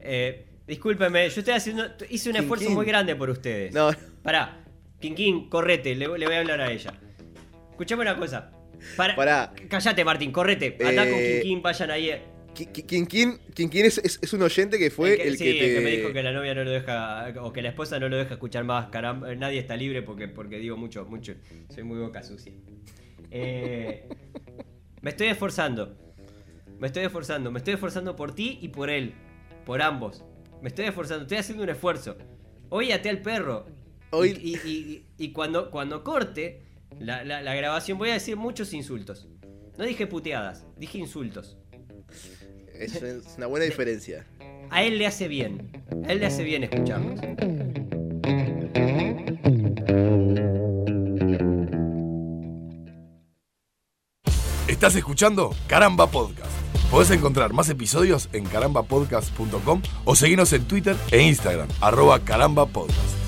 Eh, 0.00 0.46
discúlpeme, 0.66 1.28
yo 1.30 1.38
estoy 1.40 1.54
haciendo. 1.54 1.84
Hice 2.10 2.30
un 2.30 2.36
esfuerzo 2.36 2.68
muy 2.70 2.84
grande 2.84 3.14
por 3.16 3.30
ustedes. 3.30 3.72
No, 3.72 3.90
Pará, 4.22 4.64
Quinquín, 5.00 5.48
correte, 5.48 5.94
le, 5.94 6.06
le 6.18 6.26
voy 6.26 6.34
a 6.34 6.40
hablar 6.40 6.60
a 6.60 6.70
ella. 6.72 6.92
Escuchame 7.70 8.02
una 8.02 8.16
cosa. 8.16 8.50
Para, 8.96 9.16
Pará. 9.16 9.52
Callate, 9.68 10.04
Martín, 10.04 10.32
correte. 10.32 10.76
Andá 10.84 11.04
con 11.08 11.18
Eh, 11.18 11.40
Quinquín, 11.42 11.62
vayan 11.62 11.90
ahí. 11.90 12.10
eh. 12.10 12.22
Qui- 12.54 12.68
Qui- 12.72 12.86
Quinquín, 12.86 13.38
Quinquín 13.52 13.84
es, 13.84 13.98
es- 13.98 14.20
es 14.22 14.32
un 14.32 14.42
oyente 14.42 14.78
que 14.78 14.90
fue 14.90 15.14
el 15.14 15.32
que, 15.32 15.38
sí, 15.38 15.44
te... 15.58 15.70
el 15.70 15.74
que 15.78 15.80
me 15.84 15.90
dijo 15.90 16.12
que 16.12 16.22
la 16.22 16.30
novia 16.32 16.54
no 16.54 16.62
lo 16.62 16.70
deja, 16.70 17.32
o 17.42 17.52
que 17.52 17.62
la 17.62 17.70
esposa 17.70 17.98
no 17.98 18.08
lo 18.08 18.16
deja 18.16 18.34
escuchar 18.34 18.62
más, 18.62 18.86
caramba, 18.90 19.34
nadie 19.34 19.58
está 19.58 19.76
libre 19.76 20.02
porque, 20.02 20.28
porque 20.28 20.58
digo 20.58 20.76
mucho, 20.76 21.04
mucho, 21.04 21.34
soy 21.74 21.82
muy 21.82 21.98
boca 21.98 22.22
sucia. 22.22 22.52
Eh, 23.30 24.08
me 25.00 25.10
estoy 25.10 25.26
esforzando, 25.28 25.96
me 26.78 26.86
estoy 26.86 27.04
esforzando, 27.04 27.50
me 27.50 27.58
estoy 27.58 27.74
esforzando 27.74 28.14
por 28.14 28.34
ti 28.34 28.58
y 28.62 28.68
por 28.68 28.88
él, 28.90 29.14
por 29.66 29.82
ambos. 29.82 30.22
Me 30.62 30.68
estoy 30.68 30.84
esforzando, 30.86 31.22
estoy 31.24 31.38
haciendo 31.38 31.64
un 31.64 31.70
esfuerzo. 31.70 32.16
Hoy 32.70 32.92
até 32.92 33.08
al 33.10 33.20
perro. 33.20 33.66
Hoy- 34.10 34.38
Y, 34.40 34.50
y- 34.50 34.70
y- 34.70 35.04
y 35.18 35.32
cuando, 35.32 35.70
cuando 35.72 36.04
corte 36.04 36.62
la, 37.00 37.24
la- 37.24 37.42
la 37.42 37.54
grabación 37.54 37.98
voy 37.98 38.10
a 38.10 38.14
decir 38.14 38.36
muchos 38.36 38.72
insultos. 38.72 39.28
No 39.76 39.84
dije 39.84 40.06
puteadas, 40.06 40.66
dije 40.76 40.98
insultos. 40.98 41.56
Es, 42.78 42.94
es 43.02 43.34
una 43.36 43.46
buena 43.46 43.66
diferencia. 43.66 44.26
A 44.70 44.82
él 44.82 44.98
le 44.98 45.06
hace 45.06 45.28
bien. 45.28 45.84
A 46.06 46.12
él 46.12 46.20
le 46.20 46.26
hace 46.26 46.42
bien 46.44 46.64
escucharnos. 46.64 47.20
Estás 54.68 54.94
escuchando 54.96 55.54
Caramba 55.66 56.06
Podcast. 56.06 56.50
Podés 56.90 57.10
encontrar 57.10 57.52
más 57.52 57.68
episodios 57.68 58.28
en 58.32 58.44
carambapodcast.com 58.44 59.82
o 60.04 60.14
seguirnos 60.16 60.52
en 60.52 60.64
Twitter 60.64 60.96
e 61.10 61.22
Instagram, 61.22 61.68
arroba 61.80 62.20
carambapodcast. 62.20 63.23